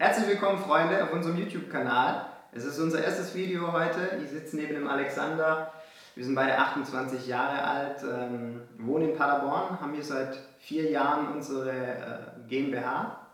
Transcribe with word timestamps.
Herzlich 0.00 0.28
willkommen, 0.28 0.58
Freunde, 0.58 1.02
auf 1.02 1.12
unserem 1.12 1.36
YouTube-Kanal. 1.36 2.26
Es 2.52 2.64
ist 2.64 2.78
unser 2.78 3.02
erstes 3.02 3.34
Video 3.34 3.72
heute. 3.72 4.20
Ich 4.22 4.30
sitze 4.30 4.54
neben 4.54 4.74
dem 4.74 4.86
Alexander. 4.86 5.72
Wir 6.14 6.24
sind 6.24 6.36
beide 6.36 6.56
28 6.56 7.26
Jahre 7.26 7.64
alt, 7.64 8.04
ähm, 8.04 8.60
wohnen 8.78 9.08
in 9.08 9.16
Paderborn, 9.16 9.80
haben 9.80 9.94
hier 9.94 10.04
seit 10.04 10.38
vier 10.60 10.88
Jahren 10.88 11.32
unsere 11.34 11.72
äh, 11.72 12.18
GmbH 12.48 13.26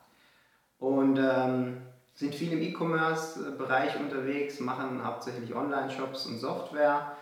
und 0.79 1.19
ähm, 1.19 1.82
sind 2.14 2.35
viel 2.35 2.54
im 2.54 2.63
E-Commerce-Bereich 2.63 4.01
unterwegs, 4.01 4.58
machen 4.58 5.04
hauptsächlich 5.04 5.54
Online-Shops 5.54 6.24
und 6.24 6.38
Software 6.38 7.12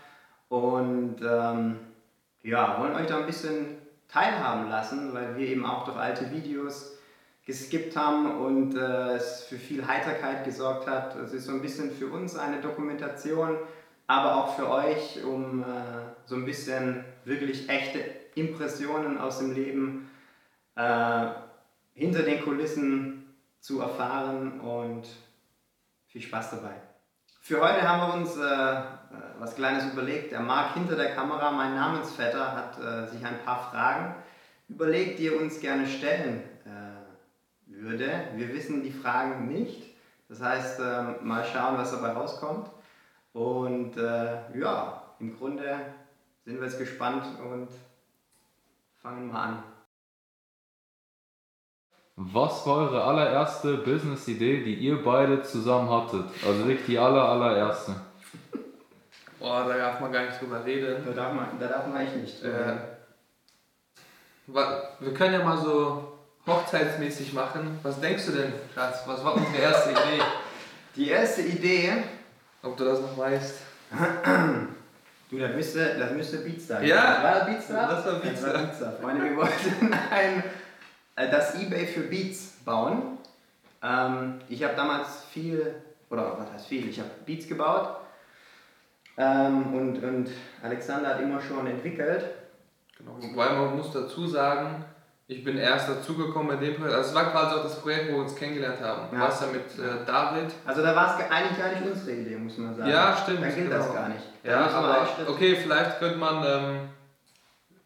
und 0.51 1.17
ähm, 1.21 1.81
ja, 2.45 2.81
wollen 2.81 2.95
euch 2.95 3.09
da 3.09 3.19
ein 3.19 3.27
bisschen 3.27 3.77
teilhaben 4.07 4.69
lassen, 4.71 5.13
weil 5.13 5.37
wir 5.37 5.49
eben 5.49 5.67
auch 5.67 5.85
durch 5.85 5.97
alte 5.97 6.31
Videos 6.31 6.93
geskippt 7.45 7.97
haben 7.97 8.41
und 8.41 8.77
äh, 8.77 9.15
es 9.15 9.45
für 9.45 9.57
viel 9.57 9.87
Heiterkeit 9.87 10.45
gesorgt 10.45 10.87
hat. 10.87 11.17
Es 11.17 11.33
ist 11.33 11.47
so 11.47 11.53
ein 11.53 11.61
bisschen 11.61 11.91
für 11.91 12.07
uns 12.07 12.37
eine 12.37 12.61
Dokumentation, 12.61 13.57
aber 14.07 14.37
auch 14.37 14.57
für 14.57 14.69
euch, 14.71 15.25
um 15.25 15.63
äh, 15.63 15.65
so 16.25 16.37
ein 16.37 16.45
bisschen 16.45 17.05
wirklich 17.25 17.69
echte 17.69 17.99
Impressionen 18.35 19.19
aus 19.19 19.39
dem 19.39 19.55
Leben 19.55 20.11
äh, 20.77 21.27
hinter 21.95 22.23
den 22.23 22.43
Kulissen 22.43 23.35
zu 23.61 23.81
erfahren 23.81 24.61
und 24.61 25.07
viel 26.07 26.23
Spaß 26.23 26.51
dabei. 26.51 26.75
Für 27.41 27.61
heute 27.61 27.83
haben 27.83 28.07
wir 28.07 28.15
uns 28.21 28.37
äh, 28.37 28.43
äh, 28.43 28.83
was 29.41 29.57
Kleines 29.57 29.93
überlegt. 29.93 30.31
Der 30.31 30.41
Marc 30.41 30.75
hinter 30.75 30.95
der 30.95 31.15
Kamera, 31.15 31.51
mein 31.51 31.75
Namensvetter, 31.75 32.53
hat 32.53 32.79
äh, 32.79 33.09
sich 33.11 33.25
ein 33.25 33.41
paar 33.45 33.71
Fragen 33.71 34.15
überlegt, 34.69 35.19
die 35.19 35.27
er 35.27 35.41
uns 35.41 35.59
gerne 35.59 35.89
stellen 35.89 36.45
würde. 37.83 38.09
Wir 38.37 38.53
wissen 38.53 38.83
die 38.83 38.93
Fragen 38.93 39.49
nicht. 39.49 39.95
Das 40.29 40.41
heißt, 40.41 40.81
ähm, 40.81 41.17
mal 41.23 41.45
schauen, 41.45 41.77
was 41.77 41.91
dabei 41.91 42.13
rauskommt. 42.13 42.71
Und 43.33 43.97
äh, 43.97 44.59
ja, 44.59 45.03
im 45.19 45.37
Grunde 45.37 45.81
sind 46.45 46.59
wir 46.59 46.67
jetzt 46.67 46.79
gespannt 46.79 47.25
und 47.41 47.69
fangen 49.01 49.31
mal 49.31 49.43
an. 49.43 49.63
Was 52.17 52.67
war 52.67 52.77
eure 52.77 53.05
allererste 53.05 53.79
Business-Idee, 53.79 54.65
die 54.65 54.75
ihr 54.75 55.03
beide 55.03 55.43
zusammen 55.43 55.91
hattet? 55.91 56.27
Also 56.47 56.67
wirklich 56.67 56.87
die 56.87 56.99
aller, 56.99 57.27
allererste. 57.29 57.97
Boah, 59.39 59.65
da 59.67 59.77
darf 59.77 60.01
man 60.01 60.13
gar 60.13 60.27
nicht 60.27 60.41
drüber 60.41 60.65
reden. 60.65 61.05
Da 61.05 61.13
darf 61.13 61.35
man, 61.35 61.59
da 61.59 61.67
darf 61.67 61.87
man 61.87 61.97
eigentlich 61.97 62.23
nicht 62.23 62.45
Äh, 62.45 62.77
wir 64.47 65.15
können 65.15 65.35
ja 65.35 65.45
mal 65.45 65.57
so 65.57 66.13
hochzeitsmäßig 66.47 67.33
machen. 67.33 67.79
Was 67.83 68.01
denkst 68.01 68.27
du 68.27 68.33
denn, 68.33 68.53
Schatz? 68.75 69.03
Was 69.07 69.25
war 69.25 69.35
unsere 69.37 69.59
erste 69.63 69.91
Idee? 69.91 70.23
Die 70.97 71.09
erste 71.09 71.43
Idee, 71.43 71.93
Ob 72.63 72.77
du 72.77 72.85
das 72.85 73.01
noch 73.01 73.17
weißt? 73.17 73.61
du, 75.31 75.39
das 75.39 75.55
müsste, 75.55 75.99
das 75.99 76.11
müsste 76.13 76.39
Beatstar 76.39 76.83
Ja, 76.83 77.23
War 77.23 77.35
das 77.41 77.47
Beatstar? 77.47 77.89
das 77.89 78.07
war 78.07 78.15
Beatstar. 78.21 78.53
Das 78.53 78.81
war. 78.81 78.93
Freunde, 78.93 79.25
wir 79.25 79.37
wollten 79.37 79.93
ein, 80.11 80.43
äh, 81.17 81.31
das 81.31 81.55
Ebay 81.61 81.87
für 81.87 82.01
Beats 82.03 82.53
bauen. 82.65 83.19
Ähm, 83.83 84.41
ich 84.49 84.63
habe 84.63 84.75
damals 84.77 85.25
viel, 85.33 85.75
oder 86.11 86.37
was 86.39 86.53
heißt 86.53 86.67
viel, 86.67 86.89
ich 86.89 86.99
habe 86.99 87.11
Beats 87.27 87.49
gebaut. 87.49 87.97
Ähm, 89.17 89.75
und, 89.75 90.03
und 90.03 90.31
Alexander 90.63 91.11
hat 91.11 91.21
immer 91.21 91.41
schon 91.41 91.67
entwickelt. 91.67 92.25
Genau. 92.99 93.17
Wobei 93.21 93.53
man 93.53 93.77
muss 93.77 93.93
dazu 93.93 94.27
sagen, 94.27 94.85
ich 95.33 95.45
bin 95.45 95.57
erst 95.57 95.89
dazugekommen 95.89 96.49
bei 96.49 96.65
dem 96.65 96.77
Projekt. 96.77 96.95
Also 96.95 97.11
es 97.11 97.15
war 97.15 97.31
quasi 97.31 97.57
auch 97.57 97.63
das 97.63 97.81
Projekt, 97.81 98.11
wo 98.11 98.17
wir 98.17 98.23
uns 98.23 98.35
kennengelernt 98.35 98.81
haben. 98.81 99.17
Ja. 99.17 99.29
ja 99.29 99.47
mit 99.53 99.79
äh, 99.79 100.05
David. 100.07 100.53
Also 100.67 100.83
da 100.83 100.95
war 100.95 101.19
es 101.19 101.31
eigentlich 101.31 101.59
gar 101.59 101.69
nicht 101.71 101.83
unsere 101.85 102.17
Idee, 102.17 102.37
muss 102.37 102.59
man 102.59 102.77
sagen. 102.77 102.91
Ja, 102.91 103.17
stimmt, 103.17 103.43
Dann 103.43 103.55
gilt 103.55 103.73
das 103.73 103.87
genau. 103.87 103.95
gar 103.95 104.09
nicht. 104.09 104.23
Da 104.43 104.51
Ja, 104.51 104.67
aber 104.71 105.09
okay, 105.29 105.57
vielleicht 105.57 105.99
könnte 105.99 106.19
man, 106.19 106.45
ähm, 106.45 106.89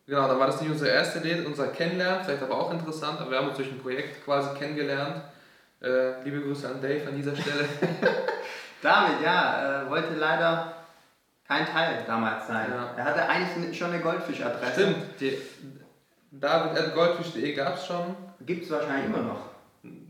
genau, 0.07 0.29
da 0.29 0.39
war 0.39 0.47
das 0.47 0.61
nicht 0.61 0.71
unsere 0.71 0.91
erste 0.91 1.21
Idee, 1.21 1.45
unser 1.47 1.69
Kennenlernen, 1.69 2.25
vielleicht 2.25 2.43
aber 2.43 2.59
auch 2.59 2.73
interessant, 2.73 3.21
aber 3.21 3.31
wir 3.31 3.39
haben 3.39 3.49
uns 3.49 3.57
durch 3.57 3.71
ein 3.71 3.79
Projekt 3.79 4.25
quasi 4.25 4.57
kennengelernt. 4.59 5.23
Äh, 5.83 6.23
liebe 6.25 6.41
Grüße 6.41 6.67
an 6.67 6.81
Dave 6.81 7.07
an 7.07 7.15
dieser 7.15 7.37
Stelle. 7.37 7.65
David, 8.83 9.23
ja, 9.23 9.85
äh, 9.85 9.91
wollte 9.91 10.15
leider 10.15 10.73
kein 11.47 11.65
Teil 11.65 12.03
damals 12.07 12.49
sein. 12.49 12.67
Ja. 12.71 12.91
Er 12.97 13.05
hatte 13.05 13.29
eigentlich 13.29 13.79
schon 13.79 13.93
eine 13.93 14.03
Goldfischadresse. 14.03 14.73
Stimmt, 14.73 15.21
die 15.21 15.39
David.goldfisch.de 16.31 17.53
gab 17.55 17.75
es 17.77 17.87
schon. 17.87 18.17
Gibt 18.41 18.65
es 18.65 18.71
wahrscheinlich 18.71 19.07
immer 19.07 19.23
noch. 19.23 19.41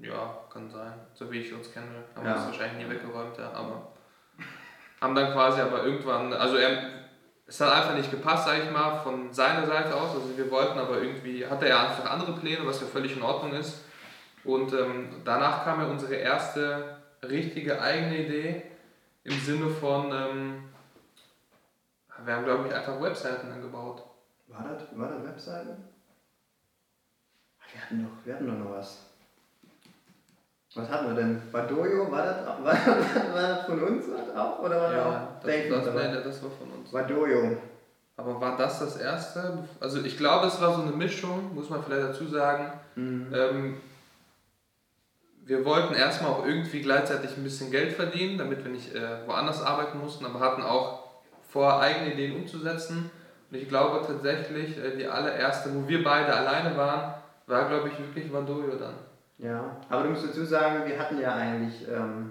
Ja, 0.01 0.39
kann 0.53 0.71
sein, 0.71 0.95
so 1.15 1.31
wie 1.31 1.41
ich 1.41 1.53
uns 1.53 1.73
kenne. 1.73 1.87
Haben 2.15 2.27
Ja. 2.27 2.35
wir 2.35 2.41
es 2.41 2.47
wahrscheinlich 2.47 2.87
nie 2.87 2.93
weggeräumt, 2.95 3.37
ja, 3.39 3.51
aber 3.53 3.89
haben 5.01 5.15
dann 5.15 5.33
quasi 5.33 5.61
aber 5.61 5.85
irgendwann, 5.85 6.33
also 6.33 6.57
er, 6.57 6.79
es 7.47 7.61
hat 7.61 7.73
einfach 7.73 7.95
nicht 7.95 8.11
gepasst, 8.11 8.47
sag 8.47 8.59
ich 8.63 8.71
mal, 8.71 8.97
von 9.01 9.33
seiner 9.33 9.67
Seite 9.67 9.95
aus. 9.95 10.15
Also 10.15 10.37
wir 10.37 10.51
wollten 10.51 10.79
aber 10.79 11.01
irgendwie, 11.03 11.47
hatte 11.47 11.69
er 11.69 11.81
einfach 11.91 12.11
andere 12.11 12.33
Pläne, 12.33 12.67
was 12.67 12.81
ja 12.81 12.87
völlig 12.87 13.17
in 13.17 13.23
Ordnung 13.23 13.53
ist. 13.53 13.85
Und 14.45 14.73
ähm, 14.73 15.09
danach 15.25 15.65
kam 15.65 15.81
ja 15.81 15.87
unsere 15.89 16.15
erste 16.15 16.97
richtige 17.23 17.81
eigene 17.81 18.19
Idee 18.25 18.63
im 19.25 19.39
Sinne 19.41 19.69
von, 19.69 20.13
ähm, 20.13 20.65
wir 22.25 22.35
haben 22.35 22.45
glaube 22.45 22.69
ich 22.69 22.75
einfach 22.75 23.01
Webseiten 23.01 23.51
dann 23.51 23.61
gebaut. 23.61 24.03
War 24.49 24.65
das, 24.73 24.99
war 24.99 25.09
das 25.09 25.25
Webseiten? 25.25 25.85
Wir 27.73 27.83
hatten 27.83 28.03
doch, 28.05 28.27
wir 28.27 28.35
hatten 28.35 28.47
doch 28.47 28.65
noch 28.65 28.77
was. 28.79 28.99
Was 30.75 30.91
hatten 30.91 31.09
wir 31.09 31.15
denn? 31.15 31.41
Badoyo, 31.51 32.11
war 32.11 32.23
das, 32.25 32.47
war, 32.47 32.65
war 33.35 33.43
das 33.49 33.65
von 33.67 33.83
uns 33.83 34.05
auch? 34.37 34.59
Oder 34.61 34.81
war 34.81 34.93
das 34.93 34.97
Ja, 34.97 35.07
auch 35.07 35.43
das, 35.43 35.55
Dave 35.55 35.69
das, 35.71 35.85
dabei? 35.87 36.09
nee, 36.09 36.23
das 36.23 36.43
war 36.43 36.51
von 36.51 36.71
uns. 36.71 36.91
Badoyo. 36.91 37.57
Aber 38.19 38.41
war 38.41 38.57
das 38.57 38.79
das 38.79 38.97
erste? 38.97 39.59
Also 39.81 40.03
ich 40.03 40.17
glaube, 40.17 40.47
es 40.47 40.61
war 40.61 40.75
so 40.75 40.83
eine 40.83 40.93
Mischung, 40.93 41.55
muss 41.55 41.71
man 41.71 41.83
vielleicht 41.83 42.09
dazu 42.09 42.27
sagen. 42.27 42.73
Mhm. 42.95 43.33
Ähm, 43.35 43.77
wir 45.45 45.65
wollten 45.65 45.95
erstmal 45.95 46.33
auch 46.33 46.45
irgendwie 46.47 46.83
gleichzeitig 46.83 47.37
ein 47.37 47.45
bisschen 47.45 47.71
Geld 47.71 47.93
verdienen, 47.93 48.37
damit 48.37 48.65
wir 48.65 48.71
nicht 48.73 48.95
äh, 48.95 49.27
woanders 49.27 49.63
arbeiten 49.63 49.99
mussten, 49.99 50.27
aber 50.27 50.41
hatten 50.41 50.63
auch 50.63 51.05
vor, 51.49 51.81
eigene 51.81 52.13
Ideen 52.13 52.37
umzusetzen. 52.37 53.11
Und 53.51 53.57
ich 53.57 53.69
glaube 53.69 54.05
tatsächlich, 54.07 54.77
äh, 54.77 54.97
die 54.97 55.07
allererste, 55.07 55.71
wo 55.75 55.87
wir 55.89 56.03
beide 56.03 56.35
alleine 56.35 56.77
waren, 56.77 57.15
war, 57.47 57.69
glaube 57.69 57.89
ich, 57.89 57.99
wirklich 57.99 58.33
Vadoyo 58.33 58.77
dann. 58.77 58.95
Ja, 59.39 59.77
aber 59.89 60.05
du 60.05 60.11
musst 60.11 60.27
dazu 60.27 60.45
sagen, 60.45 60.89
wir 60.89 60.99
hatten 60.99 61.21
ja 61.21 61.35
eigentlich 61.35 61.87
ähm, 61.89 62.31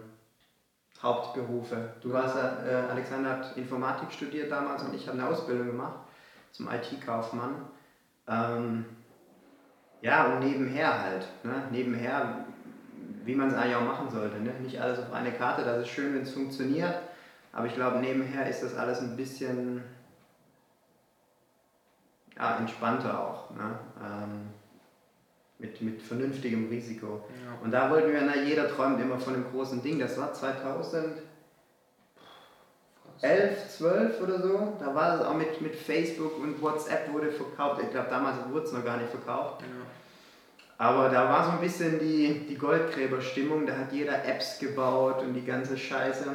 Hauptberufe. 1.01 1.93
Du 2.01 2.11
warst 2.11 2.35
äh, 2.35 2.89
Alexander 2.89 3.29
hat 3.29 3.57
Informatik 3.57 4.11
studiert 4.11 4.51
damals 4.51 4.83
und 4.83 4.95
ich 4.95 5.07
habe 5.07 5.19
eine 5.19 5.29
Ausbildung 5.29 5.67
gemacht 5.67 5.99
zum 6.51 6.69
IT-Kaufmann. 6.69 7.67
Ähm, 8.27 8.85
ja, 10.01 10.33
und 10.33 10.39
nebenher 10.39 11.01
halt. 11.01 11.27
Ne? 11.43 11.63
Nebenher, 11.71 12.45
wie 13.23 13.35
man 13.35 13.49
es 13.49 13.53
eigentlich 13.53 13.75
auch 13.75 13.85
machen 13.85 14.09
sollte. 14.09 14.37
Ne? 14.37 14.51
Nicht 14.61 14.81
alles 14.81 14.99
auf 14.99 15.11
eine 15.13 15.31
Karte, 15.31 15.63
das 15.63 15.81
ist 15.81 15.89
schön, 15.89 16.13
wenn 16.13 16.23
es 16.23 16.33
funktioniert. 16.33 16.95
Aber 17.51 17.67
ich 17.67 17.75
glaube, 17.75 17.99
nebenher 17.99 18.49
ist 18.49 18.63
das 18.63 18.75
alles 18.75 18.99
ein 18.99 19.15
bisschen 19.15 19.83
ja, 22.37 22.57
entspannter 22.57 23.19
auch. 23.19 23.51
Ne? 23.51 23.79
Ähm, 24.01 24.54
mit, 25.59 25.81
mit 25.81 26.01
vernünftigem 26.01 26.67
Risiko. 26.69 27.23
Ja. 27.45 27.57
Und 27.63 27.71
da 27.71 27.89
wollten 27.89 28.11
wir, 28.11 28.21
na, 28.21 28.35
jeder 28.43 28.69
träumt 28.69 28.99
immer 29.01 29.17
von 29.19 29.35
einem 29.35 29.45
großen 29.51 29.81
Ding. 29.81 29.99
Das 29.99 30.17
war 30.17 30.33
2011, 30.33 31.15
12 33.69 34.21
oder 34.21 34.41
so. 34.41 34.73
Da 34.79 34.93
war 34.93 35.17
das 35.17 35.25
auch 35.25 35.35
mit, 35.35 35.61
mit 35.61 35.75
Facebook 35.75 36.37
und 36.39 36.61
WhatsApp 36.61 37.11
wurde 37.13 37.31
verkauft. 37.31 37.81
Ich 37.83 37.91
glaube, 37.91 38.09
damals 38.09 38.37
wurde 38.49 38.65
es 38.65 38.73
noch 38.73 38.83
gar 38.83 38.97
nicht 38.97 39.09
verkauft. 39.09 39.61
Ja. 39.61 39.67
Aber 40.77 41.07
da 41.07 41.29
war 41.29 41.45
so 41.45 41.51
ein 41.51 41.61
bisschen 41.61 41.99
die, 41.99 42.45
die 42.49 42.57
Goldgräberstimmung. 42.57 43.65
Da 43.65 43.77
hat 43.77 43.93
jeder 43.93 44.25
Apps 44.25 44.59
gebaut 44.59 45.21
und 45.21 45.33
die 45.33 45.45
ganze 45.45 45.77
Scheiße. 45.77 46.25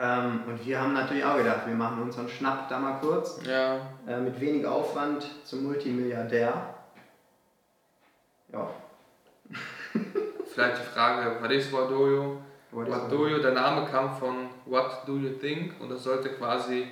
Ähm, 0.00 0.42
und 0.48 0.66
wir 0.66 0.80
haben 0.80 0.92
natürlich 0.92 1.24
auch 1.24 1.36
gedacht, 1.36 1.66
wir 1.66 1.74
machen 1.74 2.02
unseren 2.02 2.28
Schnapp 2.28 2.68
da 2.68 2.78
mal 2.80 2.98
kurz. 3.00 3.40
ja, 3.46 3.78
Äh, 4.08 4.20
mit 4.20 4.40
wenig 4.40 4.66
Aufwand 4.66 5.24
zum 5.44 5.64
Multimilliardär. 5.64 6.74
Ja, 8.52 8.70
vielleicht 10.52 10.78
die 10.78 10.86
Frage, 10.94 11.36
was 11.40 11.52
ist 11.52 11.72
Vadoyo? 11.72 12.38
wurde 12.70 12.90
What 12.90 13.10
do 13.10 13.28
you, 13.28 13.38
der 13.38 13.52
Name 13.52 13.86
kam 13.86 14.14
von 14.16 14.48
What 14.66 15.02
do 15.06 15.16
you 15.16 15.30
think? 15.30 15.80
Und 15.80 15.90
das 15.90 16.02
sollte 16.02 16.30
quasi 16.30 16.88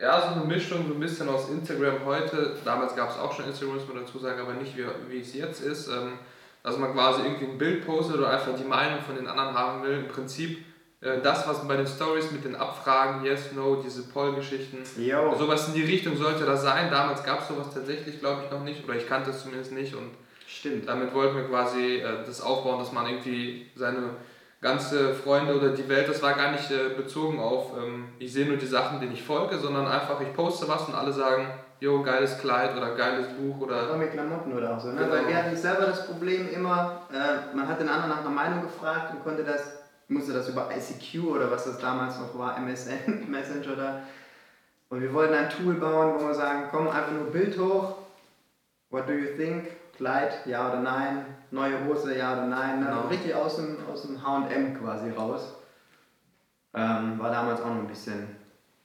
ja 0.00 0.20
so 0.20 0.40
eine 0.40 0.44
Mischung 0.44 0.86
so 0.88 0.94
ein 0.94 1.00
bisschen 1.00 1.28
aus 1.28 1.48
Instagram 1.48 2.04
heute, 2.04 2.56
damals 2.64 2.94
gab 2.94 3.10
es 3.10 3.18
auch 3.18 3.32
schon 3.32 3.46
Instagram, 3.46 3.76
muss 3.76 3.88
man 3.88 4.04
dazu 4.04 4.18
sagen, 4.18 4.40
aber 4.40 4.54
nicht 4.54 4.76
wie, 4.76 4.84
wie 5.08 5.20
es 5.20 5.34
jetzt 5.34 5.60
ist, 5.60 5.88
ähm, 5.88 6.18
dass 6.62 6.78
man 6.78 6.92
quasi 6.92 7.22
irgendwie 7.22 7.46
ein 7.46 7.58
Bild 7.58 7.84
postet 7.84 8.16
oder 8.16 8.30
einfach 8.30 8.54
die 8.54 8.64
Meinung 8.64 9.00
von 9.00 9.16
den 9.16 9.26
anderen 9.26 9.54
haben 9.54 9.82
will. 9.82 9.98
Im 9.98 10.08
Prinzip 10.08 10.64
äh, 11.00 11.20
das, 11.20 11.46
was 11.48 11.66
bei 11.66 11.76
den 11.76 11.86
Stories 11.86 12.30
mit 12.30 12.44
den 12.44 12.54
Abfragen, 12.54 13.24
Yes, 13.24 13.52
No, 13.52 13.76
diese 13.76 14.04
Poll-Geschichten, 14.04 14.78
sowas 15.36 15.68
in 15.68 15.74
die 15.74 15.84
Richtung 15.84 16.16
sollte 16.16 16.44
das 16.44 16.62
sein. 16.62 16.90
Damals 16.90 17.24
gab 17.24 17.40
es 17.40 17.48
sowas 17.48 17.74
tatsächlich, 17.74 18.20
glaube 18.20 18.42
ich, 18.44 18.50
noch 18.50 18.62
nicht. 18.62 18.84
Oder 18.84 18.94
ich 18.94 19.08
kannte 19.08 19.30
es 19.30 19.42
zumindest 19.42 19.72
nicht. 19.72 19.94
Und 19.94 20.10
Stimmt. 20.62 20.88
Damit 20.88 21.12
wollten 21.12 21.34
wir 21.34 21.48
quasi 21.48 21.96
äh, 21.96 22.24
das 22.24 22.40
aufbauen, 22.40 22.78
dass 22.78 22.92
man 22.92 23.08
irgendwie 23.08 23.66
seine 23.74 24.10
ganze 24.60 25.12
Freunde 25.12 25.56
oder 25.56 25.70
die 25.70 25.88
Welt, 25.88 26.08
das 26.08 26.22
war 26.22 26.34
gar 26.34 26.52
nicht 26.52 26.70
äh, 26.70 26.90
bezogen 26.96 27.40
auf, 27.40 27.72
ähm, 27.76 28.04
ich 28.20 28.32
sehe 28.32 28.46
nur 28.46 28.58
die 28.58 28.66
Sachen, 28.66 29.00
denen 29.00 29.10
ich 29.10 29.24
folge, 29.24 29.58
sondern 29.58 29.88
einfach, 29.88 30.20
ich 30.20 30.32
poste 30.32 30.68
was 30.68 30.86
und 30.86 30.94
alle 30.94 31.12
sagen, 31.12 31.48
jo, 31.80 32.00
geiles 32.04 32.38
Kleid 32.38 32.76
oder 32.76 32.94
geiles 32.94 33.26
Buch 33.30 33.60
oder. 33.60 33.90
Auch 33.90 33.96
mit 33.96 34.12
Klamotten 34.12 34.52
oder 34.52 34.76
auch 34.76 34.78
so. 34.78 34.92
Ne? 34.92 35.00
Genau. 35.00 35.10
Weil 35.10 35.26
wir 35.26 35.36
hatten 35.36 35.56
selber 35.56 35.86
das 35.86 36.06
Problem 36.06 36.48
immer, 36.52 37.08
äh, 37.12 37.56
man 37.56 37.66
hat 37.66 37.80
den 37.80 37.88
anderen 37.88 38.10
nach 38.10 38.20
einer 38.20 38.30
Meinung 38.30 38.62
gefragt 38.62 39.12
und 39.12 39.24
konnte 39.24 39.42
das, 39.42 39.82
musste 40.06 40.32
das 40.32 40.48
über 40.48 40.68
ICQ 40.70 41.24
oder 41.24 41.50
was 41.50 41.64
das 41.64 41.78
damals 41.78 42.20
noch 42.20 42.38
war, 42.38 42.56
MSN, 42.56 43.28
Messenger 43.28 43.74
da. 43.74 44.02
Und 44.90 45.00
wir 45.00 45.12
wollten 45.12 45.34
ein 45.34 45.50
Tool 45.50 45.74
bauen, 45.74 46.20
wo 46.20 46.28
wir 46.28 46.34
sagen, 46.34 46.68
komm, 46.70 46.86
einfach 46.86 47.10
nur 47.10 47.32
Bild 47.32 47.58
hoch, 47.58 47.96
what 48.90 49.08
do 49.08 49.12
you 49.12 49.36
think? 49.36 49.81
Kleid, 49.96 50.46
ja 50.46 50.68
oder 50.70 50.80
nein? 50.80 51.26
Neue 51.50 51.84
Hose, 51.84 52.16
ja 52.16 52.32
oder 52.32 52.46
nein? 52.46 52.80
Ne? 52.80 52.86
Genau. 52.86 53.08
Richtig 53.08 53.34
aus 53.34 53.56
dem, 53.56 53.76
aus 53.92 54.02
dem 54.02 54.22
H&M 54.22 54.78
quasi 54.80 55.10
raus. 55.10 55.54
Ähm, 56.74 57.18
war 57.18 57.30
damals 57.30 57.60
auch 57.60 57.66
noch 57.66 57.76
ein 57.82 57.86
bisschen 57.86 58.34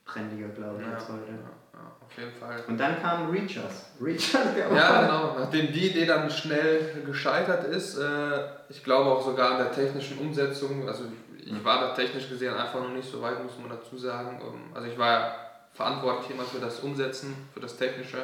trendiger, 0.05 0.49
glaube 0.49 0.81
ich, 0.81 0.87
Ja, 0.87 0.93
als 0.95 1.07
heute. 1.07 1.31
ja, 1.31 1.79
auf 2.05 2.17
jeden 2.17 2.33
Fall. 2.33 2.57
Und 2.67 2.77
dann 2.77 3.01
kam 3.01 3.29
Reachers. 3.29 3.91
Reachers, 4.01 4.53
der 4.55 4.69
Ja, 4.75 5.01
genau. 5.01 5.35
Nachdem 5.39 5.71
die 5.71 5.89
Idee 5.91 6.05
dann 6.05 6.29
schnell 6.29 7.03
gescheitert 7.05 7.63
ist, 7.65 7.97
äh, 7.97 8.39
ich 8.69 8.83
glaube 8.83 9.09
auch 9.11 9.21
sogar 9.23 9.51
an 9.51 9.57
der 9.59 9.71
technischen 9.71 10.17
Umsetzung, 10.19 10.85
also 10.87 11.05
ich 11.39 11.63
war 11.63 11.79
da 11.79 11.93
technisch 11.93 12.27
gesehen 12.27 12.53
einfach 12.53 12.81
noch 12.81 12.89
nicht 12.89 13.09
so 13.09 13.21
weit, 13.21 13.41
muss 13.41 13.57
man 13.57 13.69
dazu 13.69 13.97
sagen. 13.97 14.41
Ähm, 14.41 14.75
Also 14.75 14.87
ich 14.89 14.97
war 14.97 15.11
ja 15.11 15.31
verantwortlich 15.73 16.31
immer 16.31 16.43
für 16.43 16.59
das 16.59 16.81
Umsetzen, 16.81 17.33
für 17.53 17.61
das 17.61 17.77
Technische, 17.77 18.17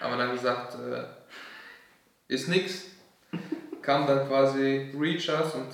aber 0.00 0.16
dann 0.16 0.32
gesagt, 0.32 0.74
äh, 0.74 1.04
ist 2.28 2.48
nix. 2.48 2.84
Kam 3.82 4.06
dann 4.06 4.26
quasi 4.28 4.90
Reachers 4.98 5.54
und 5.54 5.68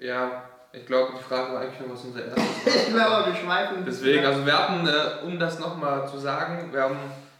äh, 0.00 0.06
ja, 0.06 0.42
ich 0.72 0.84
glaube, 0.86 1.12
die 1.16 1.22
Frage 1.22 1.52
war 1.52 1.60
eigentlich 1.60 1.78
nur, 1.80 1.92
was 1.92 2.04
unser 2.04 2.24
erstes 2.24 2.44
war. 2.66 2.74
Ich 2.74 2.92
glaube, 2.94 3.26
wir 3.28 3.34
schweifen. 3.36 3.84
Deswegen, 3.86 4.24
also 4.26 4.44
wir 4.44 4.58
hatten, 4.58 4.86
äh, 4.88 5.24
um 5.26 5.38
das 5.38 5.58
nochmal 5.60 6.08
zu 6.08 6.18
sagen, 6.18 6.72
wir 6.72 6.82
haben 6.82 6.96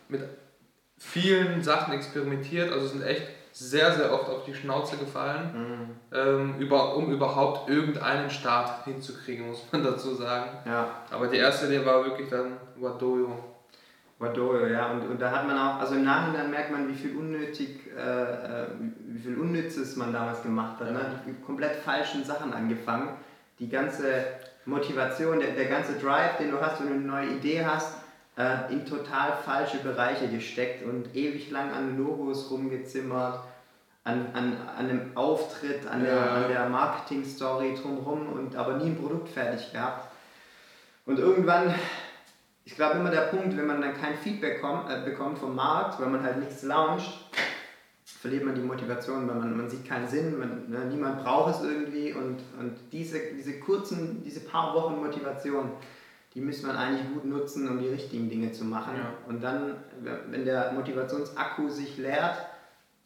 mit 0.08 0.22
vielen 0.98 1.62
Sachen 1.62 1.94
experimentiert, 1.94 2.72
also 2.72 2.86
sind 2.86 3.02
echt 3.02 3.26
sehr, 3.52 3.92
sehr 3.92 4.12
oft 4.12 4.28
auf 4.28 4.44
die 4.44 4.54
Schnauze 4.54 4.96
gefallen, 4.96 5.50
Mhm. 6.12 6.16
ähm, 6.16 6.54
über, 6.58 6.96
um 6.96 7.12
überhaupt 7.12 7.68
irgendeinen 7.68 8.30
Start 8.30 8.84
hinzukriegen, 8.84 9.48
muss 9.48 9.64
man 9.72 9.82
dazu 9.84 10.14
sagen. 10.14 10.50
Ja, 10.64 11.02
Aber 11.10 11.26
die 11.26 11.36
erste 11.38 11.66
Idee 11.66 11.84
war 11.84 12.04
wirklich 12.04 12.28
dann 12.30 12.56
Wadoyo. 12.76 13.36
Wadoyo, 14.24 14.66
ja. 14.66 14.90
Und, 14.90 15.02
und 15.08 15.20
da 15.20 15.30
hat 15.30 15.46
man 15.46 15.56
auch, 15.58 15.80
also 15.80 15.94
im 15.94 16.04
Nachhinein 16.04 16.50
merkt 16.50 16.70
man, 16.70 16.88
wie 16.88 16.94
viel 16.94 17.16
unnötig, 17.16 17.80
äh, 17.96 18.00
äh, 18.00 18.66
wie 19.06 19.18
viel 19.20 19.38
Unnützes 19.38 19.96
man 19.96 20.12
damals 20.12 20.42
gemacht 20.42 20.80
hat. 20.80 20.92
Ne? 20.92 21.00
Die 21.26 21.34
komplett 21.44 21.76
falschen 21.76 22.24
Sachen 22.24 22.52
angefangen. 22.52 23.10
Die 23.58 23.68
ganze 23.68 24.24
Motivation, 24.66 25.40
der, 25.40 25.52
der 25.52 25.66
ganze 25.66 25.94
Drive, 25.94 26.38
den 26.38 26.50
du 26.50 26.60
hast, 26.60 26.80
wenn 26.80 26.88
du 26.88 26.94
eine 26.94 27.02
neue 27.04 27.36
Idee 27.36 27.64
hast, 27.64 27.96
äh, 28.36 28.72
in 28.72 28.84
total 28.84 29.32
falsche 29.44 29.78
Bereiche 29.78 30.28
gesteckt 30.28 30.84
und 30.84 31.14
ewig 31.14 31.50
lang 31.50 31.72
an 31.72 31.96
Logos 31.98 32.50
rumgezimmert, 32.50 33.40
an, 34.04 34.26
an, 34.34 34.56
an 34.76 34.90
einem 34.90 35.10
Auftritt, 35.14 35.86
an 35.86 36.02
der, 36.02 36.14
Ja. 36.14 36.34
an 36.34 36.48
der 36.48 36.68
Marketing-Story 36.68 37.78
drumherum 37.80 38.28
und 38.32 38.56
aber 38.56 38.74
nie 38.78 38.86
ein 38.86 38.98
Produkt 38.98 39.28
fertig 39.28 39.72
gehabt. 39.72 40.08
Und 41.06 41.18
irgendwann, 41.18 41.74
ich 42.64 42.74
glaube 42.76 42.98
immer 42.98 43.10
der 43.10 43.22
Punkt, 43.22 43.56
wenn 43.56 43.66
man 43.66 43.80
dann 43.80 43.94
kein 43.94 44.14
Feedback 44.14 44.60
kommt, 44.60 44.90
äh, 44.90 45.04
bekommt 45.04 45.38
vom 45.38 45.54
Markt, 45.54 46.00
weil 46.00 46.08
man 46.08 46.22
halt 46.22 46.38
nichts 46.38 46.62
launcht, 46.62 47.12
verliert 48.04 48.44
man 48.44 48.54
die 48.54 48.62
Motivation, 48.62 49.28
weil 49.28 49.36
man, 49.36 49.56
man 49.56 49.68
sieht 49.68 49.86
keinen 49.86 50.08
Sinn, 50.08 50.38
man, 50.38 50.70
ne, 50.70 50.86
niemand 50.86 51.22
braucht 51.22 51.56
es 51.56 51.62
irgendwie 51.62 52.12
und, 52.12 52.38
und 52.58 52.74
diese, 52.90 53.18
diese 53.36 53.60
kurzen, 53.60 54.22
diese 54.24 54.40
paar 54.40 54.74
Wochen 54.74 54.96
Motivation, 54.96 55.72
die 56.34 56.40
müsste 56.40 56.66
man 56.66 56.76
eigentlich 56.76 57.12
gut 57.12 57.26
nutzen, 57.26 57.68
um 57.68 57.78
die 57.78 57.88
richtigen 57.88 58.28
Dinge 58.28 58.50
zu 58.52 58.64
machen. 58.64 58.94
Ja. 58.96 59.12
Und 59.28 59.42
dann, 59.42 59.76
wenn 60.30 60.44
der 60.44 60.72
Motivationsakku 60.72 61.68
sich 61.68 61.96
leert, 61.98 62.36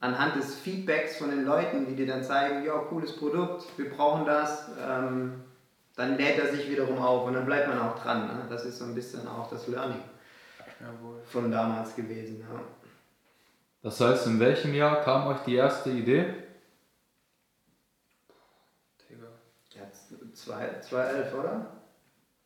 anhand 0.00 0.37
des 0.37 0.54
Feedbacks 0.54 1.16
von 1.16 1.31
den 1.31 1.44
Leuten, 1.44 1.87
die 1.87 1.96
dir 1.96 2.06
dann 2.06 2.22
zeigen, 2.22 2.64
ja, 2.64 2.78
cooles 2.78 3.16
Produkt, 3.16 3.66
wir 3.76 3.90
brauchen 3.90 4.25
das, 4.25 4.70
ähm, 4.81 5.32
dann 5.98 6.16
lädt 6.16 6.38
er 6.38 6.54
sich 6.54 6.70
wiederum 6.70 6.98
auf 6.98 7.26
und 7.26 7.34
dann 7.34 7.44
bleibt 7.44 7.66
man 7.66 7.80
auch 7.80 7.98
dran. 8.00 8.28
Ne? 8.28 8.46
Das 8.48 8.64
ist 8.64 8.78
so 8.78 8.84
ein 8.84 8.94
bisschen 8.94 9.26
auch 9.26 9.50
das 9.50 9.66
Learning 9.66 10.00
Jawohl. 10.80 11.20
von 11.24 11.50
damals 11.50 11.96
gewesen. 11.96 12.40
Ja. 12.40 12.60
Das 13.82 14.00
heißt, 14.00 14.28
in 14.28 14.38
welchem 14.38 14.74
Jahr 14.74 15.02
kam 15.02 15.26
euch 15.26 15.40
die 15.40 15.56
erste 15.56 15.90
Idee? 15.90 16.34
Jetzt 19.70 20.12
2011, 20.44 21.34
oder? 21.34 21.66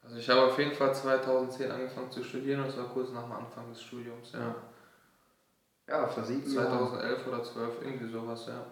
Also 0.02 0.16
ich 0.16 0.28
habe 0.28 0.42
auf 0.42 0.58
jeden 0.58 0.72
Fall 0.72 0.94
2010 0.94 1.70
angefangen 1.70 2.10
zu 2.10 2.24
studieren 2.24 2.60
und 2.60 2.68
das 2.68 2.76
war 2.76 2.88
kurz 2.88 3.10
nach 3.12 3.22
dem 3.22 3.32
Anfang 3.32 3.68
des 3.70 3.82
Studiums, 3.82 4.32
ja. 4.32 4.54
Ja, 5.88 6.06
vor 6.06 6.24
sieben 6.24 6.52
Jahren. 6.52 6.90
2011 6.90 7.26
oder 7.26 7.42
12, 7.42 7.82
irgendwie 7.82 8.08
sowas, 8.08 8.46
ja. 8.46 8.64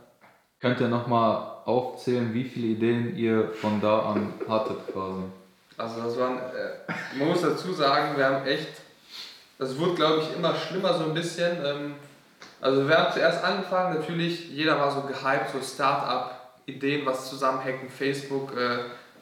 Könnt 0.61 0.79
ihr 0.81 0.89
nochmal 0.89 1.63
aufzählen, 1.65 2.35
wie 2.35 2.45
viele 2.45 2.69
Ideen 2.69 3.17
ihr 3.17 3.49
von 3.49 3.81
da 3.81 4.11
an 4.11 4.35
hattet 4.47 4.93
quasi? 4.93 5.23
Also 5.79 6.03
das 6.03 6.19
waren, 6.19 6.37
äh, 6.39 6.93
man 7.19 7.29
muss 7.29 7.41
dazu 7.41 7.73
sagen, 7.73 8.17
wir 8.19 8.27
haben 8.27 8.47
echt, 8.47 8.69
das 9.59 9.79
wurde 9.79 9.95
glaube 9.95 10.21
ich 10.21 10.37
immer 10.37 10.55
schlimmer 10.55 10.93
so 10.93 11.05
ein 11.05 11.15
bisschen. 11.15 11.57
Ähm, 11.65 11.95
also 12.61 12.87
wir 12.87 12.99
haben 12.99 13.11
zuerst 13.11 13.43
angefangen, 13.43 13.99
natürlich, 13.99 14.51
jeder 14.51 14.79
war 14.79 14.91
so 14.91 15.01
gehypt, 15.03 15.51
so 15.51 15.61
Start-up-Ideen, 15.63 17.07
was 17.07 17.31
zusammenhacken, 17.31 17.89
Facebook, 17.89 18.55
äh, 18.55 18.81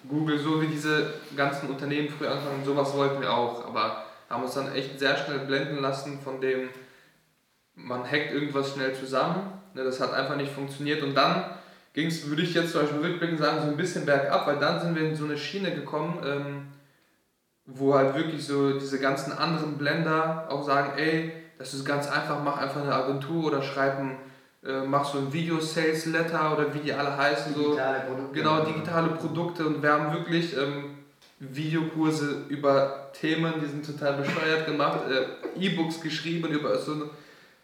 Google, 0.08 0.40
so 0.40 0.60
wie 0.60 0.66
diese 0.66 1.14
ganzen 1.36 1.68
Unternehmen 1.68 2.08
früher 2.08 2.32
anfangen, 2.32 2.64
sowas 2.64 2.92
wollten 2.96 3.20
wir 3.20 3.32
auch, 3.32 3.64
aber 3.64 4.04
haben 4.28 4.42
uns 4.42 4.54
dann 4.54 4.74
echt 4.74 4.98
sehr 4.98 5.16
schnell 5.16 5.40
blenden 5.40 5.80
lassen 5.80 6.18
von 6.20 6.40
dem, 6.40 6.68
man 7.76 8.02
hackt 8.04 8.32
irgendwas 8.32 8.72
schnell 8.72 8.92
zusammen, 8.94 9.57
ne, 9.78 9.84
das 9.84 10.00
hat 10.00 10.12
einfach 10.12 10.36
nicht 10.36 10.52
funktioniert 10.52 11.02
und 11.02 11.14
dann 11.14 11.44
ging 11.94 12.08
es, 12.08 12.28
würde 12.28 12.42
ich 12.42 12.54
jetzt 12.54 12.72
zum 12.72 12.82
Beispiel 12.82 13.00
rückblickend 13.00 13.38
sagen, 13.38 13.60
so 13.62 13.68
ein 13.68 13.76
bisschen 13.76 14.04
bergab, 14.04 14.46
weil 14.46 14.58
dann 14.58 14.80
sind 14.80 14.94
wir 14.94 15.02
in 15.02 15.16
so 15.16 15.24
eine 15.24 15.38
Schiene 15.38 15.74
gekommen, 15.74 16.20
ähm, 16.24 16.68
wo 17.66 17.94
halt 17.94 18.14
wirklich 18.14 18.46
so 18.46 18.78
diese 18.78 18.98
ganzen 18.98 19.32
anderen 19.32 19.78
Blender 19.78 20.46
auch 20.48 20.64
sagen, 20.64 20.92
ey, 20.96 21.32
das 21.58 21.74
ist 21.74 21.84
ganz 21.84 22.08
einfach, 22.08 22.42
mach 22.42 22.58
einfach 22.58 22.82
eine 22.82 22.94
Agentur 22.94 23.46
oder 23.46 23.62
schreib 23.62 23.98
ein, 23.98 24.16
äh, 24.64 24.82
mach 24.86 25.04
so 25.04 25.18
ein 25.18 25.32
Video-Sales-Letter 25.32 26.56
oder 26.56 26.72
wie 26.74 26.78
die 26.78 26.92
alle 26.92 27.16
heißen, 27.16 27.54
so. 27.54 27.70
Digitale 27.70 28.00
Produkte. 28.00 28.38
Genau, 28.38 28.64
digitale 28.64 29.08
Produkte 29.08 29.66
und 29.66 29.82
wir 29.82 29.92
haben 29.92 30.12
wirklich 30.12 30.56
ähm, 30.56 30.98
Videokurse 31.40 32.44
über 32.48 33.10
Themen, 33.12 33.54
die 33.60 33.66
sind 33.66 33.84
total 33.84 34.14
bescheuert 34.14 34.66
gemacht, 34.66 35.00
äh, 35.10 35.60
E-Books 35.60 36.00
geschrieben 36.00 36.48
über 36.48 36.78
so, 36.78 37.10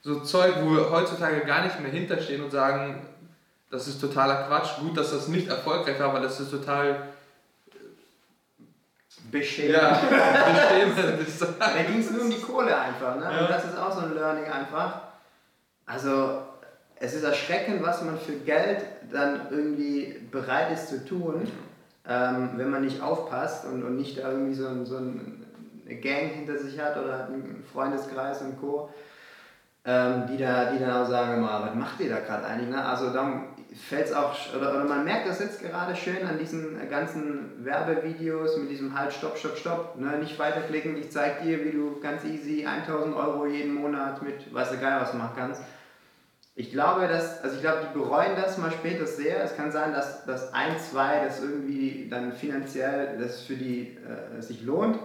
so 0.05 0.21
Zeug, 0.21 0.55
wo 0.61 0.77
wir 0.77 0.91
heutzutage 0.91 1.41
gar 1.41 1.65
nicht 1.65 1.81
mehr 1.81 1.91
hinterstehen 1.91 2.45
und 2.45 2.51
sagen, 2.51 3.07
das 3.71 3.89
ist 3.89 4.01
totaler 4.01 4.47
Quatsch. 4.47 4.79
Gut, 4.79 4.97
dass 4.97 5.11
das 5.11 5.29
nicht 5.29 5.49
erfolgreich 5.49 5.99
war, 5.99 6.13
weil 6.13 6.23
das 6.23 6.39
ist 6.39 6.51
total 6.51 7.09
Beschämt. 9.31 9.71
ja, 9.71 9.99
beschämend. 10.01 11.27
Da 11.59 11.83
ging 11.83 12.01
es 12.01 12.11
nur 12.11 12.23
um 12.23 12.31
die 12.31 12.41
Kohle 12.41 12.77
einfach. 12.77 13.17
Ne? 13.17 13.25
Ja. 13.25 13.41
Und 13.41 13.51
das 13.51 13.65
ist 13.65 13.79
auch 13.79 13.91
so 13.91 14.01
ein 14.01 14.15
Learning 14.15 14.45
einfach. 14.45 15.01
Also, 15.87 16.43
es 16.97 17.15
ist 17.15 17.25
erschreckend, 17.25 17.83
was 17.83 18.03
man 18.03 18.19
für 18.19 18.35
Geld 18.35 18.85
dann 19.11 19.49
irgendwie 19.51 20.21
bereit 20.31 20.73
ist 20.73 20.89
zu 20.89 21.05
tun, 21.05 21.51
ähm, 22.07 22.51
wenn 22.57 22.71
man 22.71 22.85
nicht 22.85 23.01
aufpasst 23.01 23.65
und, 23.65 23.83
und 23.83 23.97
nicht 23.97 24.19
da 24.19 24.31
irgendwie 24.31 24.55
so, 24.55 24.69
ein, 24.69 24.85
so 24.85 24.99
ein, 24.99 25.45
eine 25.87 25.97
Gang 25.97 26.31
hinter 26.31 26.59
sich 26.59 26.79
hat 26.79 26.97
oder 26.97 27.27
einen 27.27 27.65
Freundeskreis 27.73 28.43
und 28.43 28.61
Co. 28.61 28.91
Ähm, 29.87 30.27
die, 30.31 30.39
da, 30.39 30.73
die 30.73 30.79
dann 30.79 31.03
auch 31.03 31.07
sagen, 31.07 31.43
mal, 31.43 31.63
was 31.63 31.75
macht 31.75 32.01
ihr 32.01 32.09
da 32.09 32.21
gerade 32.21 32.47
eigentlich? 32.47 32.71
Ne? 32.71 32.83
Also 32.83 33.13
dann 33.13 33.49
fällt 33.75 34.07
es 34.07 34.13
auch, 34.15 34.35
oder, 34.57 34.75
oder 34.77 34.85
man 34.85 35.05
merkt 35.05 35.29
das 35.29 35.41
jetzt 35.41 35.61
gerade 35.61 35.95
schön 35.95 36.27
an 36.27 36.39
diesen 36.39 36.89
ganzen 36.89 37.65
Werbevideos 37.65 38.57
mit 38.57 38.71
diesem 38.71 38.99
Halt, 38.99 39.13
Stopp, 39.13 39.37
Stopp, 39.37 39.59
Stopp. 39.59 39.97
Ne? 40.01 40.19
Nicht 40.19 40.39
weiterklicken, 40.39 40.97
ich 40.97 41.11
zeig 41.11 41.43
dir, 41.43 41.63
wie 41.67 41.73
du 41.73 42.01
ganz 42.01 42.25
easy 42.25 42.65
1000 42.65 43.15
Euro 43.15 43.45
jeden 43.47 43.75
Monat 43.75 44.23
mit, 44.23 44.55
weiß 44.55 44.71
du 44.71 44.79
geil, 44.79 44.99
was 45.01 45.13
machen 45.13 45.35
kannst. 45.37 45.63
Ich 46.57 46.71
glaube, 46.71 47.09
dass, 47.09 47.43
also 47.43 47.57
ich 47.57 47.63
glaube, 47.63 47.87
die 47.89 47.99
bereuen 47.99 48.37
das 48.37 48.59
mal 48.59 48.71
später 48.71 49.07
sehr. 49.07 49.43
Es 49.43 49.57
kann 49.57 49.71
sein, 49.73 49.93
dass, 49.93 50.25
dass 50.25 50.55
ein, 50.55 50.79
zwei 50.79 51.25
das 51.25 51.43
irgendwie 51.43 52.09
dann 52.09 52.33
finanziell 52.33 53.19
das 53.19 53.43
für 53.43 53.57
die 53.57 53.99
äh, 53.99 54.41
sich 54.41 54.63
lohnt. 54.63 54.99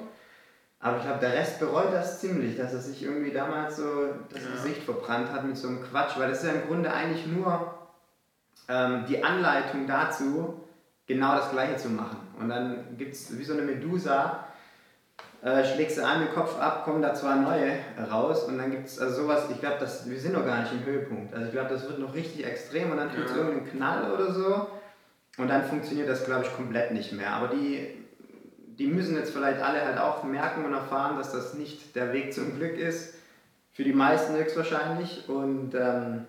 Aber 0.81 0.97
ich 0.97 1.03
glaube, 1.03 1.19
der 1.19 1.33
Rest 1.33 1.59
bereut 1.59 1.91
das 1.91 2.21
ziemlich, 2.21 2.55
dass 2.57 2.73
er 2.73 2.79
sich 2.79 3.03
irgendwie 3.03 3.31
damals 3.31 3.75
so 3.77 4.07
das 4.33 4.43
Ja. 4.43 4.51
Gesicht 4.51 4.83
verbrannt 4.83 5.31
hat 5.31 5.43
mit 5.43 5.57
so 5.57 5.67
einem 5.67 5.83
Quatsch, 5.83 6.17
weil 6.17 6.29
das 6.29 6.39
ist 6.43 6.47
ja 6.47 6.53
im 6.53 6.67
Grunde 6.67 6.91
eigentlich 6.93 7.27
nur 7.27 7.73
ähm, 8.69 9.03
die 9.07 9.21
Anleitung 9.23 9.87
dazu, 9.87 10.63
genau 11.05 11.35
das 11.35 11.51
Gleiche 11.51 11.75
zu 11.75 11.89
machen. 11.89 12.19
Und 12.39 12.47
dann 12.49 12.97
gibt 12.97 13.13
es 13.13 13.37
wie 13.37 13.43
so 13.43 13.53
eine 13.53 13.63
Medusa, 13.63 14.45
äh, 15.41 15.65
schlägst 15.65 15.97
du 15.97 16.05
einen 16.05 16.29
Kopf 16.33 16.57
ab, 16.59 16.85
kommen 16.85 17.01
da 17.01 17.13
zwei 17.13 17.35
neue 17.35 17.71
raus 18.09 18.43
und 18.43 18.57
dann 18.57 18.71
gibt 18.71 18.87
es 18.87 18.99
also 18.99 19.23
sowas, 19.23 19.45
ich 19.51 19.59
glaube, 19.59 19.77
wir 20.05 20.19
sind 20.19 20.33
noch 20.33 20.45
gar 20.45 20.61
nicht 20.61 20.71
im 20.73 20.85
Höhepunkt. 20.85 21.33
Also 21.33 21.47
ich 21.47 21.51
glaube, 21.51 21.69
das 21.69 21.83
wird 21.89 21.99
noch 21.99 22.13
richtig 22.13 22.45
extrem 22.45 22.91
und 22.91 22.97
dann 22.97 23.09
tut 23.13 23.25
es 23.25 23.31
Ja. 23.31 23.37
irgendeinen 23.37 23.69
Knall 23.69 24.11
oder 24.11 24.31
so 24.33 24.67
und 25.37 25.47
dann 25.49 25.63
funktioniert 25.65 26.07
das, 26.09 26.23
glaube 26.25 26.43
ich, 26.45 26.55
komplett 26.55 26.91
nicht 26.91 27.11
mehr. 27.13 27.31
Aber 27.33 27.47
die, 27.47 27.98
die 28.79 28.87
müssen 28.87 29.15
jetzt 29.15 29.33
vielleicht 29.33 29.61
alle 29.61 29.85
halt 29.85 29.99
auch 29.99 30.23
merken 30.23 30.63
und 30.63 30.73
erfahren, 30.73 31.17
dass 31.17 31.33
das 31.33 31.53
nicht 31.53 31.95
der 31.95 32.13
Weg 32.13 32.33
zum 32.33 32.55
Glück 32.55 32.77
ist. 32.77 33.13
Für 33.73 33.83
die 33.83 33.93
meisten 33.93 34.35
höchstwahrscheinlich 34.35 35.27
und 35.27 35.75
ähm, 35.75 36.25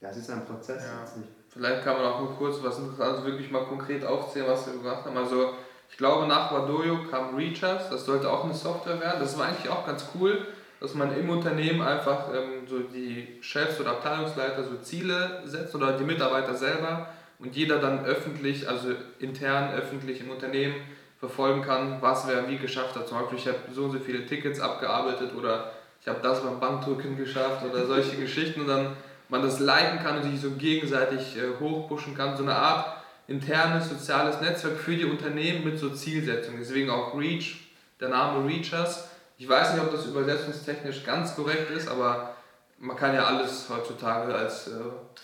das 0.00 0.18
ist 0.18 0.30
ein 0.30 0.44
Prozess. 0.44 0.84
Ja. 0.84 1.22
Vielleicht 1.48 1.82
kann 1.82 1.96
man 1.96 2.04
auch 2.04 2.20
nur 2.20 2.36
kurz 2.36 2.62
was 2.62 2.78
Interessantes 2.78 3.24
wirklich 3.24 3.50
mal 3.50 3.64
konkret 3.64 4.04
aufzählen, 4.04 4.46
was 4.48 4.66
wir 4.66 4.74
gemacht 4.74 5.04
haben. 5.06 5.16
Also 5.16 5.54
ich 5.90 5.96
glaube 5.96 6.26
nach 6.26 6.52
Wadoyo 6.52 7.04
kam 7.10 7.34
Reachers, 7.36 7.88
das 7.88 8.04
sollte 8.04 8.30
auch 8.30 8.44
eine 8.44 8.54
Software 8.54 9.00
werden. 9.00 9.20
Das 9.20 9.38
war 9.38 9.46
eigentlich 9.46 9.70
auch 9.70 9.86
ganz 9.86 10.04
cool, 10.14 10.46
dass 10.80 10.94
man 10.94 11.16
im 11.16 11.30
Unternehmen 11.30 11.80
einfach 11.80 12.28
ähm, 12.34 12.66
so 12.68 12.80
die 12.80 13.38
Chefs 13.40 13.80
oder 13.80 13.92
Abteilungsleiter 13.92 14.64
so 14.64 14.76
Ziele 14.76 15.42
setzt 15.46 15.74
oder 15.74 15.96
die 15.96 16.04
Mitarbeiter 16.04 16.54
selber 16.54 17.08
und 17.38 17.56
jeder 17.56 17.78
dann 17.78 18.04
öffentlich, 18.04 18.68
also 18.68 18.88
intern 19.18 19.72
öffentlich 19.72 20.20
im 20.20 20.30
Unternehmen 20.30 20.74
verfolgen 21.26 21.62
kann, 21.62 22.00
was 22.00 22.26
wer 22.28 22.48
wie 22.48 22.58
geschafft 22.58 22.94
hat. 22.96 23.08
Zum 23.08 23.18
Beispiel, 23.18 23.38
ich 23.38 23.46
habe 23.48 23.58
so 23.72 23.84
und 23.84 23.92
so 23.92 23.98
viele 23.98 24.26
Tickets 24.26 24.60
abgearbeitet 24.60 25.34
oder 25.34 25.70
ich 26.00 26.08
habe 26.08 26.20
das 26.22 26.42
beim 26.42 26.60
Bankdrücken 26.60 27.16
geschafft 27.16 27.64
oder 27.64 27.86
solche 27.92 28.16
Geschichten 28.16 28.62
und 28.62 28.68
dann 28.68 28.96
man 29.30 29.42
das 29.42 29.58
liken 29.58 30.00
kann 30.00 30.18
und 30.18 30.24
sich 30.24 30.40
so 30.40 30.50
gegenseitig 30.52 31.36
äh, 31.36 31.58
hochpushen 31.58 32.14
kann. 32.14 32.36
So 32.36 32.42
eine 32.42 32.54
Art 32.54 32.98
internes 33.26 33.88
soziales 33.88 34.40
Netzwerk 34.42 34.76
für 34.76 34.96
die 34.96 35.06
Unternehmen 35.06 35.64
mit 35.64 35.78
so 35.78 35.90
Zielsetzungen. 35.90 36.60
Deswegen 36.60 36.90
auch 36.90 37.18
Reach, 37.18 37.70
der 38.00 38.10
Name 38.10 38.46
Reachers. 38.46 39.08
Ich 39.38 39.48
weiß 39.48 39.72
nicht, 39.72 39.82
ob 39.82 39.90
das 39.90 40.06
übersetzungstechnisch 40.06 41.04
ganz 41.04 41.34
korrekt 41.34 41.70
ist, 41.70 41.88
aber 41.88 42.34
man 42.78 42.96
kann 42.96 43.14
ja 43.14 43.24
alles 43.24 43.66
heutzutage 43.70 44.34
als, 44.34 44.68
äh, 44.68 44.72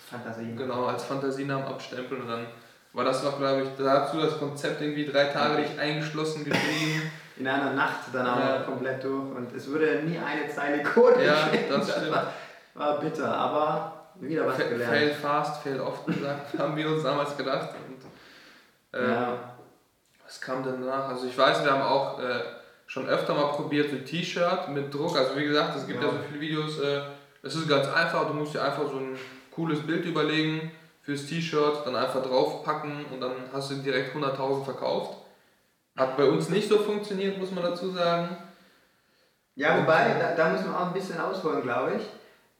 Fantasie. 0.09 0.55
genau, 0.57 0.85
als 0.85 1.03
Fantasienamen 1.03 1.65
abstempeln 1.67 2.23
und 2.23 2.27
dann 2.27 2.47
war 2.93 3.05
das 3.05 3.23
noch, 3.23 3.37
glaube 3.37 3.63
ich, 3.63 3.69
dazu 3.77 4.19
das 4.19 4.37
Konzept 4.37 4.81
irgendwie 4.81 5.05
drei 5.05 5.25
Tage 5.25 5.61
nicht 5.61 5.77
eingeschlossen 5.79 6.43
geschrieben. 6.45 7.01
In 7.37 7.47
einer 7.47 7.71
Nacht 7.73 8.01
dann 8.13 8.27
auch 8.27 8.37
Ja. 8.37 8.57
komplett 8.59 9.03
durch 9.03 9.35
und 9.35 9.55
es 9.55 9.71
wurde 9.71 10.01
nie 10.05 10.17
eine 10.19 10.47
Zeile 10.53 10.83
Code 10.83 11.23
Ja, 11.25 11.45
geschrieben. 11.47 11.65
das 11.69 11.89
stimmt. 11.91 12.11
war, 12.11 12.33
war 12.75 12.99
bitter, 12.99 13.33
aber 13.35 13.93
wieder 14.19 14.45
was 14.45 14.57
Fa- 14.57 14.63
gelernt. 14.67 14.93
Fail 14.93 15.09
fast, 15.13 15.63
fail 15.63 15.79
oft 15.79 16.05
gesagt, 16.05 16.53
haben 16.59 16.75
wir 16.75 16.87
uns 16.89 17.01
damals 17.03 17.35
gedacht. 17.35 17.69
Und, 17.87 18.99
äh, 18.99 19.09
Ja. 19.11 19.37
Was 20.23 20.39
kam 20.39 20.63
denn 20.63 20.81
danach? 20.81 21.09
Also 21.09 21.25
ich 21.27 21.37
weiß, 21.37 21.63
wir 21.63 21.71
haben 21.71 21.81
auch 21.81 22.19
äh, 22.19 22.41
schon 22.87 23.07
öfter 23.07 23.33
mal 23.33 23.47
probiert, 23.53 23.89
so 23.89 23.97
T-Shirt 23.97 24.69
mit 24.69 24.93
Druck. 24.93 25.17
Also 25.17 25.35
wie 25.35 25.45
gesagt, 25.45 25.75
es 25.77 25.87
gibt 25.87 26.01
ja, 26.01 26.07
Ja. 26.09 26.13
so 26.13 26.19
viele 26.27 26.39
Videos. 26.41 26.79
Äh, 26.79 27.01
es 27.43 27.55
ist 27.55 27.67
ganz 27.67 27.87
einfach. 27.87 28.27
Du 28.27 28.33
musst 28.33 28.53
dir 28.53 28.61
einfach 28.63 28.83
so 28.83 28.97
ein 28.97 29.17
cooles 29.49 29.79
Bild 29.85 30.05
überlegen 30.05 30.71
fürs 31.11 31.25
T-Shirt, 31.25 31.85
dann 31.85 31.95
einfach 31.95 32.23
draufpacken 32.23 33.05
und 33.11 33.19
dann 33.19 33.33
hast 33.51 33.71
du 33.71 33.75
direkt 33.75 34.15
100.000 34.15 34.63
verkauft. 34.63 35.17
Hat 35.97 36.15
bei 36.15 36.23
uns 36.23 36.49
nicht 36.49 36.69
so 36.69 36.77
funktioniert, 36.77 37.37
muss 37.37 37.51
man 37.51 37.63
dazu 37.65 37.89
sagen. 37.89 38.37
Ja, 39.55 39.77
wobei, 39.77 40.15
da, 40.17 40.33
da 40.35 40.49
muss 40.49 40.65
man 40.65 40.73
auch 40.73 40.87
ein 40.87 40.93
bisschen 40.93 41.19
ausholen, 41.19 41.61
glaube 41.61 41.95
ich. 41.97 42.03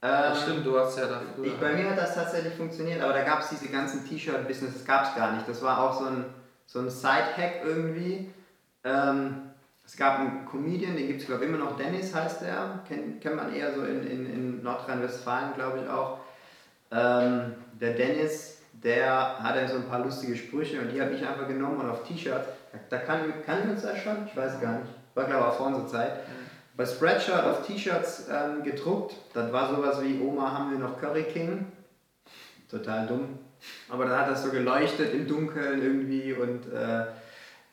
Ähm, 0.02 0.36
Stimmt, 0.36 0.66
du 0.66 0.78
hast 0.78 0.98
ja 0.98 1.06
da 1.06 1.22
früher. 1.34 1.46
Ich, 1.46 1.60
bei 1.60 1.74
mir 1.74 1.90
hat 1.90 1.98
das 1.98 2.16
tatsächlich 2.16 2.54
funktioniert, 2.56 3.02
aber 3.02 3.14
da 3.14 3.24
gab 3.24 3.40
es 3.40 3.50
diese 3.50 3.70
ganzen 3.70 4.06
T-Shirt-Business, 4.06 4.74
das 4.74 4.86
gab 4.86 5.06
es 5.06 5.16
gar 5.16 5.32
nicht. 5.34 5.48
Das 5.48 5.62
war 5.62 5.82
auch 5.82 5.98
so 5.98 6.08
ein, 6.08 6.26
so 6.66 6.80
ein 6.80 6.90
Side-Hack 6.90 7.62
irgendwie. 7.64 8.34
Ähm, 8.84 9.52
es 9.86 9.96
gab 9.96 10.20
einen 10.20 10.46
Comedian, 10.46 10.98
den 10.98 11.08
gibt 11.08 11.22
es 11.22 11.28
glaube 11.28 11.46
ich 11.46 11.50
immer 11.50 11.60
noch, 11.60 11.78
Dennis 11.78 12.14
heißt 12.14 12.42
der, 12.42 12.82
kennt, 12.88 13.22
kennt 13.22 13.36
man 13.36 13.54
eher 13.54 13.74
so 13.74 13.84
in, 13.84 14.06
in, 14.06 14.26
in 14.26 14.64
Nordrhein-Westfalen 14.64 15.54
glaube 15.56 15.80
ich 15.84 15.90
auch. 15.90 16.20
Ähm, 16.92 17.54
der 17.80 17.94
Dennis, 17.94 18.60
der 18.74 19.40
hatte 19.40 19.68
so 19.68 19.76
ein 19.76 19.88
paar 19.88 20.00
lustige 20.00 20.36
Sprüche 20.36 20.80
und 20.82 20.92
die 20.92 21.02
habe 21.02 21.12
ich 21.12 21.26
einfach 21.26 21.48
genommen 21.48 21.80
und 21.80 21.90
auf 21.90 22.04
T-Shirts, 22.04 22.48
da, 22.72 22.80
da 22.90 22.98
kann, 22.98 23.34
kann 23.46 23.64
ich 23.64 23.70
uns 23.70 23.82
das 23.82 24.00
schon? 24.00 24.26
Ich 24.28 24.36
weiß 24.36 24.60
gar 24.60 24.80
nicht. 24.80 24.92
War 25.14 25.26
glaube 25.26 25.42
ich 25.42 25.48
auch 25.48 25.58
vor 25.58 25.68
unserer 25.68 25.88
Zeit 25.88 26.12
bei 26.82 26.86
Spreadshirt 26.86 27.44
auf 27.44 27.68
T-Shirts 27.68 28.28
ähm, 28.32 28.64
gedruckt. 28.64 29.16
Das 29.34 29.52
war 29.52 29.76
sowas 29.76 30.02
wie 30.02 30.20
Oma 30.20 30.52
haben 30.52 30.72
wir 30.72 30.80
noch 30.80 31.00
Curry 31.00 31.24
King. 31.24 31.66
Total 32.70 33.06
dumm. 33.06 33.40
Aber 33.90 34.06
dann 34.06 34.20
hat 34.20 34.30
das 34.30 34.44
so 34.44 34.50
geleuchtet 34.50 35.14
im 35.14 35.28
Dunkeln 35.28 35.82
irgendwie 35.82 36.34
und 36.34 36.72
äh, 36.74 37.04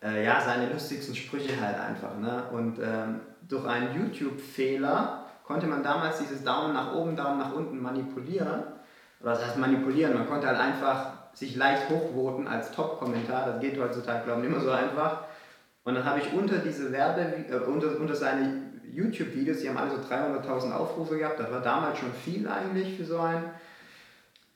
äh, 0.02 0.24
ja, 0.24 0.40
seine 0.40 0.70
lustigsten 0.70 1.14
Sprüche 1.14 1.58
halt 1.60 1.78
einfach. 1.78 2.18
Ne? 2.18 2.44
Und 2.52 2.78
ähm, 2.80 3.20
durch 3.48 3.64
einen 3.64 3.94
YouTube-Fehler 3.94 5.24
konnte 5.44 5.66
man 5.66 5.82
damals 5.82 6.18
dieses 6.18 6.44
Daumen 6.44 6.74
nach 6.74 6.92
oben, 6.94 7.16
Daumen 7.16 7.38
nach 7.38 7.54
unten 7.54 7.80
manipulieren. 7.80 8.64
Das 9.20 9.44
heißt 9.44 9.56
manipulieren, 9.56 10.14
man 10.14 10.28
konnte 10.28 10.46
halt 10.46 10.58
einfach 10.58 11.12
sich 11.34 11.56
leicht 11.56 11.88
hochvoten 11.88 12.46
als 12.46 12.72
Top-Kommentar. 12.72 13.46
Das 13.46 13.60
geht 13.60 13.78
heutzutage, 13.78 14.24
glaube 14.24 14.42
ich, 14.44 14.50
mehr 14.50 14.60
so 14.60 14.70
einfach. 14.70 15.22
Und 15.84 15.94
dann 15.94 16.04
habe 16.04 16.20
ich 16.20 16.32
unter 16.32 16.58
diese 16.58 16.92
Werbe, 16.92 17.20
äh, 17.20 17.56
unter, 17.56 17.98
unter 17.98 18.14
seine 18.14 18.68
YouTube-Videos, 18.92 19.60
die 19.60 19.68
haben 19.68 19.78
alle 19.78 19.90
so 19.90 19.96
300.000 19.96 20.72
Aufrufe 20.72 21.18
gehabt, 21.18 21.40
das 21.40 21.50
war 21.50 21.60
damals 21.60 21.98
schon 21.98 22.12
viel 22.12 22.48
eigentlich 22.48 22.96
für 22.96 23.04
so 23.04 23.18
einen. 23.20 23.50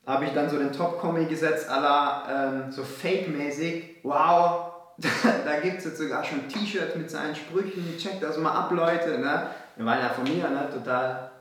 Habe 0.07 0.25
ich 0.25 0.33
dann 0.33 0.51
so 0.51 0.59
den 0.59 0.73
Top-Kommi 0.73 1.27
gesetzt, 1.27 1.69
aller 1.69 2.25
ähm, 2.29 2.73
so 2.73 2.83
fake-mäßig, 2.83 4.01
wow, 4.03 4.73
da 5.23 5.61
gibt 5.61 5.79
es 5.79 5.85
jetzt 5.85 5.99
sogar 5.99 6.25
schon 6.25 6.49
T-Shirts 6.49 6.97
mit 6.97 7.11
seinen 7.11 7.35
Sprüchen, 7.35 7.97
checkt 7.99 8.23
das 8.23 8.37
mal 8.39 8.53
ab, 8.53 8.71
Leute, 8.73 9.19
ne? 9.19 9.47
Wir 9.77 9.87
waren 9.87 10.01
ja 10.01 10.09
von 10.11 10.25
mir, 10.25 10.49
ne? 10.49 10.69
Total. 10.73 11.32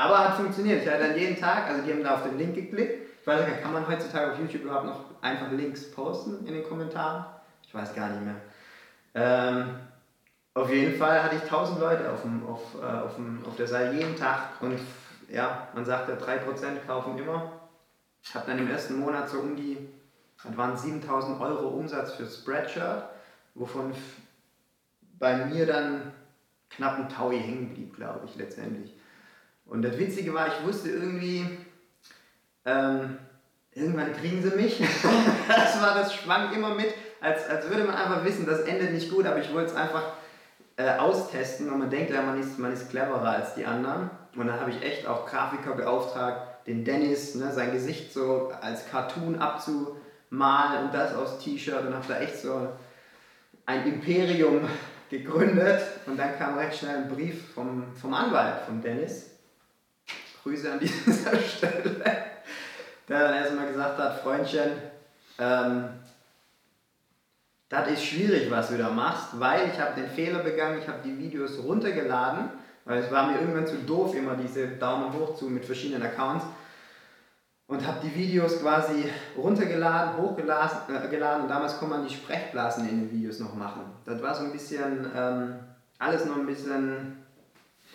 Aber 0.00 0.18
hat 0.18 0.36
funktioniert. 0.36 0.82
Ich 0.82 0.88
hatte 0.88 1.08
dann 1.08 1.18
jeden 1.18 1.38
Tag, 1.38 1.68
also 1.68 1.82
die 1.82 1.92
haben 1.92 2.02
da 2.02 2.14
auf 2.14 2.22
den 2.22 2.38
Link 2.38 2.54
geklickt. 2.54 3.06
Ich 3.20 3.26
weiß 3.26 3.46
nicht, 3.46 3.60
kann 3.60 3.74
man 3.74 3.86
heutzutage 3.86 4.32
auf 4.32 4.38
YouTube 4.38 4.62
überhaupt 4.62 4.86
noch 4.86 5.04
einfach 5.20 5.52
Links 5.52 5.90
posten 5.90 6.46
in 6.46 6.54
den 6.54 6.64
Kommentaren? 6.64 7.26
Ich 7.66 7.74
weiß 7.74 7.94
gar 7.94 8.08
nicht 8.08 8.22
mehr. 8.24 8.36
Ähm, 9.14 9.74
auf 10.54 10.72
jeden 10.72 10.96
Fall 10.96 11.22
hatte 11.22 11.36
ich 11.36 11.42
1000 11.42 11.80
Leute 11.80 12.10
auf, 12.10 12.22
dem, 12.22 12.46
auf, 12.46 12.60
äh, 12.80 12.86
auf, 12.86 13.16
dem, 13.16 13.44
auf 13.46 13.56
der 13.56 13.66
Seite 13.66 13.94
jeden 13.94 14.16
Tag 14.16 14.62
und 14.62 14.80
ja, 15.28 15.68
man 15.74 15.84
sagt 15.84 16.08
ja 16.08 16.14
3% 16.14 16.86
kaufen 16.86 17.18
immer. 17.18 17.52
Ich 18.22 18.34
habe 18.34 18.46
dann 18.46 18.58
im 18.58 18.70
ersten 18.70 18.98
Monat 18.98 19.28
so 19.28 19.40
um 19.40 19.54
die, 19.54 19.76
das 20.42 20.56
waren 20.56 20.78
7000 20.78 21.38
Euro 21.42 21.68
Umsatz 21.68 22.14
für 22.14 22.26
Spreadshirt, 22.26 23.04
wovon 23.54 23.92
bei 25.18 25.44
mir 25.44 25.66
dann 25.66 26.12
knapp 26.70 26.98
ein 26.98 27.08
Taui 27.10 27.38
hängen 27.38 27.74
blieb, 27.74 27.94
glaube 27.94 28.22
ich, 28.24 28.36
letztendlich. 28.36 28.94
Und 29.70 29.82
das 29.82 29.96
Witzige 29.98 30.34
war, 30.34 30.48
ich 30.48 30.66
wusste 30.66 30.90
irgendwie, 30.90 31.46
ähm, 32.64 33.18
irgendwann 33.72 34.12
kriegen 34.12 34.42
sie 34.42 34.54
mich. 34.56 34.78
das 35.48 35.80
war 35.80 35.94
das 35.94 36.12
schwang 36.12 36.52
immer 36.52 36.74
mit, 36.74 36.92
als, 37.20 37.48
als 37.48 37.70
würde 37.70 37.84
man 37.84 37.94
einfach 37.94 38.24
wissen, 38.24 38.46
das 38.46 38.60
endet 38.62 38.92
nicht 38.92 39.10
gut, 39.10 39.26
aber 39.26 39.38
ich 39.38 39.54
wollte 39.54 39.70
es 39.70 39.76
einfach 39.76 40.02
äh, 40.76 40.98
austesten 40.98 41.70
und 41.70 41.78
man 41.78 41.88
denkt 41.88 42.10
ja, 42.10 42.20
man 42.22 42.40
ist, 42.40 42.58
man 42.58 42.72
ist 42.72 42.90
cleverer 42.90 43.30
als 43.30 43.54
die 43.54 43.64
anderen. 43.64 44.10
Und 44.36 44.48
dann 44.48 44.60
habe 44.60 44.70
ich 44.70 44.82
echt 44.82 45.06
auch 45.06 45.24
Grafiker 45.26 45.74
beauftragt, 45.74 46.66
den 46.66 46.84
Dennis, 46.84 47.36
ne, 47.36 47.52
sein 47.52 47.72
Gesicht 47.72 48.12
so 48.12 48.52
als 48.60 48.88
Cartoon 48.90 49.38
abzumalen 49.38 50.84
und 50.84 50.94
das 50.94 51.14
aus 51.14 51.38
T-Shirt 51.38 51.86
und 51.86 51.94
habe 51.94 52.06
da 52.08 52.18
echt 52.18 52.38
so 52.38 52.68
ein 53.66 53.86
Imperium 53.86 54.62
gegründet. 55.10 55.80
Und 56.06 56.16
dann 56.16 56.36
kam 56.36 56.58
recht 56.58 56.76
schnell 56.76 56.96
ein 56.96 57.08
Brief 57.08 57.54
vom, 57.54 57.84
vom 57.94 58.14
Anwalt 58.14 58.62
von 58.66 58.82
Dennis. 58.82 59.29
Grüße 60.42 60.72
an 60.72 60.78
dieser 60.80 61.36
Stelle. 61.38 62.02
Der 63.08 63.18
dann 63.18 63.34
erstmal 63.34 63.68
gesagt 63.68 63.98
hat, 63.98 64.20
Freundchen, 64.20 64.70
ähm, 65.38 65.88
das 67.68 67.88
ist 67.88 68.04
schwierig, 68.04 68.50
was 68.50 68.68
du 68.68 68.78
da 68.78 68.90
machst, 68.90 69.38
weil 69.38 69.70
ich 69.72 69.80
habe 69.80 70.00
den 70.00 70.10
Fehler 70.10 70.40
begangen, 70.40 70.80
ich 70.80 70.88
habe 70.88 70.98
die 71.04 71.16
Videos 71.16 71.58
runtergeladen, 71.62 72.50
weil 72.84 72.98
es 72.98 73.10
war 73.10 73.28
mir 73.28 73.38
irgendwann 73.38 73.66
zu 73.66 73.76
doof, 73.76 74.14
immer 74.14 74.34
diese 74.34 74.66
Daumen 74.68 75.12
hoch 75.12 75.36
zu 75.36 75.46
mit 75.46 75.64
verschiedenen 75.64 76.02
Accounts 76.02 76.44
und 77.68 77.86
habe 77.86 77.98
die 78.02 78.12
Videos 78.12 78.60
quasi 78.60 79.08
runtergeladen, 79.36 80.20
hochgeladen 80.20 80.94
äh, 80.96 81.42
und 81.42 81.48
damals 81.48 81.78
konnte 81.78 81.94
man 81.94 82.06
die 82.06 82.12
Sprechblasen 82.12 82.88
in 82.88 83.02
den 83.02 83.12
Videos 83.12 83.38
noch 83.38 83.54
machen. 83.54 83.82
Das 84.04 84.20
war 84.20 84.34
so 84.34 84.42
ein 84.42 84.52
bisschen, 84.52 85.08
ähm, 85.16 85.54
alles 86.00 86.24
noch 86.24 86.36
ein 86.36 86.46
bisschen 86.46 87.18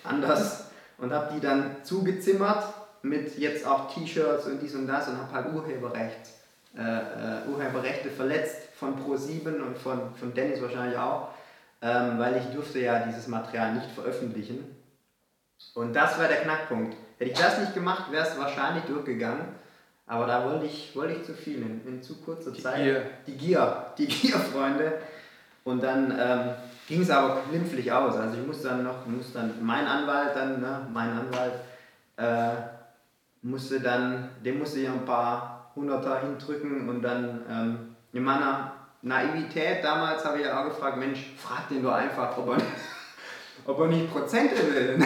anders 0.06 0.65
und 0.98 1.12
habe 1.12 1.34
die 1.34 1.40
dann 1.40 1.78
zugezimmert 1.84 2.64
mit 3.02 3.38
jetzt 3.38 3.66
auch 3.66 3.94
T-Shirts 3.94 4.46
und 4.46 4.62
dies 4.62 4.76
und 4.76 4.88
das 4.88 5.08
und 5.08 5.18
habe 5.18 5.34
halt 5.34 5.54
Urheberrecht, 5.54 6.30
äh, 6.78 6.82
äh, 6.82 7.48
Urheberrechte 7.48 8.10
verletzt 8.10 8.70
von 8.76 8.96
Pro7 8.96 9.62
und 9.62 9.78
von, 9.78 10.14
von 10.16 10.34
Dennis 10.34 10.62
wahrscheinlich 10.62 10.98
auch, 10.98 11.30
ähm, 11.82 12.18
weil 12.18 12.38
ich 12.38 12.46
durfte 12.54 12.80
ja 12.80 13.00
dieses 13.06 13.28
Material 13.28 13.74
nicht 13.74 13.92
veröffentlichen. 13.92 14.76
Und 15.74 15.96
das 15.96 16.18
war 16.20 16.28
der 16.28 16.38
Knackpunkt. 16.38 16.96
Hätte 17.18 17.32
ich 17.32 17.38
das 17.38 17.60
nicht 17.60 17.74
gemacht, 17.74 18.12
wäre 18.12 18.28
es 18.28 18.38
wahrscheinlich 18.38 18.84
durchgegangen. 18.86 19.46
Aber 20.08 20.28
da 20.28 20.46
wollte 20.46 20.66
ich, 20.66 20.96
wollte 20.96 21.14
ich 21.14 21.24
zu 21.24 21.34
viel 21.34 21.58
in, 21.58 21.82
in 21.88 22.04
zu 22.04 22.16
kurzer 22.18 22.52
Die 22.52 22.62
Zeit. 22.62 22.84
Gier. 22.84 23.10
Die 23.26 23.38
Gier, 23.38 23.86
die 23.98 24.08
Gier, 24.08 24.38
Freunde. 24.38 25.00
Und 25.64 25.82
dann 25.82 26.12
ähm, 26.12 26.50
ging 26.88 27.02
es 27.02 27.10
aber 27.10 27.42
glimpflich 27.50 27.92
aus. 27.92 28.16
Also 28.16 28.38
ich 28.40 28.46
muss 28.46 28.62
dann 28.62 28.84
noch, 28.84 29.06
muss 29.06 29.34
dann, 29.34 29.54
mein 29.62 29.86
Anwalt 29.86 30.36
dann, 30.36 30.62
ne, 30.62 30.88
mein 30.94 31.10
Anwalt, 31.10 31.54
äh, 32.18 32.62
musste 33.42 33.80
dann, 33.80 34.30
dem 34.44 34.60
musste 34.60 34.80
ich 34.80 34.90
ein 34.90 35.06
paar 35.06 35.72
Hunderter 35.76 36.22
hindrücken 36.22 36.90
und 36.90 37.02
dann 37.02 37.42
ähm, 37.50 37.96
in 38.14 38.24
meiner 38.24 38.72
Naivität 39.02 39.84
damals 39.84 40.26
habe 40.26 40.40
ich 40.40 40.46
ja 40.46 40.60
auch 40.60 40.70
gefragt, 40.70 40.98
Mensch, 40.98 41.34
frag 41.38 41.70
den 41.70 41.84
doch 41.84 41.94
einfach, 41.94 42.36
ob 42.38 42.50
er, 42.50 42.58
ob 43.72 43.80
er 43.80 43.88
nicht 43.88 44.12
Prozente 44.12 44.56
will. 44.56 44.98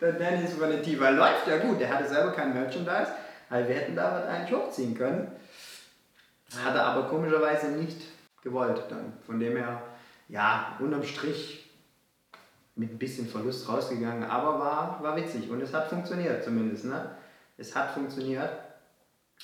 der 0.00 0.12
Dennis 0.12 0.58
Valentin, 0.58 0.98
weil 0.98 1.14
läuft 1.14 1.46
ja 1.46 1.58
gut, 1.58 1.78
der 1.78 1.92
hatte 1.92 2.08
selber 2.08 2.32
kein 2.32 2.54
Merchandise, 2.54 3.12
also 3.50 3.68
wir 3.68 3.74
hätten 3.74 3.96
da 3.96 4.14
was 4.14 4.26
eigentlich 4.28 4.58
hochziehen 4.58 4.96
können. 4.96 5.30
Hat 6.64 6.74
er 6.74 6.86
aber 6.86 7.08
komischerweise 7.08 7.68
nicht 7.72 8.00
gewollt 8.42 8.82
dann. 8.88 9.12
Von 9.26 9.38
dem 9.38 9.56
her, 9.56 9.82
ja, 10.30 10.76
unterm 10.78 11.02
Strich 11.02 11.70
mit 12.76 12.92
ein 12.92 12.98
bisschen 12.98 13.28
Verlust 13.28 13.68
rausgegangen, 13.68 14.24
aber 14.24 14.58
war, 14.58 15.02
war 15.02 15.16
witzig 15.16 15.50
und 15.50 15.60
es 15.60 15.74
hat 15.74 15.88
funktioniert 15.88 16.42
zumindest. 16.42 16.86
Ne? 16.86 17.10
Es 17.58 17.74
hat 17.76 17.90
funktioniert. 17.92 18.50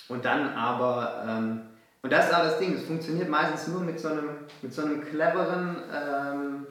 Und 0.09 0.25
dann 0.25 0.55
aber, 0.55 1.25
ähm, 1.27 1.61
und 2.03 2.13
das 2.13 2.27
ist 2.27 2.35
auch 2.35 2.45
das 2.45 2.59
Ding, 2.59 2.75
es 2.75 2.85
funktioniert 2.85 3.29
meistens 3.29 3.69
nur 3.69 3.81
mit 3.81 3.99
so 3.99 4.09
einem, 4.09 4.29
mit 4.63 4.73
so 4.73 4.83
einem 4.83 5.03
cleveren, 5.03 5.77
ähm, 5.93 6.67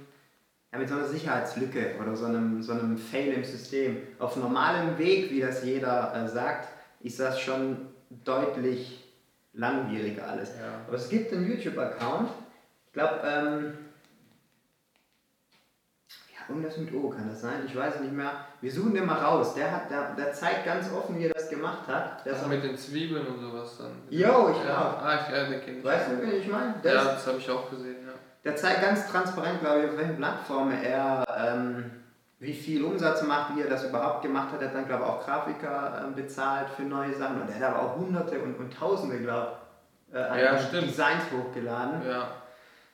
ja, 0.72 0.79
mit 0.79 0.88
so 0.88 0.95
einer 0.95 1.05
Sicherheitslücke 1.05 1.95
oder 2.01 2.15
so 2.15 2.25
einem, 2.25 2.62
so 2.62 2.74
einem 2.74 2.98
Fail 2.98 3.34
im 3.34 3.43
System. 3.43 3.98
Auf 4.19 4.38
normalem 4.38 4.98
Weg, 4.98 5.31
wie 5.31 5.41
das 5.41 5.63
jeder 5.63 6.13
äh, 6.15 6.27
sagt, 6.27 6.69
ist 7.01 7.19
das 7.19 7.39
schon 7.39 7.89
deutlich 8.10 9.03
langwieriger 9.53 10.27
alles. 10.27 10.50
Ja. 10.50 10.81
Aber 10.88 10.95
es 10.95 11.10
gibt 11.10 11.34
einen 11.34 11.48
YouTube-Account, 11.50 12.29
ich 12.88 12.93
glaube, 12.93 13.22
ähm, 13.25 13.74
irgendwas 16.49 16.77
mit 16.77 16.93
O 16.93 17.09
kann 17.09 17.27
das 17.29 17.41
sein, 17.41 17.63
ich 17.65 17.75
weiß 17.75 17.95
es 17.95 18.01
nicht 18.01 18.13
mehr. 18.13 18.31
Wir 18.61 18.71
suchen 18.71 18.93
den 18.93 19.05
mal 19.05 19.17
raus. 19.17 19.53
Der, 19.55 19.71
hat, 19.71 19.89
der, 19.89 20.13
der 20.15 20.33
zeigt 20.33 20.65
ganz 20.65 20.91
offen, 20.91 21.17
wie 21.19 21.25
er 21.25 21.33
das 21.33 21.49
gemacht 21.49 21.87
hat. 21.87 22.25
Das 22.25 22.43
auch- 22.43 22.47
mit 22.47 22.63
den 22.63 22.77
Zwiebeln 22.77 23.25
und 23.27 23.39
sowas 23.39 23.77
dann. 23.77 23.91
Jo, 24.09 24.49
ich 24.51 24.67
ja. 24.67 24.77
auch. 24.77 25.03
Ah, 25.03 25.19
ich, 25.21 25.33
ja, 25.35 25.43
den 25.45 25.61
kenn 25.61 25.77
ich. 25.79 25.83
Weißt 25.83 26.11
du, 26.11 26.21
wen 26.21 26.39
ich 26.39 26.47
meine? 26.47 26.75
Ja, 26.83 27.03
das 27.05 27.27
habe 27.27 27.37
ich 27.37 27.49
auch 27.49 27.69
gesehen, 27.69 27.97
ja. 28.05 28.13
der 28.43 28.55
zeigt 28.55 28.81
ganz 28.81 29.07
transparent, 29.09 29.59
glaube 29.61 29.81
ich, 29.83 29.89
auf 29.89 29.97
welchen 29.97 30.17
Plattformen 30.17 30.83
er 30.83 31.25
ähm, 31.37 31.91
wie 32.39 32.53
viel 32.53 32.83
Umsatz 32.83 33.23
macht, 33.23 33.55
wie 33.55 33.61
er 33.61 33.69
das 33.69 33.85
überhaupt 33.85 34.21
gemacht 34.21 34.51
hat. 34.53 34.61
Er 34.61 34.67
hat 34.67 34.75
dann, 34.75 34.85
glaube 34.87 35.03
ich, 35.03 35.09
auch 35.09 35.25
Grafiker 35.25 36.03
ähm, 36.05 36.15
bezahlt 36.15 36.69
für 36.69 36.83
neue 36.83 37.13
Sachen. 37.13 37.41
Und 37.41 37.49
er 37.49 37.55
hat 37.55 37.75
aber 37.75 37.81
auch 37.83 37.95
Hunderte 37.95 38.39
und, 38.39 38.55
und 38.59 38.73
Tausende, 38.73 39.17
glaube 39.19 39.53
ich, 40.09 40.15
äh, 40.15 40.19
an 40.19 40.39
Ja. 40.39 40.53
Designs 40.53 41.23
hochgeladen. 41.31 42.01
Ja, 42.07 42.27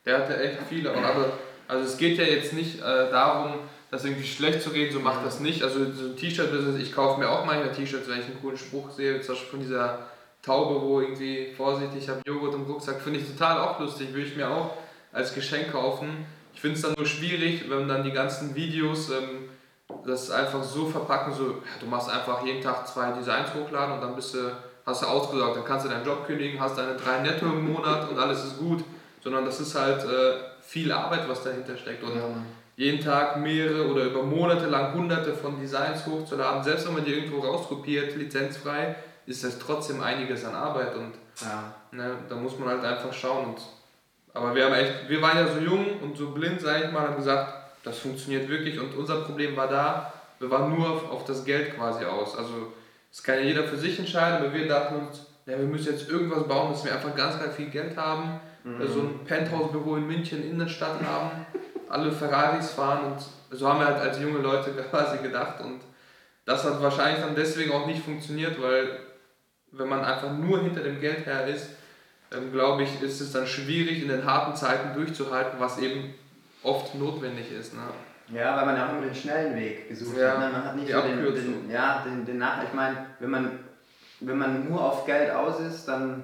der 0.05 0.20
hatte 0.20 0.38
echt 0.38 0.62
viele. 0.70 0.91
Und 0.93 1.03
aber, 1.03 1.25
also 1.72 1.86
es 1.86 1.98
geht 1.98 2.18
ja 2.18 2.25
jetzt 2.25 2.51
nicht 2.51 2.80
äh, 2.80 3.10
darum, 3.10 3.54
das 3.92 4.04
irgendwie 4.04 4.28
schlecht 4.28 4.62
zu 4.62 4.72
reden, 4.72 4.92
so 4.92 5.00
macht 5.00 5.25
das 5.25 5.40
nicht. 5.40 5.63
Also 5.63 5.80
so 5.86 6.08
ein 6.08 6.18
T-Shirt-Business, 6.18 6.82
ich 6.82 6.94
kaufe 6.94 7.18
mir 7.18 7.30
auch 7.30 7.46
manchmal 7.46 7.72
T-Shirts, 7.72 8.10
wenn 8.10 8.20
ich 8.20 8.25
einen 8.25 8.42
coolen 8.42 8.58
Spruch 8.58 8.92
sehe, 8.92 9.22
zum 9.22 9.36
Beispiel 9.36 9.50
von 9.50 9.60
dieser 9.62 10.00
Taube, 10.44 10.82
wo 10.82 11.00
irgendwie 11.00 11.54
vorsichtig, 11.56 12.04
ich 12.04 12.10
habe 12.10 12.20
Joghurt 12.25 12.56
im 12.56 12.63
Rucksack, 12.63 13.00
finde 13.00 13.20
ich 13.20 13.28
total 13.28 13.60
auch 13.60 13.80
lustig, 13.80 14.13
würde 14.13 14.28
ich 14.28 14.36
mir 14.36 14.50
auch 14.50 14.72
als 15.13 15.34
Geschenk 15.34 15.72
kaufen. 15.72 16.25
Ich 16.54 16.60
finde 16.60 16.75
es 16.75 16.82
dann 16.82 16.94
nur 16.98 17.06
schwierig, 17.06 17.70
wenn 17.70 17.88
dann 17.88 18.04
die 18.04 18.12
ganzen 18.12 18.54
Videos 18.54 19.10
ähm, 19.10 19.50
das 20.06 20.30
einfach 20.30 20.63
so 20.63 20.88
verpacken, 20.88 21.34
so, 21.34 21.62
du 21.80 21.86
machst 21.86 22.10
einfach 22.10 22.46
jeden 22.46 22.62
Tag 22.62 22.86
zwei 22.86 23.13
Designs 23.13 23.54
hochladen 23.54 23.96
und 23.96 24.01
dann 24.01 24.16
bist 24.18 24.34
du, 24.34 24.51
hast 24.86 25.04
du 25.04 25.06
ausgesorgt, 25.06 25.56
dann 25.56 25.66
kannst 25.66 25.86
du 25.86 25.90
deinen 25.90 26.06
Job 26.06 26.28
kündigen, 26.28 26.60
hast 26.60 26.78
deine 26.78 26.98
drei 26.98 27.22
Netto 27.22 27.46
im 27.46 27.72
Monat 27.72 28.10
und 28.10 28.20
alles 28.20 28.44
ist 28.44 28.58
gut. 28.58 28.84
Sondern 29.24 29.46
das 29.46 29.60
ist 29.60 29.75
halt 29.75 30.04
äh, 30.04 30.50
viel 30.72 30.90
Arbeit, 30.90 31.28
was 31.28 31.44
dahinter 31.44 31.75
steckt. 31.75 32.01
Und 32.01 32.16
Ja, 32.16 32.24
jeden 32.78 33.04
Tag 33.04 33.38
mehrere 33.38 33.92
oder 33.92 34.06
über 34.06 34.24
Monate 34.24 34.68
lang 34.68 34.94
hunderte 34.94 35.34
von 35.34 35.60
Designs 35.60 36.06
hochzuladen, 36.06 36.63
selbst 36.63 36.88
wenn 36.88 36.94
man 36.94 37.04
die 37.04 37.13
irgendwo 37.13 37.42
rauskopiert, 37.42 38.16
lizenzfrei, 38.16 38.96
ist 39.25 39.44
das 39.44 39.60
trotzdem 39.60 40.01
einiges 40.01 40.46
an 40.46 40.56
Arbeit 40.56 40.96
und 40.96 41.12
ja. 41.42 41.74
ne, 41.92 42.16
da 42.30 42.36
muss 42.36 42.58
man 42.58 42.70
halt 42.70 42.86
einfach 42.86 43.12
schauen. 43.12 43.48
Und, 43.48 43.62
aber 44.34 44.56
wir 44.56 44.66
haben 44.66 44.74
echt, 44.74 45.10
wir 45.10 45.22
waren 45.22 45.38
ja 45.38 45.48
so 45.54 45.60
jung 45.60 46.00
und 46.01 46.18
so 46.18 46.32
blind, 46.32 46.62
sage 46.62 46.86
ich 46.86 46.92
mal, 46.92 47.01
haben 47.01 47.18
gesagt, 47.18 47.54
das 47.84 48.00
funktioniert 48.00 48.48
wirklich 48.48 48.79
und 48.79 48.96
unser 48.96 49.22
Problem 49.22 49.57
war 49.57 49.68
da, 49.68 50.14
wir 50.40 50.50
waren 50.50 50.74
nur 50.74 50.90
auf, 50.90 51.12
auf 51.12 51.25
das 51.25 51.44
Geld 51.44 51.75
quasi 51.75 52.05
aus. 52.05 52.38
Also 52.38 52.72
das 53.12 53.22
kann 53.22 53.36
ja 53.36 53.42
jeder 53.42 53.66
für 53.66 53.77
sich 53.77 54.00
entscheiden, 54.00 54.38
aber 54.38 54.53
wir 54.53 54.68
dachten 54.70 54.96
uns, 54.96 55.27
ja, 55.46 55.58
wir 55.58 55.66
müssen 55.66 55.92
jetzt 55.94 56.10
irgendwas 56.10 56.48
bauen, 56.48 56.72
dass 56.72 56.86
wir 56.86 56.94
einfach 56.94 57.16
ganz, 57.16 57.40
ganz 57.40 57.56
viel 57.56 57.70
Geld 57.70 57.96
haben, 57.98 58.40
Mhm. 58.64 58.88
so 58.88 59.00
ein 59.00 59.20
Penthouse-Büro 59.25 59.96
in 59.96 60.06
München 60.06 60.44
in 60.48 60.60
der 60.60 60.68
Stadt 60.68 61.01
haben, 61.04 61.32
alle 61.90 62.12
Ferraris 62.12 62.70
fahren 62.72 63.14
und 63.14 63.58
so 63.58 63.68
haben 63.68 63.80
wir 63.80 63.88
halt 63.88 63.98
als 63.98 64.20
junge 64.20 64.38
Leute 64.38 64.70
quasi 64.92 65.18
gedacht 65.18 65.60
und 65.62 65.82
das 66.46 66.64
hat 66.64 66.80
wahrscheinlich 66.82 67.24
dann 67.24 67.34
deswegen 67.36 67.72
auch 67.72 67.88
nicht 67.88 68.04
funktioniert, 68.04 68.62
weil 68.62 69.00
wenn 69.72 69.88
man 69.90 70.04
einfach 70.06 70.32
nur 70.34 70.62
hinter 70.62 70.82
dem 70.82 71.00
Geld 71.00 71.25
her 71.25 71.48
ist, 71.48 71.72
ähm, 72.32 72.51
glaube 72.51 72.84
ich, 72.84 73.01
ist 73.01 73.20
es 73.20 73.32
dann 73.32 73.48
schwierig 73.48 74.04
in 74.04 74.10
den 74.10 74.25
harten 74.25 74.56
Zeiten 74.56 74.94
durchzuhalten, 74.94 75.60
was 75.60 75.80
eben 75.80 76.14
oft 76.62 76.94
notwendig 76.96 77.51
ist. 77.51 77.74
Ne? 77.74 77.82
Ja, 78.38 78.56
weil 78.58 78.66
man 78.68 78.80
auch 78.80 78.90
immer 78.94 79.01
den 79.01 79.16
schnellen 79.16 79.56
Weg 79.56 79.90
gesucht 79.90 80.18
Ja, 80.18 80.34
hat. 80.34 80.40
Ne? 80.40 80.50
Man 80.51 80.66
hat 80.66 80.75
nicht 80.75 80.92
so 80.92 81.01
den, 81.01 81.34
den, 81.34 81.70
ja, 81.72 82.04
den, 82.06 82.25
den 82.25 82.38
Nach. 82.38 82.64
Ich 82.64 82.74
meine, 82.74 83.06
wenn 83.20 83.30
man, 83.32 83.60
wenn 84.22 84.38
man 84.38 84.70
nur 84.70 84.84
auf 84.84 85.05
Geld 85.05 85.31
aus 85.31 85.60
ist, 85.60 85.88
dann, 85.88 86.24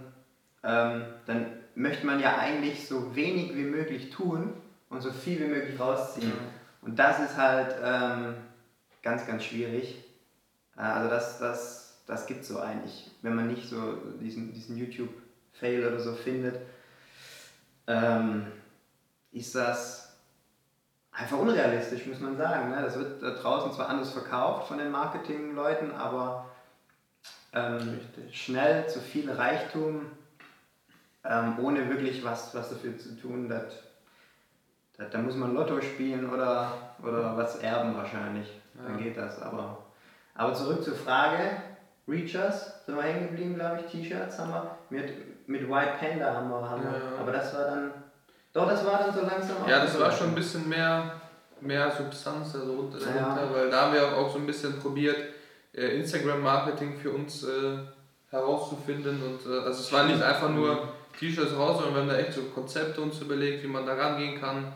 ähm, 0.64 1.04
dann 1.26 1.48
möchte 1.76 2.06
man 2.06 2.20
ja 2.20 2.38
eigentlich 2.38 2.88
so 2.88 3.16
wenig 3.16 3.56
wie 3.56 3.64
möglich 3.64 4.10
tun 4.12 4.54
und 4.90 5.02
so 5.02 5.12
viel 5.12 5.40
wie 5.40 5.48
möglich 5.48 5.80
rausziehen. 5.80 6.34
Und 6.82 6.98
das 6.98 7.20
ist 7.20 7.38
halt 7.38 7.76
ähm, 7.84 8.36
ganz, 9.02 9.26
ganz 9.28 9.44
schwierig. 9.44 10.04
Äh, 10.78 10.82
Also 10.82 11.10
das, 11.10 11.40
das, 11.40 12.04
das 12.06 12.26
gibt 12.28 12.42
es 12.42 12.48
so 12.48 12.60
eigentlich, 12.60 13.12
wenn 13.22 13.36
man 13.36 13.48
nicht 13.48 13.68
so 13.70 13.96
diesen, 14.22 14.54
diesen 14.54 14.78
YouTube-Fail 14.78 15.88
oder 15.88 16.00
so 16.00 16.14
findet, 16.14 16.60
ähm, 17.88 18.48
ist 19.32 19.56
das 19.56 20.16
einfach 21.12 21.40
unrealistisch, 21.40 22.06
muss 22.06 22.20
man 22.20 22.38
sagen. 22.38 22.70
Ne? 22.70 22.82
Das 22.82 22.98
wird 22.98 23.22
da 23.22 23.32
draußen 23.32 23.74
zwar 23.74 23.90
anders 23.90 24.12
verkauft 24.12 24.68
von 24.68 24.78
den 24.78 24.92
Marketingleuten, 24.92 25.92
aber 25.92 26.46
ähm, 27.54 28.00
schnell 28.32 28.88
zu 28.88 29.00
viel 29.00 29.32
Reichtum, 29.32 30.06
ähm, 31.24 31.58
ohne 31.60 31.90
wirklich 31.90 32.24
was, 32.24 32.54
was 32.56 32.70
dafür 32.70 32.98
zu 32.98 33.20
tun, 33.20 33.50
da 35.12 35.18
muss 35.20 35.36
man 35.36 35.54
Lotto 35.54 35.80
spielen 35.82 36.30
oder, 36.30 36.72
oder 37.02 37.38
was 37.38 37.58
erben 37.58 37.96
wahrscheinlich. 37.96 38.48
Dann 38.74 38.98
Ja. 38.98 39.04
geht 39.04 39.18
das. 39.18 39.42
Aber, 39.42 39.86
aber 40.36 40.54
zurück 40.54 40.84
zur 40.84 40.96
Frage. 40.96 41.40
Reachers 42.08 42.86
sind 42.86 42.96
wir 42.96 43.04
hängen 43.04 43.28
geblieben, 43.30 43.56
glaube 43.56 43.82
ich. 43.82 43.92
T-Shirts 43.92 44.40
haben 44.40 44.52
wir. 44.54 44.78
Mit, 44.90 45.48
mit 45.48 45.70
White 45.70 45.92
Panda 46.00 46.34
haben 46.34 46.50
wir. 46.50 46.70
Haben 46.70 46.84
wir. 46.84 46.92
Ja. 46.92 47.20
Aber 47.20 47.32
das 47.32 47.54
war 47.54 47.66
dann. 47.66 47.92
Doch, 48.54 48.68
das 48.68 48.86
war 48.86 49.00
dann 49.00 49.14
so 49.14 49.22
langsam. 49.22 49.58
Ja, 49.68 49.80
das 49.82 50.00
war 50.00 50.12
schon 50.12 50.30
ein 50.30 50.36
bisschen 50.36 50.68
mehr, 50.70 51.12
mehr 51.60 51.92
Substanz 51.92 52.56
also 52.56 52.90
dahinter, 52.90 53.44
Ja. 53.44 53.50
weil 53.54 53.70
da 53.70 53.82
haben 53.84 53.94
wir 53.94 54.18
auch 54.18 54.32
so 54.32 54.40
ein 54.40 54.46
bisschen 54.48 54.80
probiert, 54.80 55.18
Instagram-Marketing 55.82 56.98
für 56.98 57.12
uns 57.12 57.44
äh, 57.44 57.78
herauszufinden. 58.30 59.22
Und 59.22 59.52
äh, 59.52 59.60
also 59.60 59.82
es 59.82 59.92
war 59.92 60.06
nicht 60.06 60.22
einfach 60.22 60.50
nur 60.50 60.90
T-Shirts 61.20 61.56
raus, 61.56 61.78
sondern 61.78 61.94
wir 61.94 62.02
haben 62.02 62.10
da 62.10 62.18
echt 62.18 62.34
so 62.34 62.44
Konzepte 62.44 63.02
uns 63.02 63.22
überlegt, 63.22 63.64
wie 63.64 63.68
man 63.68 63.86
da 63.86 63.94
rangehen 63.94 64.40
kann. 64.40 64.74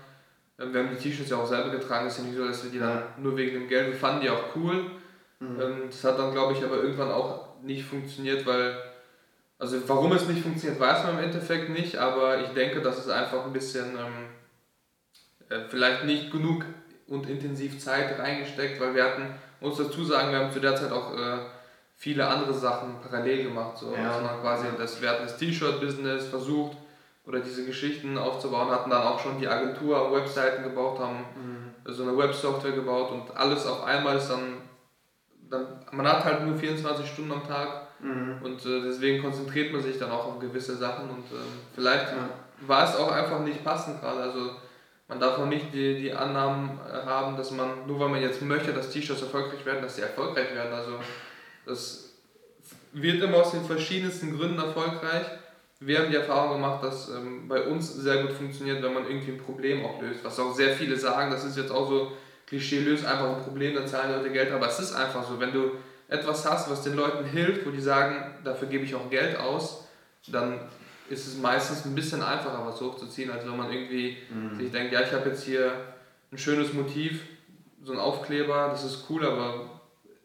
Ähm, 0.59 0.73
Wir 0.73 0.83
haben 0.83 0.89
die 0.89 1.01
T-Shirts 1.01 1.29
ja 1.29 1.37
auch 1.37 1.47
selber 1.47 1.69
getragen, 1.69 2.07
es 2.07 2.13
ist 2.13 2.19
ja 2.19 2.25
nicht 2.25 2.37
so, 2.37 2.47
dass 2.47 2.63
wir 2.63 2.71
die 2.71 2.79
dann 2.79 3.03
nur 3.17 3.35
wegen 3.37 3.53
dem 3.53 3.67
Geld, 3.67 3.87
wir 3.87 3.95
fanden 3.95 4.21
die 4.21 4.29
auch 4.29 4.55
cool. 4.55 4.91
Mhm. 5.39 5.61
Ähm, 5.61 5.81
Das 5.87 6.03
hat 6.03 6.19
dann, 6.19 6.31
glaube 6.31 6.53
ich, 6.53 6.63
aber 6.63 6.77
irgendwann 6.77 7.11
auch 7.11 7.61
nicht 7.63 7.85
funktioniert, 7.85 8.45
weil, 8.45 8.75
also 9.59 9.77
warum 9.87 10.11
es 10.13 10.27
nicht 10.27 10.41
funktioniert, 10.41 10.79
weiß 10.79 11.03
man 11.03 11.19
im 11.19 11.23
Endeffekt 11.25 11.69
nicht, 11.69 11.97
aber 11.97 12.41
ich 12.41 12.49
denke, 12.49 12.81
dass 12.81 12.97
es 12.97 13.09
einfach 13.09 13.45
ein 13.45 13.53
bisschen 13.53 13.97
ähm, 13.97 14.27
äh, 15.49 15.67
vielleicht 15.69 16.05
nicht 16.05 16.31
genug 16.31 16.65
und 17.07 17.29
intensiv 17.29 17.79
Zeit 17.79 18.17
reingesteckt, 18.17 18.79
weil 18.79 18.95
wir 18.95 19.03
hatten, 19.03 19.35
muss 19.61 19.77
dazu 19.77 20.03
sagen, 20.03 20.31
wir 20.31 20.39
haben 20.39 20.51
zu 20.51 20.59
der 20.59 20.75
Zeit 20.75 20.91
auch 20.91 21.13
äh, 21.15 21.37
viele 21.95 22.27
andere 22.27 22.53
Sachen 22.53 22.95
parallel 23.01 23.43
gemacht. 23.45 23.77
So. 23.77 23.93
Ja. 23.95 24.11
Also 24.11 24.27
quasi 24.41 24.65
das, 24.77 25.01
wir 25.01 25.09
hatten 25.09 25.23
das 25.23 25.37
T-Shirt-Business 25.37 26.27
versucht 26.27 26.75
oder 27.25 27.39
diese 27.39 27.65
Geschichten 27.65 28.17
aufzubauen, 28.17 28.69
hatten 28.71 28.89
dann 28.89 29.03
auch 29.03 29.19
schon 29.19 29.39
die 29.39 29.47
Agentur, 29.47 30.11
Webseiten 30.11 30.63
gebaut, 30.63 30.99
haben 30.99 31.25
Mhm. 31.35 31.93
so 31.93 32.03
eine 32.03 32.17
Websoftware 32.17 32.71
gebaut 32.73 33.11
und 33.11 33.35
alles 33.37 33.65
auf 33.67 33.83
einmal 33.83 34.17
ist 34.17 34.27
dann, 34.29 34.57
dann 35.49 35.65
man 35.91 36.07
hat 36.07 36.23
halt 36.25 36.45
nur 36.45 36.55
24 36.57 37.07
Stunden 37.07 37.31
am 37.31 37.47
Tag 37.47 37.67
Mhm. 37.99 38.39
und 38.43 38.65
äh, 38.65 38.81
deswegen 38.81 39.21
konzentriert 39.21 39.71
man 39.71 39.81
sich 39.83 39.99
dann 39.99 40.09
auch 40.09 40.25
auf 40.25 40.39
gewisse 40.39 40.75
Sachen 40.75 41.07
und 41.11 41.25
ähm, 41.31 41.59
vielleicht 41.75 42.07
Ja. 42.07 42.67
war 42.67 42.83
es 42.83 42.95
auch 42.95 43.11
einfach 43.11 43.39
nicht 43.41 43.63
passend 43.63 44.01
gerade. 44.01 44.21
Also 44.23 44.51
man 45.11 45.19
darf 45.19 45.39
auch 45.39 45.45
nicht 45.45 45.73
die, 45.73 45.99
die 45.99 46.13
Annahmen 46.13 46.79
äh, 46.89 47.05
haben, 47.05 47.35
dass 47.35 47.51
man, 47.51 47.85
nur 47.85 47.99
weil 47.99 48.07
man 48.07 48.21
jetzt 48.21 48.41
möchte, 48.41 48.71
dass 48.71 48.91
T-Shirts 48.91 49.21
erfolgreich 49.21 49.65
werden, 49.65 49.81
dass 49.81 49.97
sie 49.97 50.03
erfolgreich 50.03 50.55
werden. 50.55 50.71
Also 50.71 50.91
das 51.65 52.13
wird 52.93 53.21
immer 53.21 53.39
aus 53.39 53.51
den 53.51 53.65
verschiedensten 53.65 54.37
Gründen 54.37 54.57
erfolgreich. 54.57 55.25
wir 55.81 55.99
haben 55.99 56.11
die 56.11 56.15
Erfahrung 56.15 56.53
gemacht, 56.53 56.81
dass 56.81 57.09
ähm, 57.09 57.49
bei 57.49 57.61
uns 57.63 57.93
sehr 57.93 58.21
gut 58.21 58.31
funktioniert, 58.31 58.81
wenn 58.81 58.93
man 58.93 59.05
irgendwie 59.05 59.33
ein 59.33 59.37
Problem 59.37 59.85
auch 59.85 60.01
löst. 60.01 60.23
Was 60.23 60.39
auch 60.39 60.55
sehr 60.55 60.77
viele 60.77 60.95
sagen, 60.95 61.29
das 61.29 61.43
ist 61.43 61.57
jetzt 61.57 61.71
auch 61.71 61.89
so 61.89 62.13
Klischee, 62.47 62.79
löst 62.79 63.05
einfach 63.05 63.35
ein 63.35 63.43
Problem, 63.43 63.75
dann 63.75 63.89
zahlen 63.89 64.15
Leute 64.15 64.31
Geld. 64.31 64.53
Aber 64.53 64.69
es 64.69 64.79
ist 64.79 64.93
einfach 64.93 65.27
so, 65.27 65.41
wenn 65.41 65.51
du 65.51 65.71
etwas 66.07 66.49
hast, 66.49 66.71
was 66.71 66.83
den 66.83 66.95
Leuten 66.95 67.25
hilft, 67.25 67.65
wo 67.65 67.71
die 67.71 67.81
sagen, 67.81 68.33
dafür 68.45 68.69
gebe 68.69 68.85
ich 68.85 68.95
auch 68.95 69.09
Geld 69.09 69.37
aus, 69.37 69.89
dann 70.27 70.57
ist 71.11 71.27
es 71.27 71.37
meistens 71.37 71.85
ein 71.85 71.93
bisschen 71.93 72.23
einfacher, 72.23 72.65
was 72.65 72.79
hochzuziehen, 72.79 73.29
als 73.29 73.45
wenn 73.45 73.57
man 73.57 73.71
irgendwie 73.71 74.17
mhm. 74.33 74.57
sich 74.57 74.71
denkt, 74.71 74.93
ja, 74.93 75.01
ich 75.01 75.11
habe 75.11 75.29
jetzt 75.29 75.43
hier 75.43 75.73
ein 76.31 76.37
schönes 76.37 76.73
Motiv, 76.73 77.23
so 77.83 77.91
ein 77.91 77.99
Aufkleber, 77.99 78.69
das 78.71 78.85
ist 78.85 79.05
cool, 79.09 79.25
aber 79.25 79.69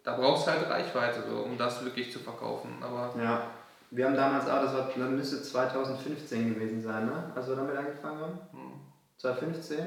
da 0.05 0.17
brauchst 0.17 0.47
du 0.47 0.53
halt 0.53 0.71
Reichweite, 0.71 1.25
so, 1.29 1.39
um 1.39 1.59
das 1.59 1.85
wirklich 1.85 2.13
zu 2.13 2.21
verkaufen. 2.21 2.77
Aber 2.81 3.13
ja, 3.21 3.51
wir 3.91 4.07
haben 4.07 4.15
damals 4.15 4.49
auch, 4.49 4.63
das, 4.63 4.73
war, 4.73 4.89
das 4.97 5.11
müsste 5.11 5.43
2015 5.43 6.55
gewesen 6.55 6.81
sein, 6.81 7.07
ne? 7.07 7.33
als 7.35 7.49
wir 7.49 7.57
damit 7.57 7.77
angefangen 7.77 8.21
haben. 8.21 8.39
Hm. 8.53 8.73
2015. 9.19 9.79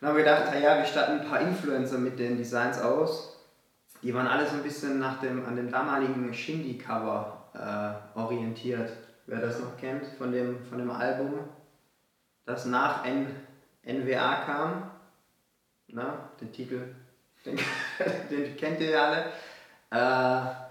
Dann 0.00 0.08
haben 0.08 0.16
wir 0.16 0.24
gedacht, 0.24 0.52
ja, 0.60 0.78
wir 0.78 0.84
statten 0.84 1.20
ein 1.20 1.28
paar 1.28 1.40
Influencer 1.40 1.98
mit 1.98 2.18
den 2.18 2.36
Designs 2.36 2.80
aus. 2.80 3.38
Die 4.02 4.12
waren 4.12 4.26
alle 4.26 4.46
so 4.46 4.56
ein 4.56 4.62
bisschen 4.62 4.98
nach 4.98 5.20
dem, 5.20 5.46
an 5.46 5.56
dem 5.56 5.70
damaligen 5.70 6.32
Shindy-Cover 6.32 7.96
äh, 8.14 8.18
orientiert. 8.18 8.90
Wer 9.26 9.40
das 9.40 9.58
noch 9.58 9.76
kennt, 9.76 10.06
von 10.18 10.30
dem, 10.32 10.64
von 10.66 10.78
dem 10.78 10.90
Album, 10.90 11.40
das 12.44 12.64
nach 12.66 13.04
N, 13.04 13.26
NWA 13.84 14.36
kam. 14.44 14.90
Na, 15.88 16.30
den 16.40 16.52
Titel, 16.52 16.94
den, 17.44 17.58
den 18.30 18.56
kennt 18.56 18.80
ihr 18.80 18.90
ja 18.90 19.06
alle. 19.06 19.32
Äh, 19.90 20.66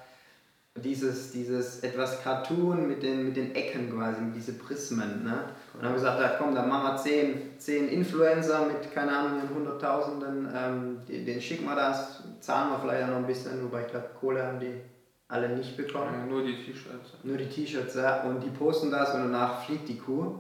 dieses, 0.82 1.32
dieses 1.32 1.80
etwas 1.80 2.22
Cartoon 2.22 2.88
mit 2.88 3.02
den, 3.02 3.28
mit 3.28 3.38
den 3.38 3.56
Ecken 3.56 3.94
quasi, 3.94 4.20
diese 4.34 4.54
Prismen. 4.54 5.24
Ne? 5.24 5.46
Und 5.74 5.84
haben 5.84 5.94
gesagt, 5.94 6.20
ja, 6.20 6.36
komm, 6.38 6.54
dann 6.54 6.68
machen 6.68 6.84
wir 6.84 6.98
zehn, 6.98 7.58
zehn 7.58 7.88
Influencer 7.88 8.66
mit, 8.66 8.94
keine 8.94 9.18
Ahnung, 9.18 9.42
Hunderttausenden, 9.54 10.50
ähm, 10.54 10.98
den 11.08 11.42
schicken 11.42 11.66
wir 11.66 11.76
das, 11.76 12.24
zahlen 12.42 12.72
wir 12.72 12.80
vielleicht 12.80 13.04
auch 13.04 13.10
noch 13.10 13.18
ein 13.18 13.28
bisschen, 13.28 13.64
wobei 13.64 13.82
ich 13.82 13.88
glaube, 13.88 14.10
Kohle 14.20 14.46
haben 14.46 14.60
die 14.60 14.82
alle 15.28 15.50
nicht 15.50 15.76
bekommen. 15.76 16.14
Ja, 16.14 16.26
nur 16.26 16.44
die 16.44 16.56
T-Shirts. 16.56 17.14
Nur 17.24 17.38
die 17.38 17.50
T-Shirts, 17.50 17.96
ja. 17.96 18.24
Und 18.24 18.42
die 18.42 18.50
posten 18.50 18.92
das 18.92 19.14
und 19.14 19.24
danach 19.24 19.64
fliegt 19.64 19.88
die 19.90 19.98
Kuh. 19.98 20.40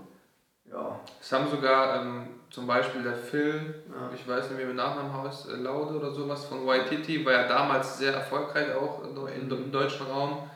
Ja. 0.71 0.99
Es 1.21 1.31
haben 1.31 1.49
sogar 1.49 2.01
ähm, 2.01 2.27
zum 2.49 2.67
Beispiel 2.67 3.03
der 3.03 3.15
Phil, 3.15 3.83
ja. 3.89 4.09
ich 4.13 4.27
weiß 4.27 4.49
nicht, 4.49 4.59
wie 4.59 4.65
mit 4.65 4.75
Nachnamen 4.75 5.13
heißt, 5.23 5.49
äh, 5.49 5.55
Laude 5.57 5.97
oder 5.97 6.11
sowas 6.11 6.45
von 6.45 6.65
Waititi, 6.65 7.23
war 7.25 7.33
ja 7.33 7.47
damals 7.47 7.97
sehr 7.97 8.13
erfolgreich 8.13 8.73
auch 8.75 9.03
im, 9.03 9.51
im 9.51 9.71
deutschen 9.71 10.07
Raum. 10.07 10.49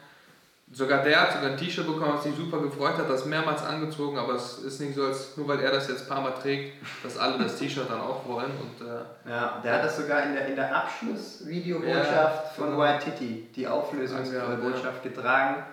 Sogar 0.72 1.04
der 1.04 1.22
hat 1.22 1.34
sogar 1.34 1.50
ein 1.50 1.58
T-Shirt 1.58 1.88
bekommen, 1.88 2.14
was 2.14 2.24
sich 2.24 2.36
super 2.36 2.60
gefreut 2.60 2.98
hat, 3.00 3.10
das 3.10 3.26
mehrmals 3.26 3.64
angezogen, 3.64 4.20
aber 4.20 4.36
es 4.36 4.60
ist 4.60 4.80
nicht 4.80 4.94
so, 4.94 5.04
als 5.04 5.36
nur 5.36 5.48
weil 5.48 5.60
er 5.62 5.72
das 5.72 5.88
jetzt 5.88 6.04
ein 6.04 6.08
paar 6.08 6.22
Mal 6.22 6.32
trägt, 6.32 6.74
dass 7.02 7.18
alle 7.18 7.40
das 7.40 7.56
T-Shirt 7.56 7.90
dann 7.90 8.00
auch 8.00 8.28
wollen. 8.28 8.52
Und, 8.52 8.88
äh, 8.88 9.30
ja, 9.30 9.60
der 9.64 9.74
hat 9.74 9.84
das 9.84 9.98
sogar 9.98 10.24
in 10.24 10.34
der, 10.34 10.48
in 10.48 10.56
der 10.56 10.76
Abschlussvideobotschaft 10.76 12.12
ja, 12.46 12.52
von 12.56 12.68
genau. 12.68 12.78
Waititi, 12.80 13.50
die 13.56 13.68
Auflösungsbotschaft 13.68 15.06
ja, 15.06 15.10
getragen. 15.10 15.64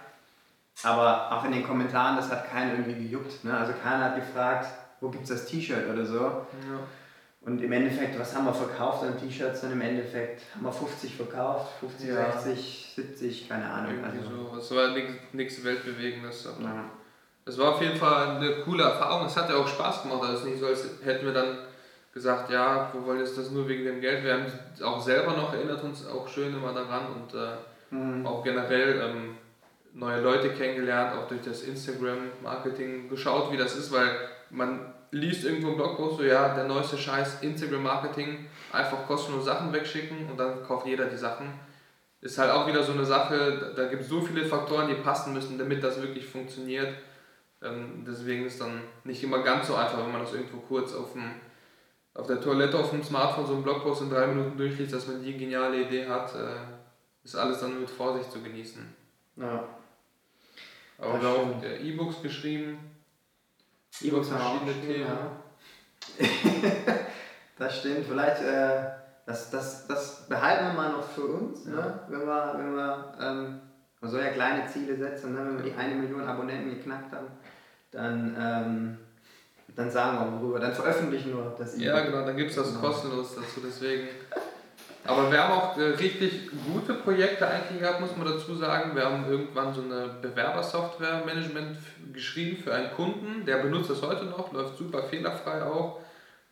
Aber 0.82 1.32
auch 1.32 1.44
in 1.44 1.52
den 1.52 1.66
Kommentaren, 1.66 2.16
das 2.16 2.30
hat 2.30 2.50
keinen 2.50 2.72
irgendwie 2.72 3.04
gejuckt. 3.04 3.44
Ne? 3.44 3.56
Also 3.56 3.74
keiner 3.82 4.04
hat 4.04 4.16
gefragt, 4.16 4.66
wo 5.00 5.10
gibt 5.10 5.24
es 5.24 5.28
das 5.30 5.46
T-Shirt 5.46 5.90
oder 5.92 6.06
so. 6.06 6.20
Ja. 6.20 6.46
Und 7.46 7.62
im 7.62 7.70
Endeffekt, 7.70 8.18
was 8.18 8.34
haben 8.34 8.46
wir 8.46 8.52
verkauft 8.52 9.04
an 9.04 9.18
T-Shirts? 9.18 9.62
Und 9.62 9.72
im 9.72 9.80
Endeffekt 9.80 10.42
haben 10.52 10.64
wir 10.64 10.72
50 10.72 11.14
verkauft, 11.14 11.78
50, 11.78 12.08
ja. 12.08 12.32
60, 12.32 12.92
70, 12.96 13.48
keine 13.48 13.70
Ahnung. 13.70 13.92
Irgendwie 14.02 14.18
also. 14.18 14.50
so. 14.52 14.58
Es 14.58 14.70
war 14.74 14.96
nichts 15.32 15.62
Weltbewegendes. 15.62 16.48
Aber 16.48 16.64
ja. 16.64 16.84
Es 17.44 17.56
war 17.56 17.74
auf 17.74 17.80
jeden 17.80 17.96
Fall 17.96 18.38
eine 18.38 18.62
coole 18.64 18.82
Erfahrung. 18.82 19.26
Es 19.26 19.36
hat 19.36 19.48
ja 19.48 19.56
auch 19.56 19.68
Spaß 19.68 20.02
gemacht. 20.02 20.22
Also 20.22 20.32
es 20.32 20.40
ist 20.40 20.46
nicht 20.46 20.58
so, 20.58 20.66
als 20.66 20.88
hätten 21.04 21.24
wir 21.24 21.32
dann 21.32 21.58
gesagt, 22.12 22.50
ja, 22.50 22.90
wir 22.92 23.06
wollen 23.06 23.20
jetzt 23.20 23.38
das 23.38 23.52
nur 23.52 23.68
wegen 23.68 23.84
dem 23.84 24.00
Geld. 24.00 24.24
Wir 24.24 24.34
haben 24.34 24.46
auch 24.82 25.00
selber 25.00 25.34
noch 25.34 25.54
erinnert 25.54 25.84
uns 25.84 26.04
auch 26.04 26.26
schön 26.26 26.52
immer 26.52 26.72
daran 26.72 27.06
und 27.14 27.32
äh, 27.32 27.94
mhm. 27.94 28.26
auch 28.26 28.42
generell 28.42 29.00
ähm, 29.00 29.36
neue 29.94 30.20
Leute 30.20 30.50
kennengelernt, 30.50 31.16
auch 31.16 31.28
durch 31.28 31.42
das 31.42 31.62
Instagram-Marketing 31.62 33.08
geschaut, 33.08 33.52
wie 33.52 33.56
das 33.56 33.76
ist, 33.76 33.92
weil 33.92 34.10
man 34.50 34.94
liest 35.10 35.44
irgendwo 35.44 35.68
einen 35.68 35.76
Blogpost, 35.76 36.18
so 36.18 36.24
ja, 36.24 36.54
der 36.54 36.64
neueste 36.64 36.98
Scheiß, 36.98 37.42
Instagram-Marketing, 37.42 38.46
einfach 38.72 39.06
kostenlos 39.06 39.44
Sachen 39.44 39.72
wegschicken 39.72 40.28
und 40.30 40.38
dann 40.38 40.62
kauft 40.62 40.86
jeder 40.86 41.06
die 41.06 41.16
Sachen. 41.16 41.52
Ist 42.20 42.38
halt 42.38 42.50
auch 42.50 42.66
wieder 42.66 42.82
so 42.82 42.92
eine 42.92 43.04
Sache, 43.04 43.72
da 43.76 43.86
gibt 43.86 44.02
es 44.02 44.08
so 44.08 44.20
viele 44.20 44.44
Faktoren, 44.44 44.88
die 44.88 44.94
passen 44.94 45.32
müssen, 45.32 45.58
damit 45.58 45.82
das 45.82 46.00
wirklich 46.00 46.26
funktioniert. 46.26 46.94
Ähm, 47.62 48.04
deswegen 48.06 48.46
ist 48.46 48.60
dann 48.60 48.80
nicht 49.04 49.22
immer 49.22 49.42
ganz 49.42 49.68
so 49.68 49.74
einfach, 49.74 49.98
wenn 49.98 50.12
man 50.12 50.22
das 50.22 50.32
irgendwo 50.34 50.58
kurz 50.58 50.94
auf, 50.94 51.12
dem, 51.12 51.30
auf 52.14 52.26
der 52.26 52.40
Toilette 52.40 52.78
auf 52.78 52.90
dem 52.90 53.02
Smartphone 53.02 53.46
so 53.46 53.54
einen 53.54 53.62
Blogpost 53.62 54.02
in 54.02 54.10
drei 54.10 54.26
Minuten 54.26 54.56
durchliest, 54.56 54.92
dass 54.92 55.06
man 55.06 55.22
die 55.22 55.36
geniale 55.36 55.82
Idee 55.82 56.06
hat, 56.06 56.34
äh, 56.34 56.56
ist 57.24 57.36
alles 57.36 57.60
dann 57.60 57.80
mit 57.80 57.90
Vorsicht 57.90 58.30
zu 58.30 58.42
genießen. 58.42 58.82
Ja. 59.36 59.64
Aber 60.98 61.28
auch 61.28 61.62
E-Books 61.62 62.22
geschrieben, 62.22 62.78
über 64.00 64.22
verschiedene 64.22 64.72
Themen. 64.80 65.06
Ja. 65.06 65.32
das 67.58 67.78
stimmt, 67.78 68.06
vielleicht, 68.06 68.42
äh, 68.42 68.84
das, 69.26 69.50
das, 69.50 69.86
das 69.86 70.28
behalten 70.28 70.66
wir 70.66 70.72
mal 70.72 70.92
noch 70.92 71.08
für 71.08 71.24
uns, 71.26 71.64
ne? 71.66 71.76
ja. 71.76 71.82
ne? 71.82 72.00
wenn 72.08 72.26
wir, 72.26 72.54
wenn 72.56 72.74
wir 72.74 73.14
ähm, 73.20 73.60
man 74.00 74.10
soll 74.10 74.20
ja 74.20 74.30
kleine 74.30 74.66
Ziele 74.66 74.96
setzen, 74.96 75.32
ne? 75.32 75.40
wenn 75.40 75.56
wir 75.56 75.70
die 75.72 75.76
eine 75.76 75.94
Million 75.94 76.22
Abonnenten 76.22 76.70
geknackt 76.70 77.12
haben, 77.12 77.26
dann, 77.90 78.36
ähm, 78.38 78.98
dann 79.74 79.90
sagen 79.90 80.18
wir 80.18 80.40
worüber, 80.40 80.60
dann 80.60 80.72
veröffentlichen 80.72 81.34
wir 81.34 81.54
das. 81.58 81.78
Ja, 81.78 82.00
genau, 82.00 82.24
dann 82.24 82.36
gibt 82.36 82.50
es 82.50 82.56
das 82.56 82.68
genau. 82.68 82.80
kostenlos 82.80 83.34
dazu, 83.34 83.60
deswegen. 83.64 84.08
Aber 85.06 85.30
wir 85.30 85.42
haben 85.42 85.52
auch 85.52 85.76
äh, 85.76 85.82
richtig 85.82 86.50
gute 86.66 86.94
Projekte 86.94 87.46
eigentlich 87.46 87.80
gehabt, 87.80 88.00
muss 88.00 88.16
man 88.16 88.26
dazu 88.26 88.54
sagen. 88.54 88.94
Wir 88.94 89.04
haben 89.04 89.30
irgendwann 89.30 89.72
so 89.72 89.82
eine 89.82 90.16
Bewerbersoftware-Management 90.20 91.78
geschrieben 92.12 92.62
für 92.62 92.74
einen 92.74 92.90
Kunden, 92.92 93.44
der 93.44 93.58
benutzt 93.58 93.90
das 93.90 94.02
heute 94.02 94.24
noch, 94.24 94.52
läuft 94.52 94.76
super 94.76 95.02
fehlerfrei 95.04 95.62
auch 95.62 96.00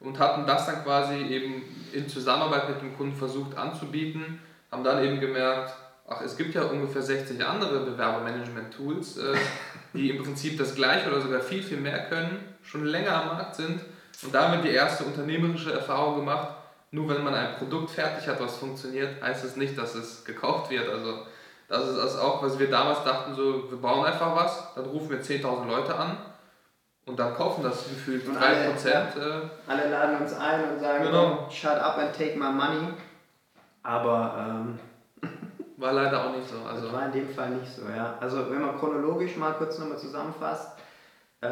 und 0.01 0.19
hatten 0.19 0.47
das 0.47 0.67
dann 0.67 0.85
quasi 0.85 1.17
eben 1.17 1.63
in 1.93 2.09
Zusammenarbeit 2.09 2.69
mit 2.69 2.83
dem 2.83 2.97
Kunden 2.97 3.17
versucht 3.17 3.57
anzubieten, 3.57 4.41
haben 4.71 4.85
dann 4.85 5.03
eben 5.03 5.21
gemerkt, 5.21 5.75
ach, 6.07 6.21
es 6.21 6.37
gibt 6.37 6.55
ja 6.55 6.65
ungefähr 6.65 7.03
60 7.03 7.45
andere 7.45 7.81
Bewerbermanagement-Tools, 7.81 9.19
äh, 9.19 9.35
die 9.95 10.11
im 10.11 10.23
Prinzip 10.23 10.59
das 10.59 10.75
gleiche 10.75 11.09
oder 11.09 11.21
sogar 11.21 11.41
viel, 11.41 11.63
viel 11.63 11.79
mehr 11.79 12.07
können, 12.09 12.55
schon 12.63 12.85
länger 12.85 13.23
am 13.23 13.29
Markt 13.29 13.57
sind 13.57 13.81
und 14.23 14.35
damit 14.35 14.65
die 14.65 14.71
erste 14.71 15.05
unternehmerische 15.05 15.73
Erfahrung 15.73 16.17
gemacht, 16.17 16.49
nur 16.95 17.09
wenn 17.09 17.25
man 17.25 17.35
ein 17.35 17.57
Produkt 17.57 17.91
fertig 17.91 18.29
hat, 18.29 18.41
was 18.41 18.57
funktioniert, 18.57 19.21
heißt 19.21 19.45
es 19.45 19.57
nicht, 19.57 19.77
dass 19.77 19.97
es 19.97 20.25
gekauft 20.25 20.71
wird. 20.71 20.89
Also 20.89 21.27
das 21.69 21.89
ist 21.89 21.99
das 21.99 22.19
auch, 22.19 22.41
was 22.41 22.59
wir 22.59 22.71
damals 22.71 23.03
dachten, 23.03 23.35
so 23.35 23.69
wir 23.69 23.79
bauen 23.79 24.07
einfach 24.07 24.37
was, 24.37 24.75
dann 24.77 24.85
rufen 24.85 25.11
wir 25.11 25.21
10.000 25.21 25.67
Leute 25.67 25.97
an 25.97 26.17
und 27.07 27.19
dann 27.19 27.35
kaufen 27.35 27.65
das 27.65 27.89
gefühlt 27.89 28.25
3%. 28.25 28.37
Alle, 28.37 28.63
ja, 28.85 29.01
äh, 29.17 29.49
alle 29.67 29.91
laden 29.91 30.19
uns 30.21 30.35
ein 30.35 30.73
und 30.73 30.79
sagen, 30.79 31.05
genau. 31.05 31.49
shut 31.51 31.73
up 31.73 31.99
and 31.99 32.17
take 32.17 32.39
my 32.39 32.53
money. 32.53 32.95
Aber 33.83 34.47
ähm, 34.49 34.79
war 35.77 35.93
leider 35.93 36.27
auch 36.27 36.37
nicht 36.37 36.49
so. 36.49 36.65
Also. 36.65 36.93
War 36.93 37.07
in 37.07 37.13
dem 37.13 37.29
Fall 37.29 37.51
nicht 37.51 37.75
so, 37.75 37.83
ja. 37.89 38.15
Also 38.21 38.49
wenn 38.51 38.63
man 38.63 38.79
chronologisch 38.79 39.37
mal 39.37 39.55
kurz 39.55 39.81
nochmal 39.81 39.99
zusammenfasst, 39.99 40.79
äh, 41.41 41.49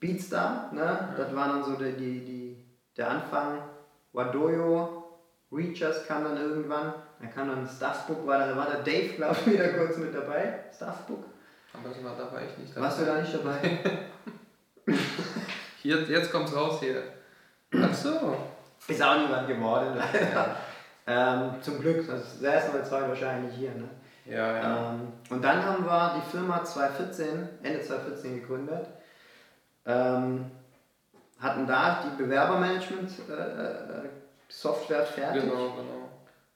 Beatstar, 0.00 0.70
ne? 0.72 0.80
Ja. 0.80 1.14
das 1.16 1.34
war 1.36 1.48
dann 1.48 1.62
so 1.62 1.76
die, 1.76 1.92
die, 1.92 2.24
die, 2.24 2.64
der 2.96 3.10
Anfang 3.10 3.60
Wadoyo, 4.12 5.04
Reachers 5.50 6.06
kam 6.06 6.24
dann 6.24 6.36
irgendwann, 6.36 6.92
dann 7.20 7.34
kam 7.34 7.48
dann 7.48 7.66
Stuffbook, 7.66 8.26
war 8.26 8.38
da, 8.38 8.56
war 8.56 8.66
da 8.66 8.78
Dave, 8.78 9.14
glaube 9.16 9.36
ich, 9.40 9.52
wieder 9.52 9.68
kurz 9.68 9.96
mit 9.96 10.14
dabei, 10.14 10.60
Stuffbook. 10.74 11.24
Aber 11.72 11.88
das 11.88 12.04
war, 12.04 12.16
da 12.16 12.32
war 12.32 12.42
ich 12.42 12.56
nicht 12.58 12.76
dabei. 12.76 12.86
Warst 12.86 13.00
du 13.00 13.04
da 13.04 13.20
nicht 13.20 13.34
dabei? 13.34 13.78
hier, 15.82 16.02
jetzt 16.02 16.32
kommt's 16.32 16.54
raus 16.54 16.80
hier. 16.80 17.02
Ach 17.74 17.94
so. 17.94 18.36
Ist 18.86 19.02
auch 19.02 19.18
niemand 19.18 19.48
geworden, 19.48 19.96
leider. 19.96 20.56
ähm, 21.06 21.62
zum 21.62 21.80
Glück, 21.80 22.06
das 22.06 22.40
erste 22.40 22.72
Mal 22.72 22.84
zwei 22.84 23.08
wahrscheinlich 23.08 23.54
hier, 23.54 23.72
ne? 23.72 23.88
Ja, 24.24 24.56
ja. 24.56 24.90
Ähm, 24.92 25.12
und 25.30 25.42
dann 25.42 25.64
haben 25.64 25.84
wir 25.84 26.16
die 26.16 26.30
Firma 26.30 26.62
2014, 26.62 27.48
Ende 27.62 27.80
2014 27.80 28.40
gegründet. 28.40 28.86
Ähm, 29.86 30.50
hatten 31.40 31.66
da 31.66 32.04
die 32.04 32.22
Bewerbermanagement-Software 32.22 34.98
äh, 34.98 35.02
äh 35.02 35.06
fertig. 35.06 35.42
Genau, 35.42 35.70
genau. 35.70 36.08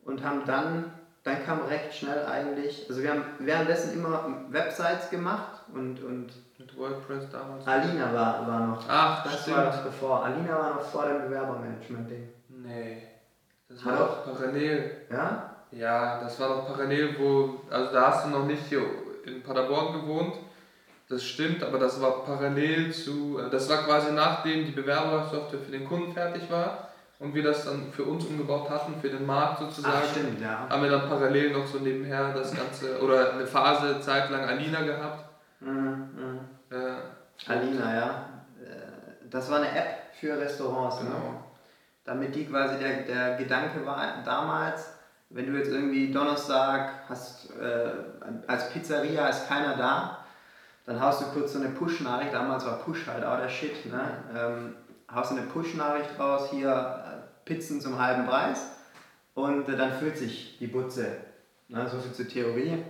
Und 0.04 0.22
haben 0.24 0.44
dann, 0.44 0.92
dann 1.22 1.44
kam 1.44 1.62
recht 1.62 1.94
schnell 1.94 2.26
eigentlich, 2.26 2.86
also 2.88 3.00
wir 3.02 3.10
haben 3.10 3.24
währenddessen 3.38 3.94
immer 3.94 4.26
Websites 4.48 5.10
gemacht 5.10 5.62
und, 5.72 6.02
und 6.02 6.32
mit 6.58 6.76
WordPress 6.76 7.30
damals. 7.30 7.64
Alina 7.66 8.12
war, 8.12 8.44
war 8.46 8.66
noch. 8.66 8.84
Ach, 8.88 9.24
das 9.24 9.42
stimmt. 9.42 9.58
war 9.58 9.64
das 9.66 9.84
bevor. 9.84 10.24
Alina 10.24 10.58
war 10.58 10.74
noch 10.74 10.82
vor 10.82 11.06
dem 11.06 11.22
Bewerbermanagement-Ding. 11.22 12.28
Nee. 12.48 13.02
Das 13.68 13.84
war 13.86 13.96
doch 13.96 14.24
parallel. 14.24 15.06
Ja? 15.10 15.50
Ja, 15.70 16.20
das 16.20 16.38
war 16.38 16.48
doch 16.48 16.66
parallel, 16.66 17.16
wo, 17.18 17.60
also 17.70 17.92
da 17.92 18.08
hast 18.08 18.26
du 18.26 18.30
noch 18.30 18.44
nicht 18.44 18.66
hier 18.66 18.82
in 19.24 19.42
Paderborn 19.42 20.00
gewohnt 20.00 20.34
Das 21.12 21.24
stimmt, 21.24 21.62
aber 21.62 21.78
das 21.78 22.00
war 22.00 22.24
parallel 22.24 22.90
zu, 22.90 23.38
äh, 23.38 23.50
das 23.50 23.68
war 23.68 23.84
quasi 23.84 24.12
nachdem 24.12 24.64
die 24.64 24.70
Bewerbersoftware 24.70 25.60
für 25.60 25.70
den 25.70 25.84
Kunden 25.84 26.10
fertig 26.14 26.50
war 26.50 26.88
und 27.18 27.34
wir 27.34 27.42
das 27.42 27.66
dann 27.66 27.92
für 27.92 28.04
uns 28.04 28.24
umgebaut 28.24 28.70
hatten, 28.70 28.94
für 28.98 29.10
den 29.10 29.26
Markt 29.26 29.58
sozusagen. 29.58 29.94
Ach, 30.02 30.10
stimmt, 30.10 30.40
ja. 30.40 30.66
Haben 30.70 30.82
wir 30.82 30.90
dann 30.90 31.10
parallel 31.10 31.52
noch 31.52 31.66
so 31.66 31.80
nebenher 31.80 32.32
das 32.32 32.56
Ganze, 32.56 32.98
oder 33.02 33.34
eine 33.34 33.46
Phase 33.46 34.00
zeitlang 34.00 34.40
Alina 34.46 34.80
gehabt. 34.80 35.26
Mhm, 35.60 36.08
mhm. 36.16 36.40
Äh, 36.70 37.50
Alina, 37.50 37.94
ja. 37.94 38.06
Äh, 38.64 39.28
Das 39.28 39.50
war 39.50 39.58
eine 39.58 39.68
App 39.68 40.14
für 40.18 40.40
Restaurants, 40.40 41.02
ne? 41.02 41.10
genau. 41.10 41.44
damit 42.04 42.34
die 42.34 42.46
quasi 42.46 42.78
der, 42.78 43.02
der 43.02 43.36
Gedanke 43.36 43.84
war 43.84 44.22
damals, 44.24 44.94
wenn 45.28 45.52
du 45.52 45.58
jetzt 45.58 45.70
irgendwie 45.70 46.10
Donnerstag 46.10 47.06
hast, 47.10 47.50
äh, 47.60 47.90
als 48.46 48.70
Pizzeria 48.70 49.28
ist 49.28 49.46
keiner 49.46 49.76
da, 49.76 50.21
dann 50.84 51.00
haust 51.00 51.20
du 51.20 51.24
kurz 51.26 51.52
so 51.52 51.58
eine 51.60 51.68
Push-Nachricht, 51.68 52.34
damals 52.34 52.64
war 52.66 52.78
Push 52.78 53.06
halt 53.06 53.24
auch 53.24 53.38
der 53.38 53.48
Shit, 53.48 53.86
ne? 53.86 54.00
ähm, 54.34 54.76
haust 55.12 55.32
eine 55.32 55.42
Push-Nachricht 55.42 56.18
raus, 56.18 56.48
hier 56.50 56.70
äh, 56.70 57.22
Pizzen 57.44 57.80
zum 57.80 58.00
halben 58.00 58.26
Preis 58.26 58.66
und 59.34 59.68
äh, 59.68 59.76
dann 59.76 59.92
füllt 59.92 60.18
sich 60.18 60.58
die 60.58 60.66
Butze. 60.66 61.16
Ne? 61.68 61.88
So 61.88 61.98
viel 62.00 62.12
zur 62.12 62.28
Theorie. 62.28 62.84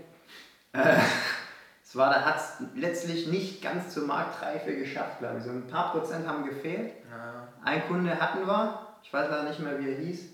Äh, 0.73 0.97
es 1.85 1.95
war, 1.95 2.11
da 2.11 2.25
hat 2.25 2.37
es 2.37 2.55
letztlich 2.75 3.29
nicht 3.29 3.63
ganz 3.63 3.93
zur 3.93 4.07
Marktreife 4.07 4.75
geschafft, 4.75 5.19
glaube 5.19 5.39
ich. 5.39 5.45
So 5.45 5.51
ein 5.51 5.67
paar 5.67 5.93
Prozent 5.93 6.27
haben 6.27 6.47
gefehlt. 6.47 6.93
Ja, 7.11 7.49
Ein 7.65 7.87
Kunde 7.87 8.19
hatten 8.19 8.47
wir, 8.47 8.87
ich 9.03 9.13
weiß 9.13 9.29
leider 9.31 9.49
nicht 9.49 9.61
mehr, 9.61 9.79
wie 9.79 9.91
er 9.91 9.99
hieß. 9.99 10.29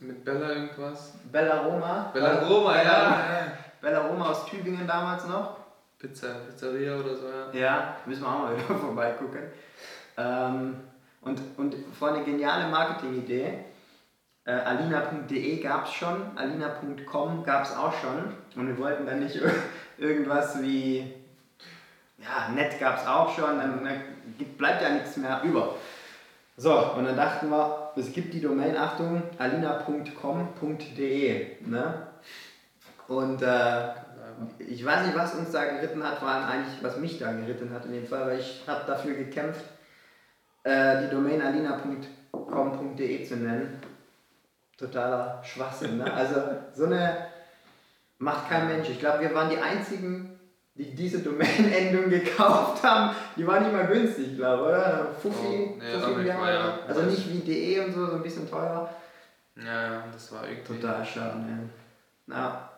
mit 0.00 0.24
Bella 0.24 0.52
irgendwas. 0.52 1.12
Bella 1.30 1.60
Roma. 1.60 2.10
Bella 2.14 2.40
Roma, 2.40 2.76
ja. 2.76 2.82
ja. 2.84 3.52
Bella 3.80 4.06
Roma 4.06 4.30
aus 4.30 4.46
Tübingen 4.46 4.86
damals 4.86 5.26
noch. 5.26 5.59
Pizza, 6.00 6.28
Pizzeria 6.48 6.98
oder 6.98 7.14
so, 7.16 7.26
ja. 7.28 7.50
Ja, 7.52 7.96
müssen 8.06 8.22
wir 8.22 8.28
auch 8.28 8.38
mal 8.40 8.56
wieder 8.56 8.74
vorbeigucken. 8.78 9.42
Ähm, 10.16 10.76
und, 11.20 11.42
und 11.58 11.76
vor 11.98 12.12
eine 12.12 12.24
geniale 12.24 12.68
Marketingidee. 12.70 13.58
Äh, 14.46 14.52
alina.de 14.52 15.60
gab 15.60 15.84
es 15.84 15.92
schon, 15.92 16.22
alina.com 16.36 17.44
gab 17.44 17.64
es 17.64 17.76
auch 17.76 17.92
schon. 18.00 18.32
Und 18.56 18.66
wir 18.68 18.78
wollten 18.78 19.04
dann 19.04 19.18
nicht 19.20 19.36
ir- 19.36 19.52
irgendwas 19.98 20.62
wie, 20.62 21.00
ja, 22.16 22.48
nett 22.54 22.80
gab 22.80 22.96
es 22.98 23.06
auch 23.06 23.36
schon, 23.36 23.58
dann, 23.58 23.84
dann 23.84 24.00
bleibt 24.56 24.80
ja 24.80 24.88
nichts 24.90 25.18
mehr 25.18 25.42
über. 25.44 25.74
So, 26.56 26.74
und 26.94 27.04
dann 27.04 27.16
dachten 27.16 27.50
wir, 27.50 27.90
es 27.96 28.10
gibt 28.12 28.32
die 28.32 28.40
Domain, 28.40 28.74
Achtung, 28.76 29.22
alina.com.de. 29.38 31.46
Ne? 31.66 32.06
Und 33.06 33.42
äh, 33.42 33.82
ich 34.58 34.84
weiß 34.84 35.06
nicht, 35.06 35.16
was 35.16 35.34
uns 35.34 35.50
da 35.50 35.64
geritten 35.64 36.02
hat, 36.02 36.18
vor 36.18 36.28
allem 36.28 36.44
eigentlich, 36.46 36.82
was 36.82 36.96
mich 36.98 37.18
da 37.18 37.32
geritten 37.32 37.70
hat 37.72 37.84
in 37.86 37.92
dem 37.92 38.06
Fall, 38.06 38.26
weil 38.26 38.38
ich 38.38 38.62
habe 38.66 38.82
dafür 38.86 39.14
gekämpft, 39.14 39.64
äh, 40.64 41.02
die 41.02 41.10
Domain 41.10 41.40
alina.com.de 42.32 43.24
zu 43.26 43.36
nennen. 43.36 43.78
Totaler 44.76 45.40
Schwachsinn. 45.44 45.98
Ne? 45.98 46.12
Also 46.12 46.36
so 46.74 46.84
eine 46.86 47.26
macht 48.18 48.48
kein 48.48 48.66
Mensch. 48.68 48.88
Ich 48.88 48.98
glaube, 48.98 49.20
wir 49.20 49.34
waren 49.34 49.50
die 49.50 49.58
einzigen, 49.58 50.38
die 50.74 50.94
diese 50.94 51.18
Domain-Endung 51.20 52.08
gekauft 52.08 52.82
haben. 52.82 53.14
Die 53.36 53.46
war 53.46 53.60
nicht 53.60 53.72
mal 53.72 53.86
günstig, 53.86 54.36
glaube 54.36 54.62
ich, 54.62 54.68
oder? 54.68 55.06
Fuffi, 55.20 55.72
Oh, 55.74 55.78
nee, 55.78 55.92
Fuffi 55.98 56.26
Jahr. 56.26 56.40
war 56.40 56.50
ja- 56.50 56.78
Also 56.88 57.02
nicht 57.02 57.28
wie 57.30 57.38
de 57.40 57.84
und 57.84 57.92
so, 57.94 58.06
so 58.06 58.16
ein 58.16 58.22
bisschen 58.22 58.48
teurer. 58.48 58.88
Ja, 59.56 59.92
ja, 59.92 60.04
das 60.12 60.32
war 60.32 60.48
irgendwie. 60.48 60.80
Total 60.80 61.04
schade. 61.04 61.44
Ja. 62.28 62.34
ja. 62.36 62.69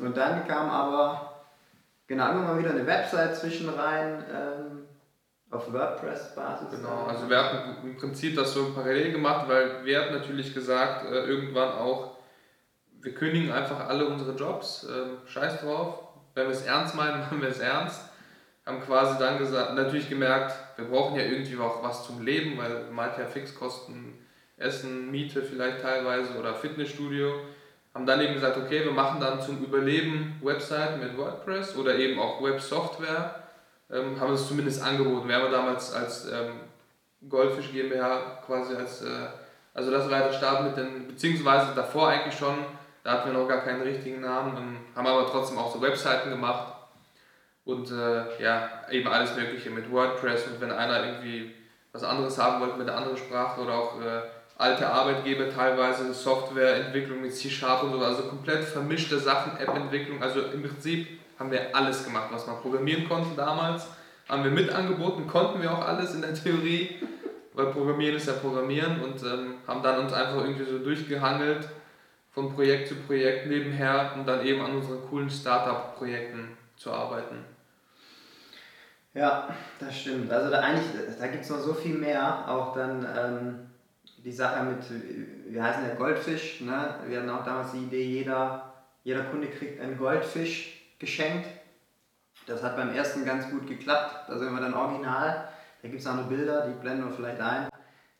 Und 0.00 0.16
dann 0.16 0.46
kam 0.46 0.70
aber, 0.70 1.44
genau, 2.06 2.30
immer 2.30 2.42
mal 2.42 2.58
wieder 2.58 2.70
eine 2.70 2.86
Website 2.86 3.36
zwischen 3.36 3.68
rein, 3.68 4.24
ähm, 4.32 4.80
auf 5.50 5.72
WordPress-Basis. 5.72 6.70
Genau, 6.70 7.06
also 7.06 7.28
wir 7.28 7.36
hatten 7.36 7.88
im 7.88 7.96
Prinzip 7.96 8.36
das 8.36 8.54
so 8.54 8.72
parallel 8.72 9.12
gemacht, 9.12 9.48
weil 9.48 9.84
wir 9.84 10.00
hatten 10.00 10.14
natürlich 10.14 10.54
gesagt, 10.54 11.04
äh, 11.04 11.24
irgendwann 11.24 11.72
auch, 11.72 12.18
wir 13.00 13.14
kündigen 13.14 13.50
einfach 13.50 13.88
alle 13.88 14.06
unsere 14.06 14.32
Jobs, 14.36 14.84
äh, 14.84 15.28
scheiß 15.28 15.60
drauf. 15.60 16.04
Wenn 16.34 16.46
wir 16.46 16.52
es 16.52 16.62
ernst 16.62 16.94
meinen, 16.94 17.20
machen 17.20 17.42
wir 17.42 17.48
es 17.48 17.58
ernst. 17.58 18.04
Haben 18.64 18.80
quasi 18.82 19.18
dann 19.18 19.38
gesagt, 19.38 19.74
natürlich 19.74 20.08
gemerkt, 20.08 20.54
wir 20.76 20.84
brauchen 20.84 21.16
ja 21.16 21.24
irgendwie 21.24 21.58
auch 21.58 21.82
was 21.82 22.06
zum 22.06 22.22
Leben, 22.22 22.56
weil 22.56 22.84
man 22.92 23.06
hat 23.06 23.18
ja 23.18 23.26
Fixkosten, 23.26 24.14
Essen, 24.56 25.10
Miete 25.10 25.42
vielleicht 25.42 25.80
teilweise 25.80 26.38
oder 26.38 26.54
Fitnessstudio. 26.54 27.32
Haben 27.94 28.06
dann 28.06 28.20
eben 28.20 28.34
gesagt, 28.34 28.56
okay, 28.56 28.84
wir 28.84 28.92
machen 28.92 29.20
dann 29.20 29.40
zum 29.40 29.62
Überleben 29.64 30.40
Webseiten 30.42 31.00
mit 31.00 31.16
WordPress 31.16 31.76
oder 31.76 31.96
eben 31.96 32.20
auch 32.20 32.42
Websoftware. 32.42 33.34
Ähm, 33.90 34.20
haben 34.20 34.32
es 34.32 34.46
zumindest 34.46 34.82
angeboten. 34.82 35.28
Wir 35.28 35.36
haben 35.36 35.50
damals 35.50 35.92
als 35.92 36.30
ähm, 36.30 36.52
Goldfisch 37.28 37.72
GmbH 37.72 38.42
quasi 38.46 38.74
als, 38.74 39.02
äh, 39.02 39.26
also 39.74 39.90
das 39.90 40.08
war 40.08 40.20
der 40.20 40.32
Start 40.32 40.64
mit 40.64 40.76
den, 40.76 41.08
beziehungsweise 41.08 41.74
davor 41.74 42.08
eigentlich 42.08 42.38
schon, 42.38 42.54
da 43.02 43.12
hatten 43.12 43.32
wir 43.32 43.38
noch 43.38 43.48
gar 43.48 43.62
keinen 43.62 43.82
richtigen 43.82 44.20
Namen, 44.20 44.56
ähm, 44.56 44.76
haben 44.94 45.06
aber 45.06 45.26
trotzdem 45.26 45.58
auch 45.58 45.72
so 45.72 45.82
Webseiten 45.82 46.30
gemacht 46.30 46.72
und 47.64 47.90
äh, 47.90 48.42
ja, 48.42 48.70
eben 48.90 49.08
alles 49.08 49.34
Mögliche 49.36 49.70
mit 49.70 49.90
WordPress 49.90 50.46
und 50.46 50.60
wenn 50.60 50.72
einer 50.72 51.04
irgendwie 51.04 51.54
was 51.92 52.04
anderes 52.04 52.38
haben 52.38 52.60
wollte 52.60 52.78
mit 52.78 52.88
einer 52.88 52.98
anderen 52.98 53.18
Sprache 53.18 53.60
oder 53.60 53.74
auch 53.74 54.00
äh, 54.00 54.22
alte 54.60 54.86
Arbeitgeber 54.86 55.48
teilweise 55.50 56.12
Softwareentwicklung 56.12 57.22
mit 57.22 57.34
C-Sharp 57.34 57.82
und 57.84 57.92
so, 57.92 58.00
also 58.00 58.24
komplett 58.24 58.62
vermischte 58.64 59.18
Sachen, 59.18 59.58
App-Entwicklung, 59.58 60.22
also 60.22 60.42
im 60.42 60.62
Prinzip 60.62 61.08
haben 61.38 61.50
wir 61.50 61.74
alles 61.74 62.04
gemacht, 62.04 62.28
was 62.30 62.46
man 62.46 62.60
programmieren 62.60 63.08
konnte 63.08 63.34
damals, 63.34 63.86
haben 64.28 64.44
wir 64.44 64.50
mit 64.50 64.70
angeboten, 64.70 65.26
konnten 65.26 65.62
wir 65.62 65.72
auch 65.72 65.86
alles 65.86 66.14
in 66.14 66.20
der 66.20 66.34
Theorie, 66.34 66.96
weil 67.54 67.66
Programmieren 67.66 68.16
ist 68.16 68.26
ja 68.26 68.34
Programmieren 68.34 69.00
und 69.00 69.22
ähm, 69.22 69.54
haben 69.66 69.82
dann 69.82 70.00
uns 70.00 70.12
einfach 70.12 70.36
irgendwie 70.36 70.70
so 70.70 70.78
durchgehangelt 70.78 71.66
von 72.30 72.54
Projekt 72.54 72.88
zu 72.88 72.96
Projekt 72.96 73.46
nebenher, 73.46 74.12
um 74.14 74.26
dann 74.26 74.44
eben 74.44 74.60
an 74.60 74.76
unseren 74.76 75.00
coolen 75.08 75.30
Startup-Projekten 75.30 76.56
zu 76.76 76.92
arbeiten. 76.92 77.44
Ja, 79.14 79.48
das 79.80 79.98
stimmt. 79.98 80.30
Also 80.30 80.50
da 80.50 80.60
eigentlich, 80.60 80.86
da 81.18 81.26
gibt 81.26 81.42
es 81.42 81.50
noch 81.50 81.58
so 81.58 81.74
viel 81.74 81.96
mehr. 81.96 82.44
Auch 82.46 82.72
dann 82.74 83.04
ähm, 83.04 83.69
die 84.24 84.32
Sache 84.32 84.64
mit, 84.64 84.78
wir 85.46 85.62
heißen 85.62 85.86
ja 85.86 85.94
Goldfisch. 85.94 86.60
Ne? 86.60 86.94
Wir 87.06 87.18
hatten 87.18 87.30
auch 87.30 87.44
damals 87.44 87.72
die 87.72 87.84
Idee, 87.84 88.04
jeder, 88.04 88.72
jeder 89.04 89.24
Kunde 89.24 89.48
kriegt 89.48 89.80
einen 89.80 89.98
Goldfisch 89.98 90.94
geschenkt. 90.98 91.48
Das 92.46 92.62
hat 92.62 92.76
beim 92.76 92.94
ersten 92.94 93.24
ganz 93.24 93.48
gut 93.50 93.66
geklappt. 93.66 94.28
Da 94.28 94.38
sind 94.38 94.52
wir 94.52 94.60
dann 94.60 94.74
original. 94.74 95.48
Da 95.82 95.88
gibt 95.88 96.00
es 96.00 96.06
auch 96.06 96.16
noch 96.16 96.28
Bilder, 96.28 96.66
die 96.66 96.80
blenden 96.80 97.08
wir 97.08 97.12
vielleicht 97.12 97.40
ein. 97.40 97.68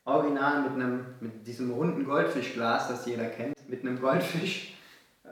Original 0.05 0.63
mit, 0.63 0.73
einem, 0.73 1.07
mit 1.21 1.47
diesem 1.47 1.71
runden 1.71 2.05
Goldfischglas, 2.05 2.89
das 2.89 3.07
jeder 3.07 3.27
kennt, 3.27 3.55
mit 3.69 3.83
einem 3.83 4.01
Goldfisch. 4.01 4.75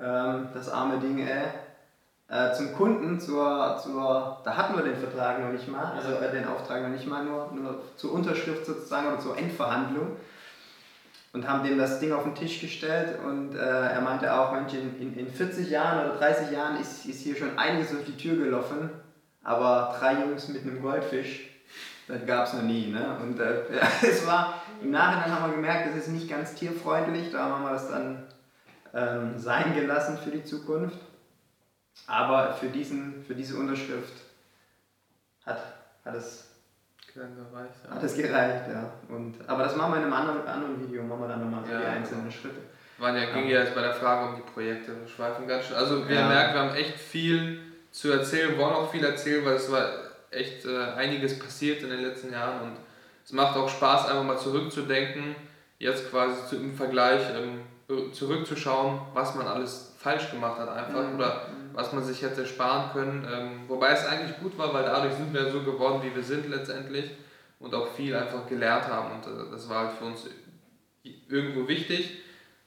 Ähm, 0.01 0.49
das 0.53 0.69
arme 0.69 0.99
Ding, 1.01 1.27
ey 1.27 1.47
äh, 2.29 2.53
zum 2.53 2.75
Kunden, 2.75 3.19
zur, 3.19 3.79
zur, 3.83 4.39
da 4.45 4.57
hatten 4.57 4.77
wir 4.77 4.85
den 4.85 4.97
Vertrag 4.97 5.41
noch 5.41 5.51
nicht 5.51 5.67
mal, 5.69 5.93
also 5.93 6.13
äh, 6.13 6.31
den 6.31 6.47
Auftrag 6.47 6.83
noch 6.83 6.91
nicht 6.91 7.07
mal, 7.07 7.25
nur, 7.25 7.51
nur 7.53 7.81
zur 7.97 8.13
Unterschrift 8.13 8.67
sozusagen 8.67 9.09
oder 9.09 9.19
zur 9.19 9.39
Endverhandlung 9.39 10.17
und 11.33 11.49
haben 11.49 11.65
dem 11.65 11.79
das 11.79 12.01
Ding 12.01 12.13
auf 12.13 12.25
den 12.25 12.35
Tisch 12.35 12.61
gestellt 12.61 13.19
und 13.25 13.55
äh, 13.55 13.59
er 13.59 14.01
meinte 14.01 14.33
auch, 14.33 14.53
Mensch, 14.53 14.73
in, 14.75 15.01
in, 15.01 15.17
in 15.17 15.29
40 15.29 15.69
Jahren 15.71 16.07
oder 16.07 16.19
30 16.19 16.51
Jahren 16.51 16.81
ist, 16.81 17.05
ist 17.07 17.21
hier 17.23 17.37
schon 17.37 17.59
einiges 17.59 17.91
durch 17.91 18.07
die 18.07 18.17
Tür 18.17 18.37
gelaufen, 18.37 18.91
aber 19.43 19.97
drei 19.99 20.21
Jungs 20.21 20.49
mit 20.49 20.63
einem 20.63 20.83
Goldfisch, 20.83 21.49
das 22.07 22.25
gab 22.27 22.47
es 22.47 22.55
noch 22.55 22.63
nie. 22.63 22.87
Ne? 22.87 23.19
Und 23.21 23.39
äh, 23.39 23.63
es 24.03 24.27
war, 24.27 24.63
im 24.83 24.91
Nachhinein 24.91 25.39
haben 25.39 25.51
wir 25.51 25.57
gemerkt, 25.57 25.89
das 25.89 25.97
ist 25.97 26.09
nicht 26.09 26.29
ganz 26.29 26.55
tierfreundlich, 26.55 27.31
da 27.31 27.45
haben 27.45 27.63
wir 27.63 27.73
das 27.73 27.91
dann 27.91 28.27
ähm, 28.95 29.39
sein 29.39 29.75
gelassen 29.75 30.19
für 30.19 30.31
die 30.31 30.45
Zukunft. 30.45 30.99
Aber 32.07 32.55
für, 32.55 32.69
diesen, 32.69 33.25
für 33.25 33.35
diese 33.35 33.57
Unterschrift 33.57 34.15
hat, 35.45 35.61
hat, 36.05 36.15
es, 36.15 36.48
Dann 37.19 37.35
gereicht, 37.35 37.75
hat 37.91 38.03
es 38.03 38.15
gereicht, 38.17 38.65
ja. 38.73 38.91
Und, 39.15 39.35
aber 39.47 39.65
das 39.65 39.75
machen 39.77 39.93
wir 39.93 39.97
in 39.99 40.05
einem 40.05 40.13
anderen, 40.13 40.47
anderen 40.47 40.81
Video, 40.89 41.03
machen 41.03 41.21
wir 41.23 41.29
dann 41.29 41.41
nochmal 41.51 41.65
so 41.67 41.73
Ja, 41.73 41.79
die 41.79 41.85
genau. 41.85 41.97
einzelnen 41.97 42.31
Schritte. 42.31 42.61
Waren 42.99 43.17
ja, 43.17 43.25
ging 43.27 43.49
ja 43.49 43.61
jetzt 43.61 43.75
bei 43.75 43.81
der 43.83 43.95
Frage 43.95 44.29
um 44.31 44.37
die 44.37 44.43
Projekte, 44.51 44.93
wir 45.01 45.07
schweifen 45.09 45.47
ganz 45.49 45.67
schön. 45.67 45.77
Also 45.77 46.09
wir 46.09 46.15
Ja. 46.17 46.29
merken, 46.29 46.55
wir 46.55 46.61
haben 46.63 46.75
echt 46.77 46.95
viel 46.99 47.61
zu 47.91 48.11
erzählen, 48.13 48.57
wollen 48.59 48.73
auch 48.75 48.91
viel 48.91 49.05
erzählen, 49.05 49.45
weil 49.45 49.55
es 49.55 49.71
war 49.71 49.89
echt 50.31 50.65
äh, 50.67 50.79
einiges 50.97 51.39
passiert 51.39 51.83
in 51.83 51.91
den 51.91 52.01
letzten 52.03 52.33
Jahren 52.33 52.61
und 52.63 52.77
es 53.25 53.33
macht 53.33 53.57
auch 53.57 53.69
Spaß, 53.69 54.09
einfach 54.09 54.25
mal 54.25 54.39
zurückzudenken, 54.39 55.35
jetzt 55.79 56.11
quasi 56.11 56.47
zu, 56.49 56.57
im 56.57 56.75
Vergleich 56.75 57.21
ähm, 57.35 58.13
zurückzuschauen, 58.13 59.01
was 59.15 59.35
man 59.35 59.47
alles 59.47 59.95
falsch 59.99 60.31
gemacht 60.31 60.59
hat 60.59 60.69
einfach 60.69 61.03
Mhm. 61.09 61.17
oder 61.17 61.47
was 61.79 61.93
man 61.93 62.03
sich 62.03 62.23
hätte 62.23 62.45
sparen 62.45 62.91
können. 62.93 63.25
Ähm, 63.33 63.61
wobei 63.69 63.93
es 63.93 64.05
eigentlich 64.05 64.37
gut 64.41 64.59
war, 64.59 64.75
weil 64.75 64.83
dadurch 64.83 65.15
sind 65.15 65.33
wir 65.33 65.49
so 65.53 65.63
geworden, 65.63 66.01
wie 66.03 66.13
wir 66.13 66.25
sind 66.25 66.51
letztendlich 66.51 67.09
und 67.61 67.73
auch 67.73 67.87
viel 67.93 68.17
einfach 68.17 68.49
gelernt 68.49 68.89
haben 68.89 69.13
und 69.13 69.27
äh, 69.27 69.51
das 69.53 69.69
war 69.69 69.87
halt 69.87 69.93
für 69.97 70.07
uns 70.07 70.27
irgendwo 71.29 71.69
wichtig. 71.69 72.19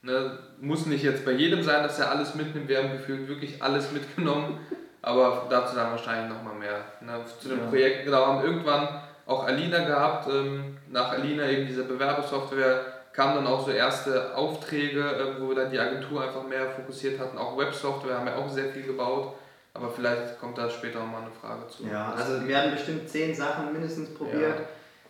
Ne, 0.01 0.39
muss 0.61 0.85
nicht 0.85 1.03
jetzt 1.03 1.25
bei 1.25 1.31
jedem 1.31 1.61
sein, 1.61 1.83
dass 1.83 1.99
er 1.99 2.09
alles 2.09 2.33
mitnimmt. 2.35 2.69
Wir 2.69 2.77
haben 2.79 2.93
gefühlt 2.93 3.27
wirklich 3.27 3.61
alles 3.61 3.91
mitgenommen. 3.91 4.57
Aber 5.03 5.47
dazu 5.49 5.75
dann 5.75 5.91
wahrscheinlich 5.91 6.31
nochmal 6.33 6.55
mehr. 6.55 6.85
Ne? 7.01 7.19
Zu 7.39 7.49
den 7.49 7.59
Ja. 7.59 7.65
Projekten, 7.65 8.05
genau, 8.05 8.25
haben 8.27 8.43
irgendwann 8.45 8.87
auch 9.25 9.45
Alina 9.45 9.79
gehabt. 9.79 10.27
Ähm, 10.27 10.77
nach 10.89 11.11
Alina 11.11 11.47
eben 11.49 11.67
diese 11.67 11.83
Bewerbersoftware 11.83 12.90
kamen 13.13 13.35
dann 13.35 13.47
auch 13.47 13.65
so 13.65 13.71
erste 13.71 14.35
Aufträge, 14.35 15.01
äh, 15.01 15.41
wo 15.41 15.49
wir 15.49 15.55
dann 15.55 15.71
die 15.71 15.79
Agentur 15.79 16.23
einfach 16.23 16.43
mehr 16.43 16.69
fokussiert 16.71 17.19
hatten. 17.19 17.37
Auch 17.37 17.57
Websoftware 17.57 18.17
haben 18.17 18.25
wir 18.25 18.37
auch 18.37 18.49
sehr 18.49 18.69
viel 18.71 18.83
gebaut. 18.83 19.35
Aber 19.73 19.89
vielleicht 19.89 20.37
kommt 20.39 20.57
da 20.57 20.69
später 20.69 20.99
nochmal 20.99 21.21
eine 21.21 21.31
Frage 21.31 21.67
zu. 21.69 21.87
Ja, 21.87 22.13
also 22.13 22.45
wir 22.45 22.57
hatten 22.57 22.71
bestimmt 22.71 23.09
zehn 23.09 23.33
Sachen 23.33 23.71
mindestens 23.71 24.13
probiert, 24.13 24.59
Ja. 24.59 24.65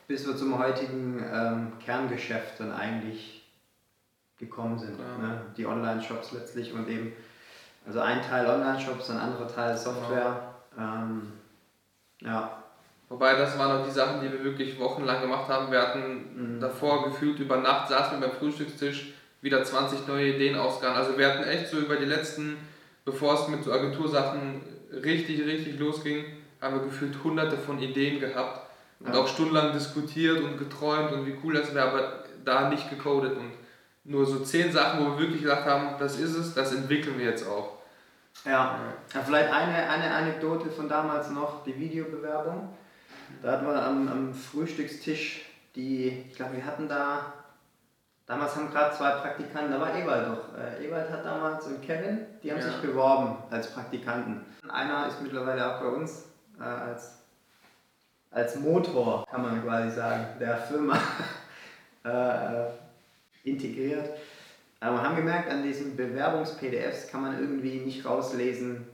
bis 0.08 0.28
wir 0.28 0.38
zum 0.38 0.60
heutigen 0.60 1.24
ähm, 1.34 1.74
Kerngeschäft 1.84 2.60
dann 2.60 2.72
eigentlich 2.72 3.44
gekommen 4.38 4.78
sind. 4.78 5.00
Ja. 5.00 5.18
Ne? 5.18 5.42
Die 5.58 5.66
Online-Shops 5.66 6.34
letztlich 6.34 6.74
und 6.74 6.88
eben, 6.90 7.14
also 7.88 8.02
ein 8.02 8.22
Teil 8.22 8.46
Online-Shops, 8.46 9.10
ein 9.10 9.18
anderer 9.18 9.48
Teil 9.48 9.76
Software. 9.76 10.54
Ähm, 10.78 11.34
ja, 12.20 12.64
Wobei 13.12 13.36
das 13.36 13.60
waren 13.60 13.82
auch 13.82 13.86
die 13.86 13.92
Sachen, 13.92 14.22
die 14.22 14.32
wir 14.32 14.42
wirklich 14.42 14.80
wochenlang 14.80 15.20
gemacht 15.20 15.50
haben. 15.50 15.70
Wir 15.70 15.82
hatten 15.82 16.56
Mhm. 16.56 16.60
davor 16.62 17.04
gefühlt 17.04 17.38
über 17.40 17.58
Nacht 17.58 17.90
saßen 17.90 18.18
wir 18.22 18.28
beim 18.30 18.38
Frühstückstisch, 18.38 19.12
wieder 19.42 19.62
20 19.66 20.08
neue 20.08 20.36
Ideen 20.36 20.58
ausgegangen. 20.58 20.96
Also 20.96 21.18
wir 21.18 21.28
hatten 21.28 21.44
echt 21.44 21.68
so 21.68 21.78
über 21.78 21.98
die 21.98 22.06
letzten, 22.06 22.56
bevor 23.04 23.34
es 23.34 23.50
mit 23.50 23.66
so 23.66 23.74
Agentursachen 23.74 24.62
richtig, 25.04 25.46
richtig 25.46 25.78
losging, 25.78 26.24
haben 26.62 26.76
wir 26.76 26.84
gefühlt 26.84 27.22
hunderte 27.22 27.58
von 27.58 27.80
Ideen 27.80 28.22
gehabt 28.22 28.62
und 29.02 29.14
Ja. 29.14 29.20
auch 29.20 29.28
stundenlang 29.28 29.74
diskutiert 29.74 30.40
und 30.42 30.58
geträumt 30.58 31.12
und 31.12 31.26
wie 31.26 31.36
cool 31.44 31.56
das 31.56 31.76
wäre, 31.76 31.90
aber 31.90 32.24
da 32.46 32.70
nicht 32.70 32.90
gecodet 32.90 33.36
und 33.36 33.52
nur 34.06 34.26
so 34.26 34.40
zehn 34.40 34.72
Sachen, 34.72 35.02
wo 35.06 35.12
wir 35.12 35.20
wirklich 35.20 35.42
gedacht 35.42 35.66
haben, 35.66 35.96
das 36.00 36.18
ist 36.18 36.34
es, 36.36 36.54
das 36.54 36.74
entwickeln 36.74 37.20
wir 37.20 37.26
jetzt 37.26 37.46
auch. 37.46 37.78
Ja. 38.46 38.80
ja, 39.14 39.22
vielleicht 39.22 39.52
eine, 39.52 39.90
eine 39.90 40.12
Anekdote 40.14 40.70
von 40.70 40.88
damals 40.88 41.30
noch, 41.32 41.64
die 41.66 41.78
Videobewerbung. 41.78 42.70
Da 43.42 43.52
hatten 43.54 43.66
wir 43.66 43.82
am, 43.82 44.08
am 44.08 44.34
Frühstückstisch 44.34 45.46
die, 45.76 46.26
ich 46.30 46.36
glaube, 46.36 46.58
wir 46.58 46.66
hatten 46.66 46.88
da, 46.90 47.34
damals 48.26 48.56
haben 48.56 48.70
gerade 48.72 48.96
zwei 48.96 49.12
Praktikanten, 49.12 49.72
da 49.72 49.80
war 49.80 49.96
Ewald 49.96 50.28
doch. 50.28 50.58
Äh, 50.58 50.86
Ewald 50.86 51.10
hat 51.10 51.26
damals 51.26 51.66
und 51.68 51.82
Kevin, 51.82 52.26
die 52.44 52.52
haben 52.52 52.60
Ja. 52.60 52.66
sich 52.66 52.82
beworben 52.82 53.38
als 53.50 53.72
Praktikanten. 53.74 54.42
Einer 54.70 55.08
ist 55.08 55.22
mittlerweile 55.22 55.66
auch 55.76 55.80
bei 55.82 55.88
uns 55.88 56.26
äh, 56.60 56.64
als, 56.64 57.20
als 58.32 58.58
Motor, 58.58 59.26
kann 59.30 59.42
man 59.44 59.64
quasi 59.64 59.96
sagen, 59.96 60.26
der 60.40 60.58
Firma 60.58 60.98
äh, 62.04 62.66
integriert. 63.44 64.10
Aber 64.80 64.98
wir 64.98 65.04
haben 65.04 65.16
gemerkt, 65.16 65.50
an 65.50 65.64
diesen 65.64 65.96
Bewerbungs-PDFs 65.96 67.08
kann 67.12 67.22
man 67.22 67.40
irgendwie 67.40 67.80
nicht 67.80 68.04
rauslesen, 68.06 68.88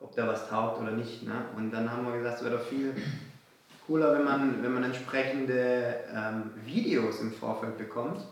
ob 0.00 0.14
da 0.14 0.26
was 0.28 0.48
taugt 0.48 0.80
oder 0.80 0.92
nicht. 0.92 1.24
Ne? 1.24 1.32
Und 1.56 1.72
dann 1.72 1.90
haben 1.90 2.06
wir 2.06 2.16
gesagt, 2.16 2.38
es 2.38 2.44
wäre 2.44 2.58
doch 2.58 2.64
viel 2.64 2.94
cooler, 3.92 4.14
wenn 4.14 4.24
man, 4.24 4.62
wenn 4.62 4.72
man 4.72 4.84
entsprechende 4.84 5.96
ähm, 6.14 6.50
Videos 6.64 7.20
im 7.20 7.30
Vorfeld 7.30 7.76
bekommt, 7.76 8.22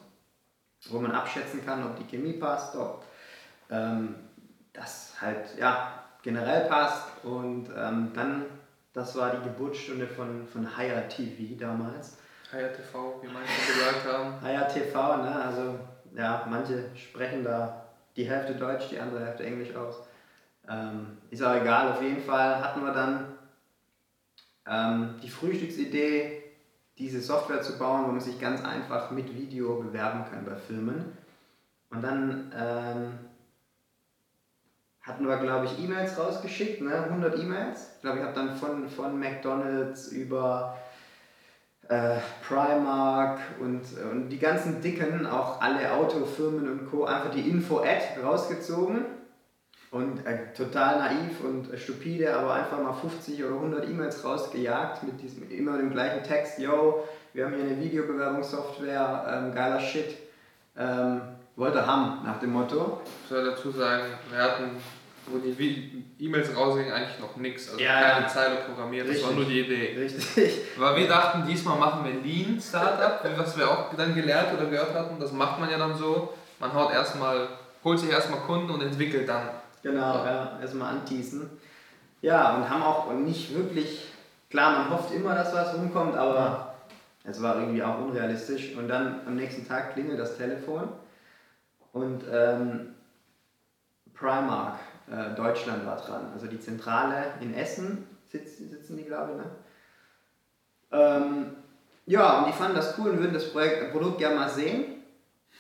wo 0.88 0.99
man 0.99 1.12
abschätzen 1.12 1.62
kann, 1.66 1.85
ob 1.85 1.96
die 1.96 2.05
Chemie 2.05 2.33
passt, 2.33 2.75
ob 2.77 3.05
ähm, 3.70 4.14
das 4.73 5.20
halt 5.20 5.59
ja, 5.59 6.03
generell 6.23 6.66
passt. 6.66 7.09
Und 7.25 7.68
ähm, 7.77 8.11
dann, 8.14 8.46
das 8.94 9.14
war 9.16 9.33
die 9.33 9.44
Geburtsstunde 9.44 10.07
von, 10.07 10.49
von 10.49 10.79
Hire 10.79 11.07
TV 11.09 11.61
damals. 11.61 12.16
Haya 12.51 12.68
TV, 12.68 13.20
wie 13.23 13.29
manche 13.29 13.73
gesagt 13.73 14.07
haben. 14.11 14.40
Hire 14.40 14.66
TV, 14.66 15.16
ne? 15.18 15.44
also 15.44 15.79
ja, 16.16 16.46
manche 16.49 16.85
sprechen 16.96 17.44
da 17.44 17.85
die 18.16 18.25
Hälfte 18.25 18.55
Deutsch, 18.55 18.88
die 18.90 18.99
andere 18.99 19.27
Hälfte 19.27 19.44
Englisch 19.44 19.77
aus. 19.77 19.96
Ähm, 20.66 21.18
ist 21.31 21.42
auch 21.42 21.55
egal, 21.55 21.92
auf 21.92 22.03
jeden 22.03 22.23
Fall 22.23 22.62
hatten 22.62 22.83
wir 22.83 22.94
dann 22.94 23.27
ähm, 24.66 25.16
die 25.23 25.31
Frühstücksidee, 25.31 26.42
diese 26.99 27.20
Software 27.20 27.62
zu 27.62 27.79
bauen, 27.79 28.05
wo 28.07 28.12
man 28.12 28.20
sich 28.20 28.40
ganz 28.40 28.62
einfach 28.62 29.11
mit 29.11 29.35
Video 29.35 29.77
bewerben 29.77 30.25
kann 30.31 30.44
bei 30.44 30.57
Filmen. 30.57 31.16
Und 31.90 32.03
dann 32.03 32.53
ähm, 32.57 33.12
hatten 35.01 35.27
wir, 35.27 35.38
glaube 35.38 35.66
ich, 35.66 35.83
E-Mails 35.83 36.18
rausgeschickt, 36.18 36.83
ne? 36.83 37.05
100 37.05 37.38
E-Mails. 37.38 37.94
Ich 37.96 38.03
glaube, 38.03 38.18
ich 38.18 38.25
habe 38.25 38.35
dann 38.35 38.57
von, 38.57 38.88
von 38.88 39.18
McDonalds 39.18 40.09
über 40.09 40.79
äh, 41.88 42.18
Primark 42.46 43.40
und, 43.61 43.83
und 44.12 44.29
die 44.29 44.38
ganzen 44.38 44.81
dicken, 44.83 45.27
auch 45.27 45.61
alle 45.61 45.92
Autofirmen 45.92 46.70
und 46.70 46.90
Co. 46.90 47.05
einfach 47.05 47.31
die 47.31 47.49
Info-Ad 47.49 48.20
rausgezogen 48.23 49.19
und 49.90 50.24
äh, 50.24 50.53
total 50.57 50.98
naiv 50.98 51.40
und 51.42 51.72
äh, 51.72 51.76
stupide, 51.76 52.37
aber 52.37 52.55
einfach 52.55 52.81
mal 52.81 52.92
50 52.92 53.42
oder 53.44 53.55
100 53.55 53.88
E-Mails 53.88 54.24
rausgejagt 54.24 55.03
mit 55.03 55.20
diesem 55.20 55.50
immer 55.50 55.79
dem 55.79 55.90
gleichen 55.90 56.22
Text, 56.22 56.59
yo, 56.59 57.05
wir 57.33 57.44
haben 57.44 57.55
hier 57.55 57.64
eine 57.64 57.81
Videobewerbungssoftware, 57.81 59.26
ähm, 59.29 59.55
geiler 59.55 59.81
Shit, 59.81 60.16
ähm, 60.76 61.20
wollte 61.57 61.85
haben, 61.85 62.24
nach 62.24 62.38
dem 62.38 62.53
Motto. 62.53 63.00
Ich 63.24 63.29
soll 63.29 63.44
dazu 63.44 63.70
sagen, 63.72 64.05
wir 64.31 64.38
hatten, 64.40 64.76
wo 65.26 65.38
die 65.38 66.05
E-Mails 66.20 66.57
rausgingen, 66.57 66.92
eigentlich 66.92 67.18
noch 67.18 67.37
nichts. 67.37 67.68
Also 67.68 67.83
Ja, 67.83 68.00
keine 68.00 68.22
ja. 68.22 68.29
Zeile 68.29 68.57
programmiert, 68.66 69.09
das 69.09 69.22
war 69.22 69.31
Richtig. 69.31 69.37
nur 69.38 69.48
die 69.48 69.61
Idee. 69.61 69.96
Richtig. 69.98 70.59
Aber 70.76 70.96
wir 70.96 71.09
dachten, 71.09 71.46
diesmal 71.48 71.79
machen 71.79 72.05
wir 72.05 72.12
Lean 72.12 72.61
Startup, 72.61 73.20
was 73.37 73.59
wir 73.59 73.68
auch 73.68 73.92
dann 73.94 74.14
gelernt 74.14 74.57
oder 74.57 74.70
gehört 74.70 74.94
hatten. 74.94 75.18
Das 75.18 75.33
macht 75.33 75.59
man 75.59 75.68
ja 75.68 75.79
dann 75.79 75.96
so. 75.96 76.33
Man 76.61 76.72
haut 76.72 76.92
erstmal, 76.92 77.48
holt 77.83 77.98
sich 77.98 78.11
erstmal 78.11 78.40
Kunden 78.40 78.70
und 78.70 78.83
entwickelt 78.83 79.29
dann. 79.29 79.48
Genau, 79.83 80.25
ja, 80.25 80.59
erstmal 80.61 80.95
anteasen. 80.95 81.51
Ja, 82.21 82.57
und 82.57 82.69
haben 82.69 82.83
auch 82.83 83.12
nicht 83.14 83.55
wirklich, 83.55 84.07
klar, 84.51 84.79
man 84.79 84.90
hofft 84.90 85.12
immer, 85.12 85.35
dass 85.35 85.55
was 85.55 85.75
rumkommt, 85.75 86.14
aber 86.16 86.75
es 87.25 87.43
war 87.43 87.59
irgendwie 87.61 87.83
auch 87.83 87.99
unrealistisch. 87.99 88.77
Und 88.77 88.88
dann 88.88 89.21
am 89.27 89.37
nächsten 89.37 89.66
Tag 89.66 89.95
klingelt 89.95 90.19
das 90.19 90.37
Telefon 90.37 90.88
und 91.93 92.25
ähm, 92.31 92.95
Primark 94.14 94.79
äh, 95.11 95.35
Deutschland 95.35 95.87
war 95.87 95.97
dran. 95.97 96.31
Also 96.35 96.47
die 96.47 96.61
Zentrale 96.61 97.33
in 97.40 97.55
Essen 97.55 98.07
sitzen, 98.31 98.69
sitzen 98.69 98.97
die, 98.99 99.05
glaube 99.05 99.33
ich, 99.33 99.38
ne? 99.38 99.51
Ähm, 100.93 101.57
ja, 102.07 102.40
und 102.40 102.49
die 102.49 102.53
fanden 102.53 102.75
das 102.77 102.99
cool 102.99 103.11
und 103.11 103.21
würden 103.21 103.35
das 103.35 103.53
Projekt, 103.53 103.93
Produkt 103.93 104.19
gerne 104.19 104.37
mal 104.37 104.49
sehen, 104.49 105.03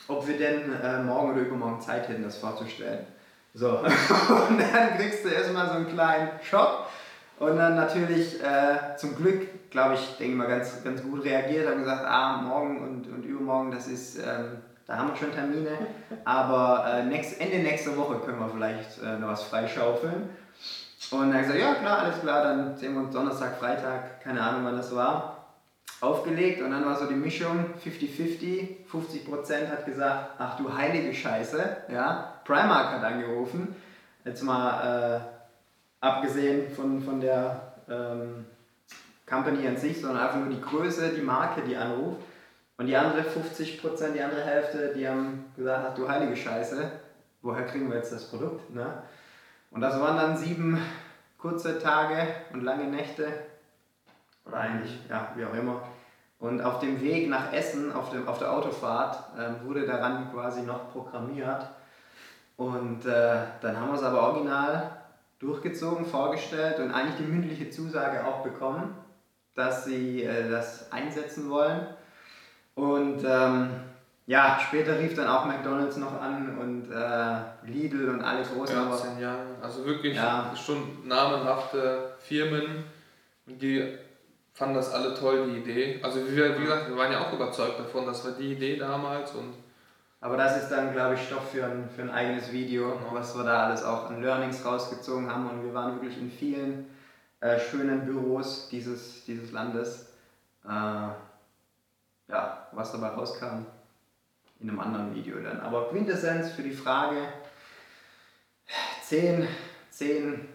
ob 0.08 0.26
wir 0.26 0.36
denn 0.36 0.72
äh, 0.72 1.02
morgen 1.02 1.32
oder 1.32 1.42
übermorgen 1.42 1.80
Zeit 1.80 2.08
hätten, 2.08 2.22
das 2.24 2.38
vorzustellen. 2.38 3.06
So, 3.54 3.68
und 4.48 4.58
dann 4.58 4.96
kriegst 4.96 5.24
du 5.24 5.28
erstmal 5.28 5.66
so 5.66 5.74
einen 5.74 5.88
kleinen 5.88 6.30
Schock. 6.42 6.86
Und 7.40 7.56
dann 7.56 7.74
natürlich 7.74 8.38
äh, 8.42 8.96
zum 8.96 9.16
Glück, 9.16 9.70
glaube 9.70 9.94
ich, 9.94 10.16
denke 10.18 10.32
ich 10.32 10.38
mal, 10.38 10.46
ganz, 10.46 10.84
ganz 10.84 11.02
gut 11.02 11.24
reagiert, 11.24 11.68
haben 11.68 11.78
gesagt, 11.78 12.04
ah, 12.06 12.36
morgen 12.42 12.80
und, 12.82 13.06
und 13.08 13.24
übermorgen, 13.24 13.70
das 13.70 13.88
ist, 13.88 14.18
ähm, 14.18 14.58
da 14.86 14.98
haben 14.98 15.08
wir 15.08 15.16
schon 15.16 15.32
Termine, 15.32 15.70
aber 16.26 16.84
äh, 16.86 17.02
nächst, 17.04 17.40
Ende 17.40 17.58
nächster 17.58 17.96
Woche 17.96 18.18
können 18.18 18.40
wir 18.40 18.50
vielleicht 18.50 19.02
äh, 19.02 19.18
noch 19.18 19.28
was 19.28 19.44
freischaufeln. 19.44 20.28
Und 21.12 21.32
dann 21.32 21.40
gesagt, 21.40 21.58
ja 21.58 21.74
klar, 21.74 22.00
alles 22.00 22.20
klar, 22.20 22.42
dann 22.42 22.76
sehen 22.76 22.92
wir 22.92 23.00
uns 23.00 23.14
Donnerstag, 23.14 23.56
Freitag, 23.58 24.20
keine 24.20 24.42
Ahnung 24.42 24.64
wann 24.64 24.76
das 24.76 24.94
war, 24.94 25.29
aufgelegt 26.00 26.62
und 26.62 26.70
dann 26.70 26.84
war 26.84 26.96
so 26.96 27.06
die 27.06 27.14
Mischung 27.14 27.74
50-50, 27.84 28.86
50% 28.90 29.68
hat 29.68 29.84
gesagt, 29.84 30.30
ach 30.38 30.56
du 30.56 30.72
heilige 30.72 31.12
Scheiße, 31.12 31.76
ja, 31.92 32.40
Primark 32.44 32.92
hat 32.92 33.04
angerufen, 33.04 33.74
jetzt 34.24 34.42
mal 34.42 35.20
äh, 35.20 35.20
abgesehen 36.00 36.70
von, 36.74 37.02
von 37.02 37.20
der 37.20 37.74
ähm, 37.88 38.46
Company 39.26 39.66
an 39.68 39.76
sich, 39.76 40.00
sondern 40.00 40.24
einfach 40.24 40.40
nur 40.40 40.48
die 40.48 40.60
Größe, 40.60 41.10
die 41.10 41.22
Marke, 41.22 41.62
die 41.62 41.76
anruft. 41.76 42.20
Und 42.76 42.86
die 42.86 42.96
andere 42.96 43.20
50%, 43.20 44.12
die 44.14 44.22
andere 44.22 44.42
Hälfte, 44.42 44.94
die 44.96 45.06
haben 45.06 45.52
gesagt, 45.54 45.86
ach 45.90 45.94
du 45.94 46.08
heilige 46.08 46.34
Scheiße, 46.34 46.90
woher 47.42 47.66
kriegen 47.66 47.90
wir 47.90 47.98
jetzt 47.98 48.10
das 48.10 48.30
Produkt? 48.30 48.74
Ne? 48.74 49.02
Und 49.70 49.82
das 49.82 50.00
waren 50.00 50.16
dann 50.16 50.36
sieben 50.36 50.80
kurze 51.36 51.78
Tage 51.78 52.26
und 52.52 52.62
lange 52.62 52.84
Nächte. 52.84 53.26
Oder 54.50 54.60
eigentlich, 54.60 54.98
ja, 55.08 55.28
wie 55.36 55.44
auch 55.44 55.54
immer. 55.54 55.82
Und 56.38 56.60
auf 56.62 56.78
dem 56.80 57.00
Weg 57.00 57.28
nach 57.28 57.52
Essen, 57.52 57.92
auf, 57.92 58.10
dem, 58.10 58.26
auf 58.26 58.38
der 58.38 58.50
Autofahrt, 58.52 59.18
ähm, 59.38 59.56
wurde 59.64 59.86
daran 59.86 60.30
quasi 60.32 60.62
noch 60.62 60.90
programmiert. 60.92 61.66
Und 62.56 63.04
äh, 63.06 63.36
dann 63.60 63.78
haben 63.78 63.88
wir 63.88 63.94
es 63.94 64.02
aber 64.02 64.22
original 64.22 64.90
durchgezogen, 65.38 66.04
vorgestellt 66.04 66.78
und 66.78 66.92
eigentlich 66.92 67.16
die 67.16 67.30
mündliche 67.30 67.70
Zusage 67.70 68.24
auch 68.26 68.42
bekommen, 68.42 68.94
dass 69.54 69.84
sie 69.84 70.22
äh, 70.24 70.50
das 70.50 70.90
einsetzen 70.92 71.48
wollen. 71.50 71.86
Und 72.74 73.22
ähm, 73.24 73.70
ja, 74.26 74.58
später 74.66 74.98
rief 74.98 75.14
dann 75.14 75.26
auch 75.28 75.44
McDonalds 75.44 75.96
noch 75.96 76.20
an 76.20 76.56
und 76.58 76.90
äh, 76.90 77.36
Lidl 77.70 78.10
und 78.10 78.22
alle 78.22 78.42
großen. 78.44 78.76
aber- 78.78 78.96
14 78.96 79.18
Jahre. 79.20 79.40
Also 79.62 79.84
wirklich 79.84 80.16
Ja. 80.16 80.52
schon 80.54 81.06
namenhafte 81.06 82.12
Firmen. 82.20 82.84
Die 83.46 83.98
fanden 84.60 84.74
das 84.74 84.92
alle 84.92 85.14
toll, 85.14 85.46
die 85.50 85.58
Idee. 85.60 86.00
Also 86.02 86.20
wie, 86.28 86.36
wir, 86.36 86.58
wie 86.58 86.64
gesagt, 86.64 86.90
wir 86.90 86.96
waren 86.96 87.10
ja 87.10 87.26
auch 87.26 87.32
überzeugt 87.32 87.80
davon, 87.80 88.04
das 88.04 88.22
war 88.26 88.32
die 88.32 88.52
Idee 88.52 88.76
damals 88.76 89.32
und 89.32 89.54
Aber 90.20 90.36
das 90.36 90.62
ist 90.62 90.68
dann, 90.68 90.92
glaube 90.92 91.14
ich, 91.14 91.22
Stoff 91.22 91.50
für 91.50 91.64
ein, 91.64 91.88
für 91.88 92.02
ein 92.02 92.10
eigenes 92.10 92.52
Video, 92.52 92.92
was 93.10 93.34
wir 93.34 93.44
da 93.44 93.64
alles 93.64 93.82
auch 93.82 94.10
an 94.10 94.20
Learnings 94.20 94.62
rausgezogen 94.62 95.30
haben. 95.30 95.48
Und 95.48 95.64
wir 95.64 95.72
waren 95.72 95.94
wirklich 95.94 96.18
in 96.18 96.30
vielen 96.30 96.90
äh, 97.40 97.58
schönen 97.58 98.04
Büros 98.04 98.68
dieses, 98.68 99.24
dieses 99.24 99.50
Landes. 99.50 100.12
Äh, 100.66 100.68
ja, 102.28 102.68
was 102.72 102.92
dabei 102.92 103.08
rauskam, 103.08 103.64
in 104.60 104.68
einem 104.68 104.78
anderen 104.78 105.14
Video 105.14 105.40
dann. 105.40 105.60
Aber 105.60 105.88
Quintessenz 105.88 106.50
für 106.50 106.62
die 106.62 106.74
Frage, 106.74 107.16
zehn, 109.02 109.48
zehn 109.88 110.46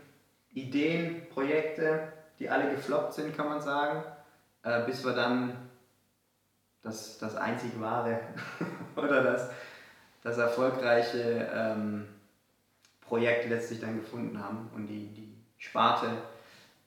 Ideen, 0.54 1.28
Projekte, 1.30 2.14
die 2.40 2.50
alle 2.50 2.70
gefloppt 2.72 3.14
sind, 3.14 3.36
kann 3.36 3.48
man 3.48 3.62
sagen, 3.62 4.04
äh, 4.64 4.86
bis 4.86 5.04
wir 5.04 5.14
dann 5.14 5.56
das, 6.82 7.18
das 7.18 7.36
einzig 7.36 7.80
wahre 7.80 8.20
oder 8.96 9.24
das, 9.24 9.50
das 10.24 10.38
erfolgreiche 10.38 11.50
ähm, 11.54 12.08
Projekt 13.02 13.50
letztlich 13.50 13.80
dann 13.80 14.00
gefunden 14.00 14.44
haben 14.44 14.70
und 14.76 14.88
die, 14.88 15.08
die 15.14 15.36
Sparte, 15.58 16.08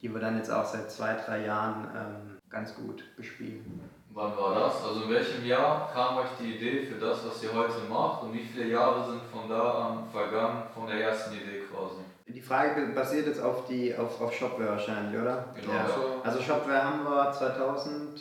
die 0.00 0.12
wir 0.12 0.20
dann 0.20 0.36
jetzt 0.36 0.50
auch 0.50 0.64
seit 0.64 0.90
zwei, 0.90 1.14
drei 1.14 1.44
Jahren 1.44 1.88
ähm, 1.94 2.38
ganz 2.50 2.74
gut 2.74 3.04
bespielen. 3.16 3.80
Wann 4.10 4.36
war 4.36 4.54
das? 4.54 4.84
Also 4.84 5.04
in 5.04 5.10
welchem 5.10 5.44
Jahr 5.44 5.90
kam 5.92 6.18
euch 6.18 6.28
die 6.40 6.56
Idee 6.56 6.82
für 6.82 6.98
das, 6.98 7.24
was 7.26 7.42
ihr 7.42 7.52
heute 7.52 7.80
macht 7.88 8.22
und 8.22 8.32
wie 8.32 8.42
viele 8.42 8.68
Jahre 8.68 9.04
sind 9.08 9.20
von 9.30 9.48
da 9.48 9.88
an 9.88 10.10
vergangen 10.10 10.64
von 10.74 10.86
der 10.86 11.00
ersten 11.02 11.34
Idee 11.34 11.62
quasi? 11.70 12.02
Die 12.28 12.40
Frage 12.42 12.86
basiert 12.94 13.26
jetzt 13.26 13.40
auf, 13.40 13.66
die, 13.66 13.96
auf, 13.96 14.20
auf 14.20 14.32
Shopware 14.34 14.70
wahrscheinlich, 14.72 15.18
oder? 15.20 15.46
Genau. 15.54 15.72
Ja. 15.72 15.82
Also 15.84 16.20
Also 16.22 16.42
Shopware 16.42 16.84
haben 16.84 17.04
wir 17.04 17.32
2000, 17.32 18.20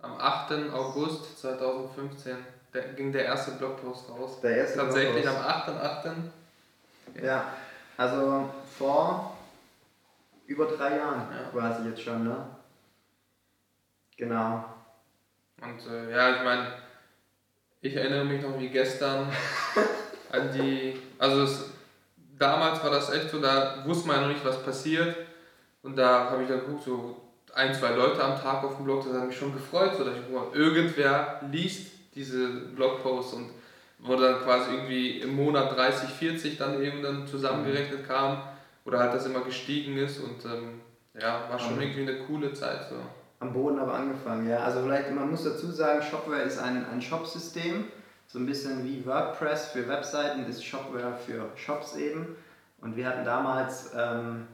am 0.00 0.18
8. 0.18 0.52
August 0.72 1.40
2015 1.40 2.36
der, 2.74 2.82
ging 2.94 3.12
der 3.12 3.24
erste 3.24 3.52
Blogpost 3.52 4.10
raus. 4.10 4.40
der 4.42 4.56
erste 4.58 4.78
Tatsächlich 4.78 5.26
am 5.28 5.34
Blogpost. 5.36 6.06
8.8. 7.16 7.24
Ja, 7.24 7.44
also 7.96 8.50
vor 8.76 9.36
über 10.46 10.66
drei 10.66 10.96
Jahren 10.96 11.26
Ja. 11.32 11.48
quasi 11.50 11.88
jetzt 11.88 12.02
schon, 12.02 12.24
ne? 12.24 12.36
Genau. 14.16 14.64
Und 15.62 15.86
äh, 15.92 16.10
ja, 16.10 16.36
ich 16.36 16.42
meine, 16.42 16.66
ich 17.80 17.94
erinnere 17.94 18.24
mich 18.24 18.42
noch 18.42 18.58
wie 18.58 18.68
gestern 18.68 19.28
an 20.32 20.52
die. 20.52 21.00
Also 21.18 21.42
es, 21.42 21.70
damals 22.38 22.82
war 22.82 22.90
das 22.90 23.12
echt 23.12 23.30
so, 23.30 23.40
da 23.40 23.82
wusste 23.84 24.08
man 24.08 24.16
ja 24.16 24.22
noch 24.22 24.32
nicht, 24.32 24.44
was 24.44 24.62
passiert. 24.62 25.16
Und 25.82 25.96
da 25.96 26.30
habe 26.30 26.42
ich 26.42 26.48
dann 26.48 26.60
geguckt, 26.60 26.84
so 26.84 27.16
ein, 27.54 27.74
zwei 27.74 27.90
Leute 27.92 28.22
am 28.22 28.40
Tag 28.40 28.62
auf 28.64 28.76
dem 28.76 28.84
Blog, 28.84 29.04
das 29.04 29.14
hat 29.14 29.26
mich 29.26 29.36
schon 29.36 29.52
gefreut, 29.52 29.92
so 29.96 30.04
dass 30.04 30.14
ich 30.14 30.32
mal, 30.32 30.46
irgendwer 30.52 31.40
liest 31.50 31.92
diese 32.14 32.48
Blogposts 32.48 33.34
und 33.34 33.50
wo 34.00 34.14
dann 34.16 34.40
quasi 34.42 34.72
irgendwie 34.72 35.18
im 35.20 35.34
Monat 35.34 35.76
30, 35.76 36.08
40 36.10 36.56
dann 36.56 36.82
eben 36.82 37.02
dann 37.02 37.26
zusammengerechnet 37.26 38.06
kam 38.06 38.42
oder 38.84 39.00
halt 39.00 39.14
das 39.14 39.26
immer 39.26 39.40
gestiegen 39.40 39.96
ist 39.96 40.20
und 40.20 40.44
ähm, 40.44 40.80
ja, 41.20 41.48
war 41.48 41.58
schon 41.58 41.80
irgendwie 41.80 42.02
eine 42.02 42.18
coole 42.20 42.52
Zeit 42.52 42.86
so. 42.88 42.96
Am 43.40 43.52
Boden 43.52 43.78
aber 43.78 43.94
angefangen, 43.94 44.48
ja. 44.48 44.58
Also 44.58 44.82
vielleicht, 44.82 45.12
man 45.12 45.30
muss 45.30 45.44
dazu 45.44 45.70
sagen, 45.70 46.02
Shopware 46.02 46.42
ist 46.42 46.58
ein, 46.58 46.84
ein 46.86 47.00
Shop-System. 47.00 47.84
So 48.30 48.38
ein 48.38 48.44
bisschen 48.44 48.84
wie 48.84 49.06
WordPress 49.06 49.68
für 49.68 49.88
Webseiten 49.88 50.44
ist 50.44 50.62
Shopware 50.62 51.14
für 51.16 51.50
Shops 51.56 51.96
eben. 51.96 52.36
Und 52.78 52.94
wir 52.94 53.08
hatten 53.08 53.24
damals 53.24 53.90
ähm, 53.96 54.46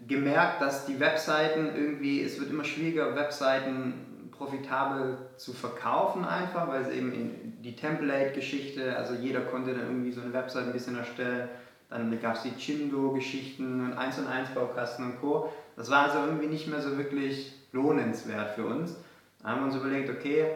gemerkt, 0.00 0.60
dass 0.60 0.84
die 0.86 0.98
Webseiten 0.98 1.70
irgendwie, 1.76 2.24
es 2.24 2.40
wird 2.40 2.50
immer 2.50 2.64
schwieriger, 2.64 3.14
Webseiten 3.14 4.30
profitabel 4.32 5.30
zu 5.36 5.52
verkaufen 5.52 6.24
einfach, 6.24 6.66
weil 6.66 6.82
es 6.82 6.88
eben 6.88 7.12
in 7.12 7.62
die 7.62 7.76
Template-Geschichte, 7.76 8.96
also 8.96 9.14
jeder 9.14 9.42
konnte 9.42 9.74
dann 9.74 9.82
irgendwie 9.82 10.10
so 10.10 10.20
eine 10.20 10.32
Webseite 10.32 10.66
ein 10.66 10.72
bisschen 10.72 10.98
erstellen. 10.98 11.48
Dann 11.88 12.20
gab 12.20 12.34
es 12.34 12.42
die 12.42 12.56
Chindo-Geschichten 12.56 13.86
und 13.86 13.92
1 13.96 14.18
und 14.18 14.26
1 14.26 14.50
Baukasten 14.50 15.04
und 15.04 15.20
Co. 15.20 15.52
Das 15.76 15.88
war 15.88 16.06
also 16.06 16.18
irgendwie 16.18 16.48
nicht 16.48 16.66
mehr 16.66 16.82
so 16.82 16.98
wirklich 16.98 17.52
lohnenswert 17.70 18.56
für 18.56 18.66
uns. 18.66 18.96
Da 19.40 19.50
haben 19.50 19.60
wir 19.60 19.66
uns 19.66 19.76
überlegt, 19.76 20.10
okay, 20.10 20.46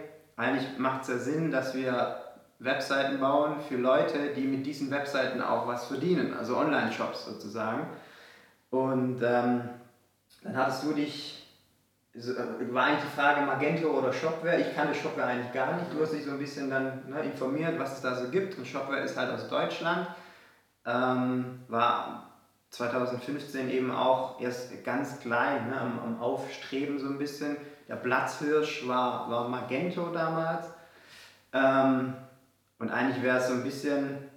eigentlich 0.43 0.79
macht 0.79 1.03
es 1.03 1.09
ja 1.09 1.19
Sinn, 1.19 1.51
dass 1.51 1.75
wir 1.75 2.23
Webseiten 2.59 3.19
bauen 3.19 3.57
für 3.69 3.77
Leute, 3.77 4.33
die 4.35 4.43
mit 4.43 4.65
diesen 4.65 4.91
Webseiten 4.91 5.41
auch 5.41 5.67
was 5.67 5.87
verdienen, 5.87 6.35
also 6.35 6.57
Online-Shops 6.57 7.25
sozusagen. 7.25 7.87
Und 8.71 9.21
ähm, 9.23 9.69
dann 10.43 10.57
hattest 10.57 10.85
du 10.85 10.93
dich, 10.93 11.47
äh, 12.15 12.21
war 12.73 12.85
eigentlich 12.85 13.05
die 13.05 13.21
Frage 13.21 13.43
Magento 13.43 13.89
oder 13.89 14.13
Shopware. 14.13 14.61
Ich 14.61 14.75
kannte 14.75 14.95
Shopware 14.95 15.27
eigentlich 15.27 15.53
gar 15.53 15.75
nicht. 15.75 15.93
Du 15.93 16.03
hast 16.03 16.13
dich 16.13 16.25
so 16.25 16.31
ein 16.31 16.39
bisschen 16.39 16.71
dann 16.71 17.09
ne, 17.09 17.21
informiert, 17.23 17.79
was 17.79 17.95
es 17.97 18.01
da 18.03 18.15
so 18.15 18.31
gibt. 18.31 18.57
Und 18.57 18.67
Shopware 18.67 19.01
ist 19.01 19.17
halt 19.17 19.31
aus 19.31 19.49
Deutschland. 19.49 20.07
Ähm, 20.87 21.61
war 21.69 22.33
2015 22.71 23.71
eben 23.71 23.91
auch 23.91 24.41
erst 24.41 24.85
ganz 24.85 25.21
klein, 25.21 25.69
ne, 25.69 25.81
am, 25.81 26.01
am 26.01 26.21
Aufstreben 26.21 26.99
so 26.99 27.09
ein 27.09 27.19
bisschen. 27.19 27.57
Der 27.89 27.97
Platzhirsch 27.97 28.87
war, 28.87 29.31
war 29.31 29.49
Magento 29.49 30.11
damals. 30.13 30.67
Ähm, 31.53 32.15
und 32.79 32.91
eigentlich 32.91 33.23
wäre 33.23 33.39
es 33.39 33.49
so 33.49 33.55
ein 33.55 33.63
bisschen, 33.63 34.31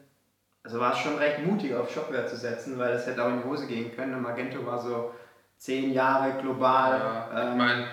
also 0.64 0.80
war 0.80 0.94
es 0.94 1.00
schon 1.00 1.18
recht 1.18 1.46
mutig 1.46 1.74
auf 1.74 1.90
Shopware 1.92 2.26
zu 2.28 2.36
setzen, 2.36 2.78
weil 2.78 2.94
es 2.94 3.06
hätte 3.08 3.24
auch 3.24 3.30
in 3.30 3.42
die 3.42 3.48
Hose 3.48 3.68
gehen 3.68 3.96
können. 3.96 4.14
Und 4.16 4.22
Magento 4.22 4.66
war 4.66 4.80
so 4.80 5.12
zehn 5.58 5.94
Jahre 5.94 6.34
global. 6.42 7.00
Ja, 7.00 7.30
ich 7.44 7.52
ähm, 7.52 7.58
meine, 7.58 7.88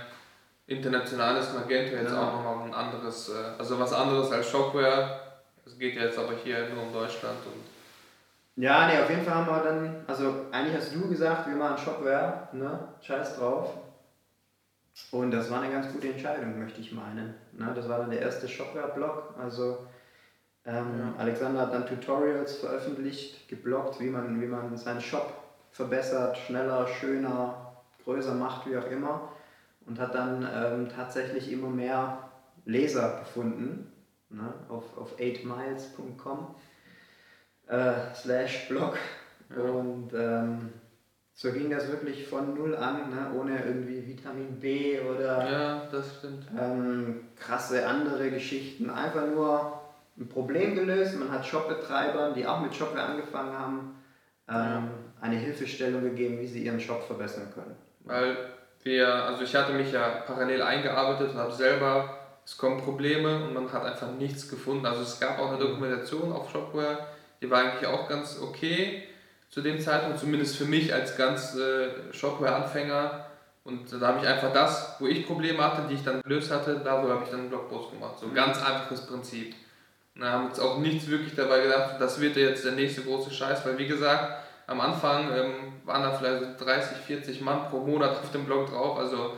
international 0.67 1.37
ist 1.37 1.55
Magento 1.55 1.97
jetzt 1.97 2.13
Ja. 2.13 2.21
auch 2.29 2.33
nochmal 2.35 2.67
ein 2.67 2.75
anderes, 2.75 3.29
äh, 3.31 3.59
also 3.59 3.79
was 3.79 3.93
anderes 3.93 4.31
als 4.33 4.49
Shopware. 4.51 5.21
Es 5.65 5.79
geht 5.79 5.95
ja 5.95 6.03
jetzt 6.03 6.19
aber 6.19 6.33
hier 6.43 6.69
nur 6.71 6.83
um 6.83 6.93
Deutschland 6.93 7.39
und 7.47 8.63
Ja, 8.63 8.87
nee, 8.89 8.99
auf 9.01 9.09
jeden 9.09 9.25
Fall 9.25 9.35
haben 9.35 9.47
wir 9.47 9.63
dann, 9.63 10.05
also 10.07 10.47
eigentlich 10.51 10.77
hast 10.77 10.95
du 10.95 11.09
gesagt, 11.09 11.47
wir 11.47 11.55
machen 11.55 11.79
Shopware, 11.79 12.49
ne? 12.53 12.89
Scheiß 13.01 13.39
drauf. 13.39 13.71
Und 15.11 15.31
das 15.31 15.51
war 15.51 15.63
eine 15.63 15.73
ganz 15.73 15.93
gute 15.93 16.09
Entscheidung, 16.09 16.59
möchte 16.59 16.81
ich 16.81 16.93
meinen. 16.93 17.35
Ne? 17.53 17.73
Das 17.75 17.89
war 17.89 17.99
dann 17.99 18.11
der 18.11 18.21
erste 18.21 18.49
Shopware-Blog. 18.49 19.35
Also 19.39 19.87
ähm, 20.65 21.15
Alexander 21.19 21.63
hat 21.63 21.73
dann 21.73 21.87
Tutorials 21.87 22.57
veröffentlicht, 22.57 23.49
gebloggt, 23.49 24.01
wie 24.01 24.11
man, 24.11 24.41
wie 24.41 24.47
man 24.47 24.77
seinen 24.77 25.01
Shop 25.01 25.33
verbessert, 25.71 26.37
schneller, 26.39 26.87
schöner, 26.87 27.73
größer 28.05 28.35
macht, 28.35 28.67
wie 28.67 28.77
auch 28.77 28.91
immer. 28.91 29.33
Und 29.87 29.99
hat 29.99 30.15
dann 30.15 30.49
ähm, 30.55 30.89
tatsächlich 30.89 31.51
immer 31.51 31.69
mehr 31.69 32.31
Leser 32.65 33.19
gefunden 33.19 33.91
ne? 34.29 34.53
auf, 34.69 34.97
auf 34.97 35.19
8miles.com 35.19 36.55
äh, 37.67 37.93
slash 38.15 38.69
blog. 38.69 38.97
Und 39.51 40.13
ähm, 40.15 40.73
so 41.43 41.51
ging 41.51 41.71
das 41.71 41.89
wirklich 41.89 42.29
von 42.29 42.55
null 42.55 42.77
an, 42.77 43.11
ne? 43.11 43.33
ohne 43.37 43.65
irgendwie 43.65 44.07
Vitamin 44.07 44.61
B 44.61 45.01
oder 45.01 45.51
ja, 45.51 45.83
ähm, 46.57 47.23
krasse 47.37 47.85
andere 47.85 48.31
Geschichten. 48.31 48.89
Einfach 48.89 49.27
nur 49.27 49.81
ein 50.17 50.29
Problem 50.29 50.77
gelöst. 50.77 51.19
Man 51.19 51.33
hat 51.33 51.45
Shopbetreibern, 51.45 52.35
die 52.35 52.47
auch 52.47 52.61
mit 52.61 52.73
Shopware 52.73 53.07
angefangen 53.07 53.59
haben, 53.59 53.97
ähm, 54.49 54.91
eine 55.21 55.35
Hilfestellung 55.35 56.05
gegeben, 56.05 56.39
wie 56.39 56.47
sie 56.47 56.65
ihren 56.65 56.79
Shop 56.79 57.03
verbessern 57.03 57.49
können. 57.53 57.75
Weil 58.05 58.37
wir, 58.85 59.09
also 59.09 59.43
ich 59.43 59.57
hatte 59.57 59.73
mich 59.73 59.91
ja 59.91 60.23
parallel 60.25 60.63
eingearbeitet 60.63 61.31
und 61.31 61.39
habe 61.39 61.51
selber, 61.51 62.19
es 62.47 62.57
kommen 62.57 62.81
Probleme 62.81 63.43
und 63.47 63.53
man 63.53 63.73
hat 63.73 63.85
einfach 63.85 64.13
nichts 64.13 64.49
gefunden. 64.49 64.87
Also 64.87 65.03
es 65.03 65.19
gab 65.19 65.41
auch 65.41 65.49
eine 65.49 65.59
Dokumentation 65.59 66.31
auf 66.31 66.53
Shopware, 66.53 66.99
die 67.43 67.51
war 67.51 67.65
eigentlich 67.65 67.87
auch 67.89 68.09
ganz 68.09 68.41
okay 68.41 69.09
zu 69.53 69.61
dem 69.61 69.79
Zeitpunkt, 69.79 70.19
zumindest 70.19 70.57
für 70.57 70.65
mich 70.65 70.93
als 70.93 71.17
ganz 71.17 71.55
äh, 71.55 72.13
Shopware-Anfänger. 72.13 73.27
Und 73.65 73.93
da 73.93 74.09
habe 74.09 74.19
ich 74.21 74.27
einfach 74.27 74.53
das, 74.53 74.97
wo 74.99 75.07
ich 75.07 75.27
Probleme 75.27 75.63
hatte, 75.63 75.83
die 75.89 75.95
ich 75.95 76.03
dann 76.03 76.21
gelöst 76.23 76.51
hatte, 76.51 76.81
darüber 76.83 77.15
habe 77.15 77.25
ich 77.25 77.31
dann 77.31 77.41
einen 77.41 77.49
Blogpost 77.51 77.93
gemacht. 77.93 78.19
So 78.19 78.27
ein 78.27 78.35
ganz 78.35 78.59
einfaches 78.59 79.07
Prinzip. 79.07 79.55
Und 80.15 80.23
da 80.23 80.33
haben 80.33 80.43
wir 80.45 80.49
uns 80.51 80.59
auch 80.59 80.79
nichts 80.79 81.07
wirklich 81.09 81.35
dabei 81.37 81.61
gedacht, 81.61 81.97
das 82.01 82.21
wird 82.21 82.37
ja 82.37 82.49
jetzt 82.49 82.65
der 82.65 82.73
nächste 82.73 83.03
große 83.03 83.31
Scheiß, 83.31 83.65
weil 83.65 83.79
wie 83.79 83.87
gesagt, 83.87 84.43
am 84.67 84.81
Anfang 84.81 85.31
ähm, 85.37 85.53
waren 85.85 86.03
da 86.03 86.13
vielleicht 86.13 86.59
so 86.59 86.65
30, 86.65 86.97
40 86.99 87.41
Mann 87.43 87.69
pro 87.71 87.79
Monat 87.81 88.11
auf 88.11 88.31
dem 88.33 88.45
Blog 88.47 88.71
drauf, 88.71 88.99
also 88.99 89.35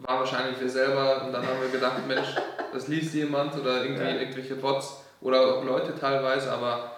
waren 0.00 0.18
wahrscheinlich 0.20 0.58
wir 0.60 0.68
selber 0.68 1.24
und 1.24 1.32
dann 1.32 1.46
haben 1.46 1.60
wir 1.60 1.68
gedacht, 1.70 2.06
Mensch, 2.06 2.28
das 2.72 2.88
liest 2.88 3.14
jemand 3.14 3.54
oder 3.58 3.84
irgendwie 3.84 4.02
Ja. 4.04 4.16
irgendwelche 4.16 4.54
Bots 4.56 5.02
oder 5.20 5.62
Leute 5.62 5.94
teilweise, 5.98 6.52
aber 6.52 6.91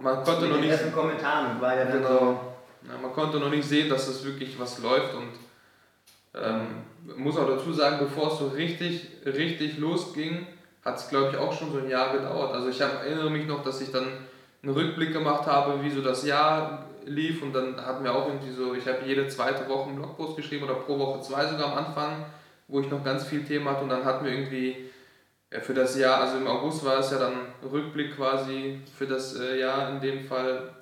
man 0.00 0.24
konnte 0.24 0.42
Mit 0.42 0.50
noch 0.50 0.60
nicht, 0.60 0.70
ersten 0.70 0.92
Kommentaren 0.92 1.60
war 1.60 1.76
ja 1.76 1.84
Genau. 1.84 2.54
ja, 2.82 2.98
man 3.00 3.12
konnte 3.12 3.38
noch 3.38 3.50
nicht 3.50 3.66
sehen, 3.66 3.88
dass 3.88 4.06
das 4.06 4.24
wirklich 4.24 4.58
was 4.58 4.78
läuft 4.80 5.14
und 5.14 5.30
ähm, 6.34 7.16
muss 7.16 7.36
auch 7.36 7.46
dazu 7.46 7.72
sagen, 7.72 7.98
bevor 8.00 8.32
es 8.32 8.38
so 8.38 8.48
richtig, 8.48 9.08
richtig 9.24 9.78
losging, 9.78 10.46
hat 10.84 10.96
es 10.96 11.08
glaube 11.08 11.30
ich 11.30 11.36
auch 11.36 11.52
schon 11.52 11.72
so 11.72 11.78
ein 11.78 11.88
Jahr 11.88 12.12
gedauert. 12.12 12.52
Also 12.54 12.68
ich 12.68 12.80
hab, 12.80 13.04
erinnere 13.04 13.30
mich 13.30 13.46
noch, 13.46 13.62
dass 13.62 13.80
ich 13.80 13.92
dann 13.92 14.06
einen 14.62 14.72
Rückblick 14.72 15.12
gemacht 15.12 15.46
habe, 15.46 15.82
wie 15.82 15.90
so 15.90 16.02
das 16.02 16.26
Jahr 16.26 16.86
lief 17.06 17.42
und 17.42 17.52
dann 17.52 17.76
hatten 17.76 18.02
wir 18.02 18.14
auch 18.14 18.26
irgendwie 18.26 18.52
so, 18.52 18.74
ich 18.74 18.86
habe 18.86 18.98
jede 19.04 19.28
zweite 19.28 19.68
Woche 19.68 19.88
einen 19.88 19.96
Blogpost 19.96 20.36
geschrieben 20.36 20.64
oder 20.64 20.74
pro 20.74 20.98
Woche 20.98 21.20
zwei 21.20 21.46
sogar 21.46 21.72
am 21.72 21.78
Anfang, 21.78 22.24
wo 22.68 22.80
ich 22.80 22.90
noch 22.90 23.04
ganz 23.04 23.24
viel 23.24 23.44
Thema 23.44 23.72
hatte 23.72 23.84
und 23.84 23.90
dann 23.90 24.04
hatten 24.04 24.24
wir 24.24 24.32
irgendwie 24.32 24.90
Ja, 25.54 25.60
für 25.60 25.72
das 25.72 25.96
Jahr, 25.96 26.20
also 26.20 26.38
im 26.38 26.48
August 26.48 26.84
war 26.84 26.98
es 26.98 27.12
ja 27.12 27.18
dann 27.18 27.34
Rückblick 27.62 28.16
quasi 28.16 28.80
für 28.98 29.06
das 29.06 29.36
äh, 29.38 29.60
Jahr 29.60 29.88
in 29.90 30.00
dem 30.00 30.24
Fall. 30.24 30.74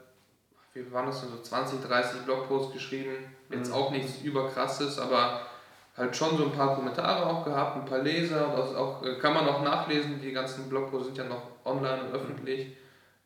Wie 0.72 0.90
waren 0.90 1.04
das 1.04 1.20
denn 1.20 1.28
so 1.28 1.42
20, 1.42 1.86
30 1.86 2.22
Blogposts 2.22 2.72
geschrieben? 2.72 3.10
Jetzt 3.50 3.68
Mhm. 3.68 3.74
auch 3.74 3.90
nichts 3.90 4.22
überkrasses, 4.22 4.98
aber 4.98 5.42
halt 5.94 6.16
schon 6.16 6.38
so 6.38 6.44
ein 6.44 6.52
paar 6.52 6.74
Kommentare 6.74 7.26
auch 7.26 7.44
gehabt, 7.44 7.76
ein 7.76 7.84
paar 7.84 7.98
Leser 7.98 8.48
und 8.48 8.58
das 8.58 8.74
auch, 8.74 9.02
äh, 9.04 9.16
kann 9.16 9.34
man 9.34 9.46
auch 9.46 9.62
nachlesen, 9.62 10.18
die 10.22 10.32
ganzen 10.32 10.70
Blogposts 10.70 11.08
sind 11.08 11.18
ja 11.18 11.24
noch 11.24 11.42
online 11.66 12.04
und 12.04 12.14
öffentlich. 12.14 12.74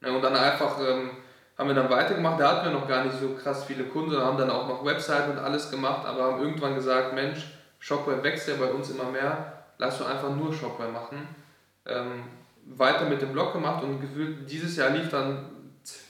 Ja, 0.01 0.11
und 0.11 0.23
dann 0.23 0.35
einfach 0.35 0.81
ähm, 0.81 1.11
haben 1.57 1.69
wir 1.69 1.77
dann 1.77 1.89
weitergemacht, 1.89 2.41
da 2.41 2.57
hatten 2.57 2.73
wir 2.73 2.73
noch 2.77 2.89
gar 2.89 3.05
nicht 3.05 3.21
so 3.21 3.35
krass 3.41 3.67
viele 3.67 3.85
Kunden, 3.85 4.17
haben 4.17 4.37
dann 4.37 4.51
auch 4.51 4.67
noch 4.67 4.85
Webseiten 4.85 5.31
und 5.31 5.39
alles 5.39 5.71
gemacht, 5.71 6.05
aber 6.07 6.25
haben 6.25 6.43
irgendwann 6.43 6.75
gesagt, 6.75 7.15
Mensch, 7.15 7.47
Shopware 7.79 8.25
wächst 8.25 8.49
ja 8.49 8.55
bei 8.59 8.73
uns 8.73 8.91
immer 8.91 9.05
mehr, 9.13 9.56
lass 9.79 9.99
doch 9.99 10.09
einfach 10.09 10.35
nur 10.35 10.53
Shopware 10.53 10.91
machen. 10.91 11.29
Ähm, 11.87 12.25
weiter 12.67 13.07
mit 13.07 13.23
dem 13.23 13.33
Blog 13.33 13.53
gemacht 13.53 13.83
und 13.85 14.01
gefühlt 14.01 14.51
dieses 14.51 14.77
Jahr 14.77 14.91
lief 14.91 15.09
dann 15.09 15.47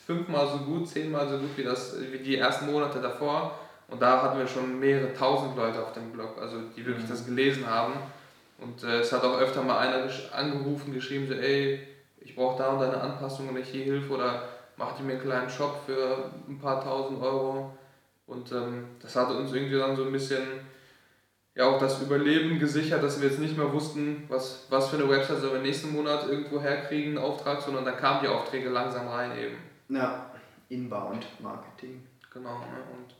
fünfmal 0.07 0.47
so 0.47 0.59
gut, 0.59 0.89
zehnmal 0.89 1.29
so 1.29 1.39
gut 1.39 1.51
wie, 1.57 1.65
das, 1.65 1.97
wie 2.01 2.19
die 2.19 2.39
ersten 2.39 2.71
Monate 2.71 3.01
davor. 3.01 3.59
Und 3.89 4.01
da 4.01 4.23
hatten 4.23 4.39
wir 4.39 4.47
schon 4.47 4.81
mehrere 4.81 5.13
tausend 5.15 5.57
Leute 5.57 5.83
auf 5.83 5.93
dem 5.93 6.11
Blog, 6.13 6.39
also 6.41 6.57
die 6.77 6.85
wirklich 6.85 7.05
Mhm. 7.05 7.11
das 7.11 7.27
gelesen 7.27 7.67
haben. 7.67 7.93
Und 8.59 8.83
äh, 8.85 9.01
es 9.01 9.13
hat 9.13 9.23
auch 9.23 9.39
öfter 9.39 9.63
mal 9.63 9.79
einer 9.79 10.09
angerufen, 10.33 10.93
geschrieben, 10.93 11.27
so, 11.29 11.35
ey, 11.35 11.87
ich 12.21 12.35
brauche 12.35 12.59
da 12.59 12.71
und 12.71 12.81
da 12.81 12.87
eine 12.87 13.01
Anpassung 13.01 13.51
oder 13.51 13.61
hier 13.61 13.85
Hilfe 13.85 14.13
oder 14.15 14.43
mach 14.77 14.97
dir 14.97 15.05
mir 15.05 15.13
einen 15.13 15.23
kleinen 15.23 15.51
Shop 15.51 15.83
für 15.87 16.31
ein 16.49 16.59
paar 16.59 16.83
tausend 16.83 17.23
Euro. 17.23 17.77
Und 18.27 18.51
ähm, 18.51 18.87
das 19.01 19.15
hat 19.15 19.31
uns 19.31 19.53
irgendwie 19.53 19.79
dann 19.79 19.95
so 19.95 20.05
ein 20.05 20.13
bisschen 20.13 20.43
ja 21.57 21.65
auch 21.65 21.79
das 21.79 22.03
Überleben 22.03 22.59
gesichert, 22.59 23.03
dass 23.03 23.21
wir 23.21 23.29
jetzt 23.29 23.41
nicht 23.41 23.57
mehr 23.57 23.73
wussten, 23.73 24.25
was, 24.29 24.67
was 24.69 24.91
für 24.91 24.97
eine 24.99 25.09
Website 25.09 25.41
sollen 25.41 25.55
wir 25.55 25.61
nächsten 25.61 25.91
Monat 25.91 26.29
irgendwo 26.29 26.61
herkriegen, 26.61 27.17
einen 27.17 27.27
Auftrag, 27.27 27.63
sondern 27.63 27.85
dann 27.85 27.97
kamen 27.97 28.21
die 28.23 28.29
Aufträge 28.29 28.69
langsam 28.69 29.09
rein 29.09 29.33
eben. 29.37 29.57
Ja, 29.89 30.31
Inbound 30.69 31.27
Marketing. 31.41 32.07
Genau. 32.33 32.59
Ne? 32.59 32.83
Und 32.93 33.15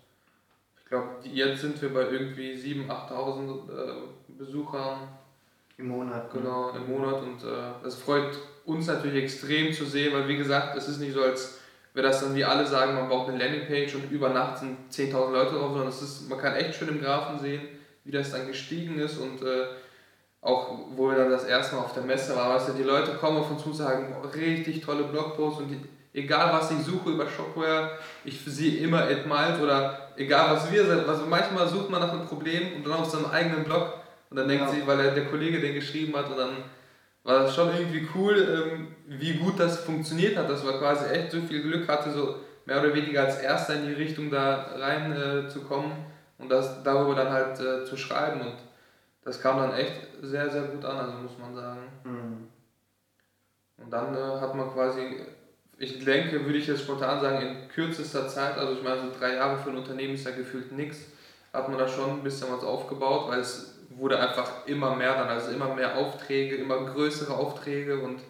ich 0.79 0.89
glaube, 0.89 1.09
jetzt 1.23 1.63
sind 1.63 1.81
wir 1.81 1.93
bei 1.93 2.03
irgendwie 2.11 2.53
7.000, 2.53 2.89
8.000 2.89 3.71
äh, 3.71 3.93
Besuchern 4.29 5.09
Im 5.79 5.89
Monat. 5.89 6.35
ne? 6.35 6.41
genau, 6.41 6.71
im 6.71 6.91
Monat 6.91 7.23
und 7.23 7.43
äh, 7.43 7.73
das 7.83 7.95
freut 7.95 8.39
uns 8.67 8.87
natürlich 8.87 9.25
extrem 9.25 9.73
zu 9.73 9.87
sehen, 9.87 10.13
weil 10.13 10.29
wie 10.29 10.37
gesagt, 10.37 10.77
es 10.77 10.89
ist 10.89 10.99
nicht 10.99 11.15
so, 11.15 11.23
als 11.23 11.61
wäre 11.95 12.09
das 12.09 12.21
dann 12.21 12.35
wie 12.35 12.45
alle 12.45 12.67
sagen, 12.67 12.95
man 12.95 13.09
braucht 13.09 13.31
eine 13.31 13.39
Landingpage 13.39 13.95
und 13.95 14.11
über 14.11 14.29
Nacht 14.29 14.59
sind 14.59 14.77
10.000 14.93 15.31
Leute 15.31 15.55
drauf, 15.55 15.71
sondern 15.71 15.89
es 15.89 16.03
ist, 16.03 16.29
man 16.29 16.39
kann 16.39 16.55
echt 16.55 16.75
schön 16.75 16.89
im 16.89 17.01
Graphen 17.01 17.39
sehen, 17.39 17.63
wie 18.07 18.13
das 18.13 18.31
dann 18.31 18.47
gestiegen 18.47 18.99
ist 18.99 19.19
und 19.19 19.43
äh, 19.43 19.67
auch 20.41 20.79
wo 20.95 21.09
wir 21.09 21.17
dann 21.17 21.31
das 21.31 21.45
erste 21.45 21.75
Mal 21.75 21.83
auf 21.83 21.93
der 21.93 22.05
Messe 22.05 22.37
waren, 22.37 22.55
weißt 22.55 22.69
du, 22.69 22.73
die 22.75 22.85
Leute 22.85 23.15
kommen 23.15 23.39
auf 23.39 23.51
uns 23.51 23.63
zu 23.63 23.71
und 23.71 23.75
sagen, 23.75 24.15
boah, 24.15 24.33
richtig 24.33 24.81
tolle 24.81 25.03
Blogposts. 25.03 25.61
Und 25.61 25.71
die, 25.71 25.81
egal 26.21 26.53
was 26.53 26.71
ich 26.71 26.79
suche 26.79 27.11
über 27.11 27.27
Shopware, 27.29 27.99
ich 28.25 28.41
sehe 28.45 28.79
immer 28.79 29.03
Admired 29.03 29.61
oder 29.61 30.13
egal 30.17 30.55
was 30.55 30.71
wir 30.71 30.87
sind, 30.87 31.07
also 31.09 31.27
manchmal 31.27 31.67
sucht 31.67 31.91
man 31.91 32.01
nach 32.01 32.13
einem 32.13 32.27
Problem 32.27 32.77
und 32.77 32.87
dann 32.87 32.93
auf 32.95 33.11
seinem 33.11 33.27
eigenen 33.27 33.65
Blog 33.65 33.95
und 34.31 34.37
dann 34.37 34.47
denkt 34.47 34.67
Ja. 34.67 34.71
sie, 34.73 34.87
weil 34.87 34.99
der, 34.99 35.15
der 35.15 35.27
Kollege 35.27 35.61
den 35.61 35.75
geschrieben 35.75 36.15
hat 36.17 36.31
und 36.31 36.39
dann 36.39 36.51
war 37.25 37.41
das 37.41 37.57
schon 37.57 37.71
irgendwie 37.77 38.07
cool, 38.15 38.37
ähm, 38.39 39.19
wie 39.19 39.35
gut 39.35 39.59
das 39.59 39.81
funktioniert 39.81 40.37
hat, 40.37 40.49
dass 40.49 40.65
wir 40.65 40.79
quasi 40.79 41.07
echt 41.13 41.33
so 41.33 41.41
viel 41.41 41.63
Glück 41.63 41.89
hatte, 41.89 42.13
so 42.13 42.37
mehr 42.67 42.81
oder 42.81 42.95
weniger 42.95 43.25
als 43.25 43.41
Erster 43.41 43.75
in 43.75 43.89
die 43.89 43.95
Richtung 43.95 44.31
da 44.31 44.71
rein 44.79 45.11
äh, 45.11 45.49
zu 45.49 45.63
kommen 45.63 45.91
und 46.39 46.49
das 46.49 46.83
darüber 46.83 47.15
dann 47.15 47.33
halt 47.33 47.59
äh, 47.61 47.85
zu 47.85 47.97
schreiben 47.97 48.41
und 48.41 48.57
das 49.25 49.41
kam 49.41 49.59
dann 49.59 49.75
echt 49.75 50.09
sehr, 50.23 50.49
sehr 50.51 50.63
gut 50.63 50.85
an, 50.85 50.99
also 50.99 51.19
muss 51.19 51.39
man 51.39 51.55
sagen. 51.55 51.81
Mhm. 52.05 52.49
Und 53.79 53.91
dann 53.91 54.15
äh, 54.15 54.41
hat 54.41 54.55
man 54.55 54.73
quasi, 54.73 55.21
ich 55.79 56.05
denke, 56.05 56.45
würde 56.45 56.59
ich 56.59 56.67
jetzt 56.67 56.83
spontan 56.83 57.21
sagen, 57.21 57.45
in 57.45 57.69
kürzester 57.69 58.29
Zeit, 58.29 58.57
also 58.57 58.75
ich 58.75 58.83
meine, 58.83 59.01
so 59.01 59.19
drei 59.19 59.35
Jahre 59.35 59.59
für 59.59 59.71
ein 59.71 59.79
Unternehmen 59.79 60.15
ist 60.15 60.25
ja 60.25 60.31
gefühlt 60.31 60.73
nichts, 60.73 61.07
hat 61.53 61.69
man 61.69 61.79
da 61.79 61.89
schon 61.89 62.11
ein 62.11 62.23
bisschen 62.23 62.53
was 62.53 62.63
aufgebaut, 62.63 63.29
weil 63.29 63.41
es 63.41 63.79
wurde 63.91 64.19
einfach 64.19 64.67
immer 64.67 64.95
mehr 64.95 65.15
dann, 65.15 65.29
also 65.29 65.51
immer 65.51 65.75
mehr 65.75 65.97
Aufträge, 65.97 66.57
immer 66.57 66.85
größere 66.85 67.35
Aufträge 67.35 67.99
und 68.01 68.21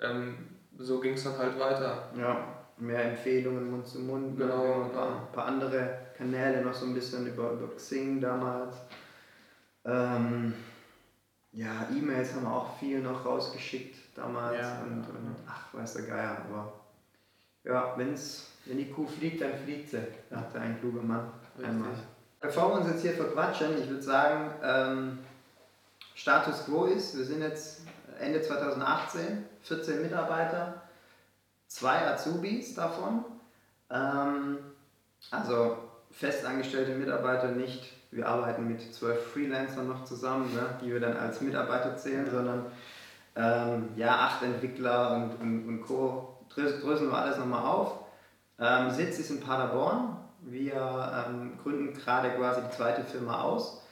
ähm, 0.00 0.36
so 0.78 1.00
ging 1.00 1.14
es 1.14 1.24
dann 1.24 1.38
halt 1.38 1.58
weiter. 1.58 2.08
Ja, 2.16 2.53
mehr 2.78 3.04
Empfehlungen 3.04 3.70
Mund 3.70 3.86
zu 3.86 4.00
Mund. 4.00 4.36
Genau, 4.36 4.84
Ein 4.84 4.92
paar, 4.92 5.28
paar 5.32 5.46
andere 5.46 5.98
Kanäle 6.16 6.62
noch 6.62 6.74
so 6.74 6.86
ein 6.86 6.94
bisschen 6.94 7.26
über, 7.26 7.52
über 7.52 7.74
Xing 7.76 8.20
damals. 8.20 8.76
Ähm, 9.84 10.54
ja, 11.52 11.86
E-Mails 11.94 12.34
haben 12.34 12.44
wir 12.44 12.52
auch 12.52 12.78
viel 12.78 13.00
noch 13.00 13.24
rausgeschickt 13.24 13.96
damals. 14.16 14.58
Ja, 14.58 14.82
und, 14.82 15.02
ja, 15.02 15.08
und 15.08 15.36
ach, 15.46 15.72
weiß 15.72 15.94
der 15.94 16.06
Geier, 16.06 16.38
aber 16.48 16.72
ja, 17.64 17.94
wenn's, 17.96 18.50
wenn 18.66 18.78
die 18.78 18.90
Kuh 18.90 19.06
fliegt, 19.06 19.40
dann 19.40 19.54
fliegt 19.54 19.90
sie, 19.90 20.02
sagte 20.30 20.60
ein 20.60 20.78
kluger 20.80 21.02
Mann 21.02 21.30
einmal. 21.62 21.90
Bevor 22.40 22.70
wir 22.70 22.80
uns 22.80 22.90
jetzt 22.90 23.02
hier 23.02 23.14
verquatschen, 23.14 23.78
ich 23.78 23.88
würde 23.88 24.02
sagen, 24.02 24.50
ähm, 24.62 25.18
Status 26.14 26.66
quo 26.66 26.84
ist, 26.84 27.16
wir 27.16 27.24
sind 27.24 27.40
jetzt 27.40 27.82
Ende 28.20 28.40
2018, 28.40 29.44
14 29.62 30.02
Mitarbeiter, 30.02 30.82
zwei 31.74 32.06
Azubis 32.06 32.74
davon, 32.74 33.24
ähm, 33.90 34.58
also 35.32 35.76
festangestellte 36.12 36.92
Mitarbeiter 36.94 37.48
nicht. 37.48 37.92
Wir 38.12 38.28
arbeiten 38.28 38.68
mit 38.68 38.94
zwölf 38.94 39.32
Freelancern 39.32 39.88
noch 39.88 40.04
zusammen, 40.04 40.54
ne, 40.54 40.78
die 40.80 40.92
wir 40.92 41.00
dann 41.00 41.16
als 41.16 41.40
Mitarbeiter 41.40 41.96
zählen, 41.96 42.30
sondern 42.30 42.66
ähm, 43.34 43.88
ja, 43.96 44.14
acht 44.20 44.42
Entwickler 44.44 45.16
und, 45.16 45.40
und, 45.40 45.66
und 45.68 45.80
Co. 45.82 46.38
Drös- 46.54 46.80
Dröseln 46.80 47.10
wir 47.10 47.18
alles 47.18 47.38
nochmal 47.38 47.64
auf. 47.64 47.94
Ähm, 48.60 48.90
Sitz 48.92 49.18
ist 49.18 49.30
in 49.30 49.40
Paderborn. 49.40 50.16
Wir 50.42 51.26
ähm, 51.26 51.58
gründen 51.60 51.92
gerade 51.92 52.30
quasi 52.30 52.60
die 52.62 52.76
zweite 52.76 53.02
Firma 53.02 53.40
aus. 53.42 53.82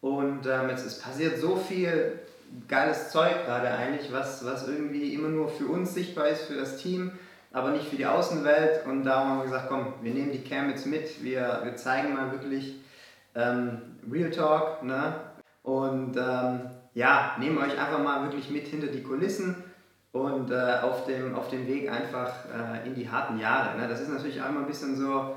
Und 0.00 0.46
ähm, 0.46 0.70
es, 0.70 0.82
es 0.86 0.98
passiert 1.00 1.38
so 1.38 1.56
viel 1.56 2.20
geiles 2.68 3.10
Zeug 3.10 3.44
gerade 3.44 3.70
eigentlich, 3.70 4.12
was, 4.12 4.44
was 4.44 4.68
irgendwie 4.68 5.14
immer 5.14 5.28
nur 5.28 5.48
für 5.48 5.66
uns 5.66 5.94
sichtbar 5.94 6.28
ist, 6.28 6.42
für 6.42 6.54
das 6.54 6.76
Team, 6.76 7.12
aber 7.52 7.70
nicht 7.70 7.88
für 7.88 7.96
die 7.96 8.06
Außenwelt. 8.06 8.86
Und 8.86 9.04
darum 9.04 9.28
haben 9.28 9.38
wir 9.38 9.44
gesagt, 9.44 9.68
komm, 9.68 9.94
wir 10.02 10.12
nehmen 10.12 10.32
die 10.32 10.42
Cam 10.42 10.70
jetzt 10.70 10.86
mit, 10.86 11.22
wir, 11.22 11.60
wir 11.64 11.76
zeigen 11.76 12.14
mal 12.14 12.32
wirklich 12.32 12.76
ähm, 13.34 13.98
Real 14.10 14.30
Talk. 14.30 14.82
Ne? 14.82 15.14
Und 15.62 16.16
ähm, 16.16 16.60
ja, 16.94 17.36
nehmen 17.38 17.58
euch 17.58 17.78
einfach 17.78 18.02
mal 18.02 18.22
wirklich 18.22 18.50
mit 18.50 18.66
hinter 18.66 18.88
die 18.88 19.02
Kulissen 19.02 19.62
und 20.12 20.50
äh, 20.50 20.78
auf, 20.82 21.06
dem, 21.06 21.34
auf 21.34 21.48
dem 21.48 21.66
Weg 21.66 21.90
einfach 21.90 22.32
äh, 22.46 22.86
in 22.86 22.94
die 22.94 23.10
harten 23.10 23.38
Jahre. 23.38 23.78
Ne? 23.78 23.88
Das 23.88 24.00
ist 24.00 24.08
natürlich 24.08 24.42
einmal 24.42 24.62
ein 24.62 24.68
bisschen 24.68 24.96
so 24.96 25.36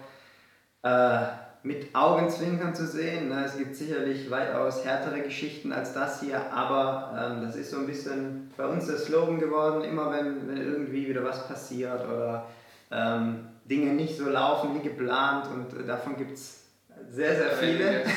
äh, 0.84 1.26
mit 1.64 1.96
Augenzwinkern 1.96 2.74
zu 2.74 2.88
sehen. 2.88 3.32
Es 3.32 3.58
gibt 3.58 3.76
sicherlich 3.76 4.32
weitaus 4.32 4.84
härtere 4.84 5.22
Geschichten 5.22 5.72
als 5.72 5.94
das 5.94 6.22
hier, 6.22 6.52
aber 6.52 7.14
ähm, 7.18 7.44
das 7.44 7.56
ist 7.56 7.72
so 7.72 7.78
ein 7.78 7.86
bisschen 7.86 8.52
bei 8.58 8.66
uns 8.66 8.88
der 8.88 8.98
Slogan 8.98 9.40
geworden, 9.40 9.84
immer 9.84 10.12
wenn, 10.12 10.48
wenn 10.48 10.58
irgendwie 10.58 11.08
wieder 11.08 11.24
was 11.24 11.48
passiert 11.48 12.04
oder 12.08 12.48
ähm, 12.90 13.48
Dinge 13.66 13.94
nicht 13.94 14.18
so 14.18 14.30
laufen 14.30 14.76
wie 14.76 14.88
geplant 14.88 15.48
und 15.54 15.80
äh, 15.80 15.86
davon 15.86 16.18
gibt 16.18 16.34
es 16.34 16.64
sehr, 17.10 17.36
sehr 17.36 17.52
viele. 17.52 18.04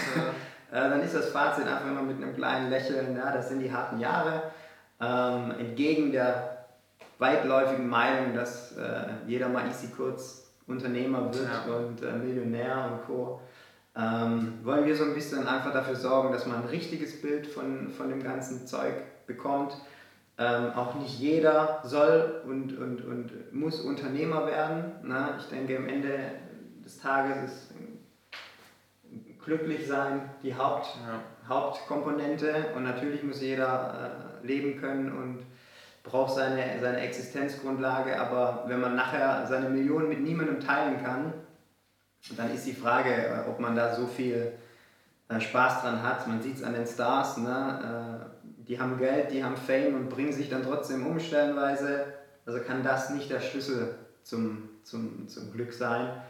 Äh, 0.72 0.90
dann 0.90 1.02
ist 1.02 1.14
das 1.14 1.28
Fazit 1.28 1.68
einfach 1.68 1.86
immer 1.86 2.02
mit 2.02 2.16
einem 2.16 2.34
kleinen 2.34 2.68
Lächeln, 2.68 3.16
ja, 3.16 3.30
das 3.30 3.48
sind 3.48 3.60
die 3.60 3.72
harten 3.72 4.00
Jahre. 4.00 4.42
Ähm, 5.00 5.52
entgegen 5.60 6.10
der 6.10 6.66
weitläufigen 7.18 7.88
Meinung, 7.88 8.34
dass 8.34 8.76
äh, 8.76 9.04
jeder 9.28 9.48
mal 9.48 9.68
easy 9.68 9.88
kurz 9.96 10.43
Unternehmer 10.66 11.32
wird 11.32 11.48
Ja. 11.66 11.74
und 11.74 12.02
äh, 12.02 12.12
Millionär 12.12 12.90
und 12.92 13.06
Co. 13.06 13.40
Ähm, 13.96 14.54
wollen 14.64 14.86
wir 14.86 14.96
so 14.96 15.04
ein 15.04 15.14
bisschen 15.14 15.46
einfach 15.46 15.72
dafür 15.72 15.94
sorgen, 15.94 16.32
dass 16.32 16.46
man 16.46 16.62
ein 16.62 16.68
richtiges 16.68 17.22
Bild 17.22 17.46
von, 17.46 17.90
von 17.90 18.08
dem 18.08 18.22
ganzen 18.22 18.66
Zeug 18.66 18.94
bekommt. 19.26 19.76
Ähm, 20.36 20.72
auch 20.74 20.96
nicht 20.96 21.18
jeder 21.20 21.80
soll 21.84 22.42
und, 22.44 22.76
und, 22.76 23.04
und 23.04 23.52
muss 23.54 23.80
Unternehmer 23.80 24.46
werden. 24.46 24.92
Ne? 25.04 25.34
Ich 25.38 25.46
denke, 25.46 25.76
am 25.76 25.86
Ende 25.86 26.18
des 26.84 26.98
Tages 26.98 27.36
ist 27.44 27.74
glücklich 29.44 29.86
sein 29.86 30.28
die 30.42 30.56
Haupt, 30.56 30.86
ja. 31.06 31.20
Hauptkomponente 31.48 32.72
und 32.74 32.84
natürlich 32.84 33.22
muss 33.22 33.40
jeder 33.40 34.18
äh, 34.42 34.46
leben 34.46 34.80
können 34.80 35.12
und 35.12 35.44
braucht 36.04 36.34
seine, 36.34 36.78
seine 36.80 37.00
Existenzgrundlage, 37.00 38.20
aber 38.20 38.64
wenn 38.68 38.80
man 38.80 38.94
nachher 38.94 39.46
seine 39.46 39.70
Millionen 39.70 40.08
mit 40.08 40.20
niemandem 40.20 40.60
teilen 40.60 41.02
kann, 41.02 41.32
dann 42.36 42.54
ist 42.54 42.66
die 42.66 42.74
Frage, 42.74 43.10
äh, 43.10 43.48
ob 43.48 43.58
man 43.58 43.74
da 43.74 43.94
so 43.94 44.06
viel 44.06 44.52
äh, 45.28 45.40
Spaß 45.40 45.82
dran 45.82 46.02
hat. 46.02 46.26
Man 46.28 46.40
sieht 46.40 46.56
es 46.56 46.62
an 46.62 46.74
den 46.74 46.86
Stars, 46.86 47.38
ne? 47.38 48.28
äh, 48.30 48.44
die 48.68 48.78
haben 48.78 48.98
Geld, 48.98 49.32
die 49.32 49.42
haben 49.42 49.56
Fame 49.56 49.94
und 49.94 50.08
bringen 50.08 50.32
sich 50.32 50.48
dann 50.48 50.62
trotzdem 50.62 51.06
um 51.06 51.18
stellenweise. 51.18 52.06
Also 52.46 52.60
kann 52.60 52.82
das 52.82 53.10
nicht 53.10 53.30
der 53.30 53.40
Schlüssel 53.40 53.94
zum, 54.22 54.68
zum, 54.82 55.26
zum 55.28 55.52
Glück 55.52 55.72
sein. 55.72 56.22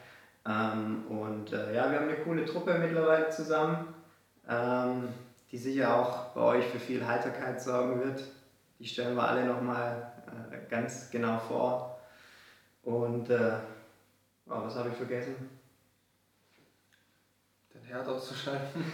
Ähm, 0.46 1.04
und 1.08 1.50
ja, 1.50 1.90
wir 1.90 1.98
haben 2.00 2.08
eine 2.08 2.18
coole 2.24 2.44
Truppe 2.44 2.78
mittlerweile 2.78 3.30
zusammen, 3.30 3.94
ähm, 4.48 5.08
die 5.50 5.58
sicher 5.58 5.96
auch 5.96 6.34
bei 6.34 6.40
euch 6.40 6.66
für 6.66 6.78
viel 6.78 7.06
Heiterkeit 7.06 7.60
sorgen 7.60 8.00
wird. 8.00 8.22
Die 8.84 8.90
stellen 8.90 9.16
wir 9.16 9.26
alle 9.26 9.46
nochmal 9.46 10.12
äh, 10.52 10.70
ganz 10.70 11.10
genau 11.10 11.38
vor. 11.38 11.98
Und 12.82 13.30
äh, 13.30 13.52
oh, 14.46 14.62
was 14.62 14.74
habe 14.74 14.90
ich 14.90 14.94
vergessen? 14.94 15.48
Den 17.72 17.82
Herd 17.84 18.06
auszuschalten. 18.06 18.84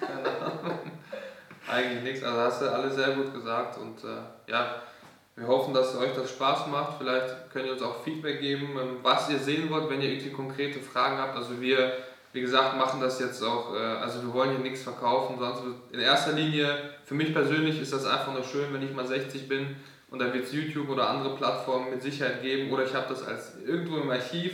Eigentlich 1.68 2.02
nichts. 2.02 2.24
Also 2.24 2.40
hast 2.40 2.62
du 2.62 2.72
alles 2.72 2.94
sehr 2.94 3.16
gut 3.16 3.34
gesagt 3.34 3.76
und 3.76 4.02
äh, 4.02 4.50
ja, 4.50 4.76
wir 5.36 5.46
hoffen, 5.46 5.74
dass 5.74 5.94
euch 5.94 6.14
das 6.14 6.30
Spaß 6.30 6.68
macht. 6.68 6.96
Vielleicht 6.96 7.50
könnt 7.52 7.66
ihr 7.66 7.72
uns 7.72 7.82
auch 7.82 8.02
Feedback 8.02 8.40
geben, 8.40 8.78
ähm, 8.80 8.96
was 9.02 9.28
ihr 9.28 9.38
sehen 9.38 9.68
wollt, 9.68 9.90
wenn 9.90 10.00
ihr 10.00 10.08
irgendwie 10.08 10.32
konkrete 10.32 10.80
Fragen 10.80 11.18
habt. 11.18 11.36
Also 11.36 11.60
wir, 11.60 11.92
wie 12.32 12.40
gesagt, 12.40 12.78
machen 12.78 12.98
das 12.98 13.20
jetzt 13.20 13.42
auch, 13.42 13.74
äh, 13.74 13.78
also 13.78 14.22
wir 14.22 14.32
wollen 14.32 14.52
hier 14.52 14.60
nichts 14.60 14.84
verkaufen, 14.84 15.38
sonst 15.38 15.60
in 15.92 16.00
erster 16.00 16.32
Linie, 16.32 16.93
für 17.04 17.14
mich 17.14 17.32
persönlich 17.32 17.80
ist 17.80 17.92
das 17.92 18.06
einfach 18.06 18.32
nur 18.32 18.44
schön, 18.44 18.72
wenn 18.72 18.82
ich 18.82 18.94
mal 18.94 19.06
60 19.06 19.48
bin 19.48 19.76
und 20.10 20.20
da 20.20 20.32
wird 20.32 20.44
es 20.44 20.52
YouTube 20.52 20.88
oder 20.88 21.10
andere 21.10 21.34
Plattformen 21.36 21.90
mit 21.90 22.02
Sicherheit 22.02 22.42
geben 22.42 22.70
oder 22.72 22.84
ich 22.84 22.94
habe 22.94 23.06
das 23.08 23.26
als 23.26 23.54
irgendwo 23.66 23.98
im 23.98 24.10
Archiv, 24.10 24.52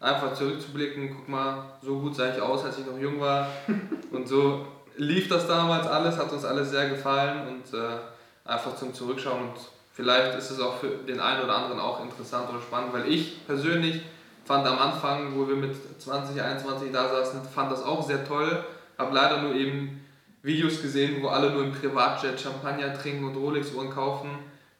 einfach 0.00 0.32
zurückzublicken, 0.32 1.14
guck 1.14 1.28
mal, 1.28 1.64
so 1.82 1.98
gut 1.98 2.16
sah 2.16 2.34
ich 2.34 2.40
aus, 2.40 2.64
als 2.64 2.78
ich 2.78 2.86
noch 2.86 2.98
jung 2.98 3.20
war. 3.20 3.48
Und 4.10 4.26
so 4.26 4.66
lief 4.96 5.28
das 5.28 5.46
damals 5.46 5.86
alles, 5.86 6.16
hat 6.16 6.32
uns 6.32 6.44
alles 6.44 6.70
sehr 6.70 6.88
gefallen 6.88 7.48
und 7.48 7.78
äh, 7.78 7.98
einfach 8.44 8.76
zum 8.76 8.92
Zurückschauen. 8.92 9.42
Und 9.42 9.54
vielleicht 9.92 10.36
ist 10.36 10.50
es 10.50 10.60
auch 10.60 10.78
für 10.78 10.88
den 10.88 11.20
einen 11.20 11.44
oder 11.44 11.56
anderen 11.56 11.80
auch 11.80 12.02
interessant 12.02 12.48
oder 12.50 12.60
spannend, 12.60 12.92
weil 12.92 13.08
ich 13.08 13.46
persönlich 13.46 14.02
fand 14.44 14.66
am 14.66 14.78
Anfang, 14.78 15.36
wo 15.36 15.48
wir 15.48 15.56
mit 15.56 15.74
20, 16.00 16.42
21 16.42 16.92
da 16.92 17.08
saßen, 17.08 17.42
fand 17.44 17.70
das 17.70 17.82
auch 17.82 18.06
sehr 18.06 18.26
toll, 18.26 18.64
habe 18.98 19.14
leider 19.14 19.42
nur 19.42 19.54
eben 19.54 19.99
Videos 20.42 20.80
gesehen, 20.80 21.22
wo 21.22 21.28
alle 21.28 21.50
nur 21.50 21.64
im 21.64 21.72
Privatjet 21.72 22.40
Champagner 22.40 22.94
trinken 22.94 23.24
und 23.24 23.36
Rolex-Uhren 23.36 23.90
kaufen 23.90 24.30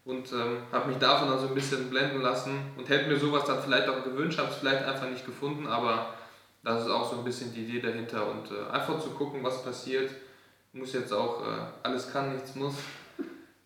und 0.05 0.33
ähm, 0.33 0.59
habe 0.73 0.89
mich 0.89 0.99
davon 0.99 1.29
also 1.29 1.49
ein 1.49 1.55
bisschen 1.55 1.91
blenden 1.91 2.23
lassen 2.23 2.59
und 2.77 2.89
hätte 2.89 3.09
mir 3.09 3.19
sowas 3.19 3.45
dann 3.45 3.63
vielleicht 3.63 3.89
auch 3.89 4.03
gewünscht, 4.03 4.39
habe 4.39 4.51
es 4.51 4.57
vielleicht 4.57 4.85
einfach 4.85 5.09
nicht 5.09 5.27
gefunden, 5.27 5.67
aber 5.67 6.15
das 6.63 6.83
ist 6.83 6.91
auch 6.91 7.11
so 7.11 7.19
ein 7.19 7.25
bisschen 7.25 7.53
die 7.53 7.65
Idee 7.65 7.81
dahinter 7.81 8.31
und 8.31 8.51
äh, 8.51 8.71
einfach 8.71 9.01
zu 9.01 9.11
gucken, 9.11 9.43
was 9.43 9.63
passiert. 9.63 10.11
Muss 10.73 10.93
jetzt 10.93 11.13
auch, 11.13 11.43
äh, 11.47 11.61
alles 11.83 12.13
kann, 12.13 12.33
nichts 12.33 12.55
muss. 12.55 12.75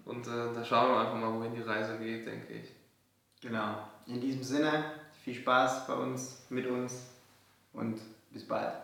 Und 0.05 0.27
äh, 0.27 0.55
da 0.55 0.65
schauen 0.65 0.91
wir 0.91 1.01
einfach 1.01 1.17
mal, 1.17 1.33
wohin 1.33 1.55
die 1.55 1.63
Reise 1.63 1.99
geht, 1.99 2.27
denke 2.27 2.55
ich. 2.55 2.71
Genau. 3.41 3.89
In 4.07 4.21
diesem 4.21 4.43
Sinne, 4.43 4.85
viel 5.23 5.35
Spaß 5.35 5.87
bei 5.87 5.95
uns, 5.95 6.45
mit 6.51 6.67
uns 6.67 7.07
und 7.73 8.01
bis 8.31 8.47
bald. 8.47 8.75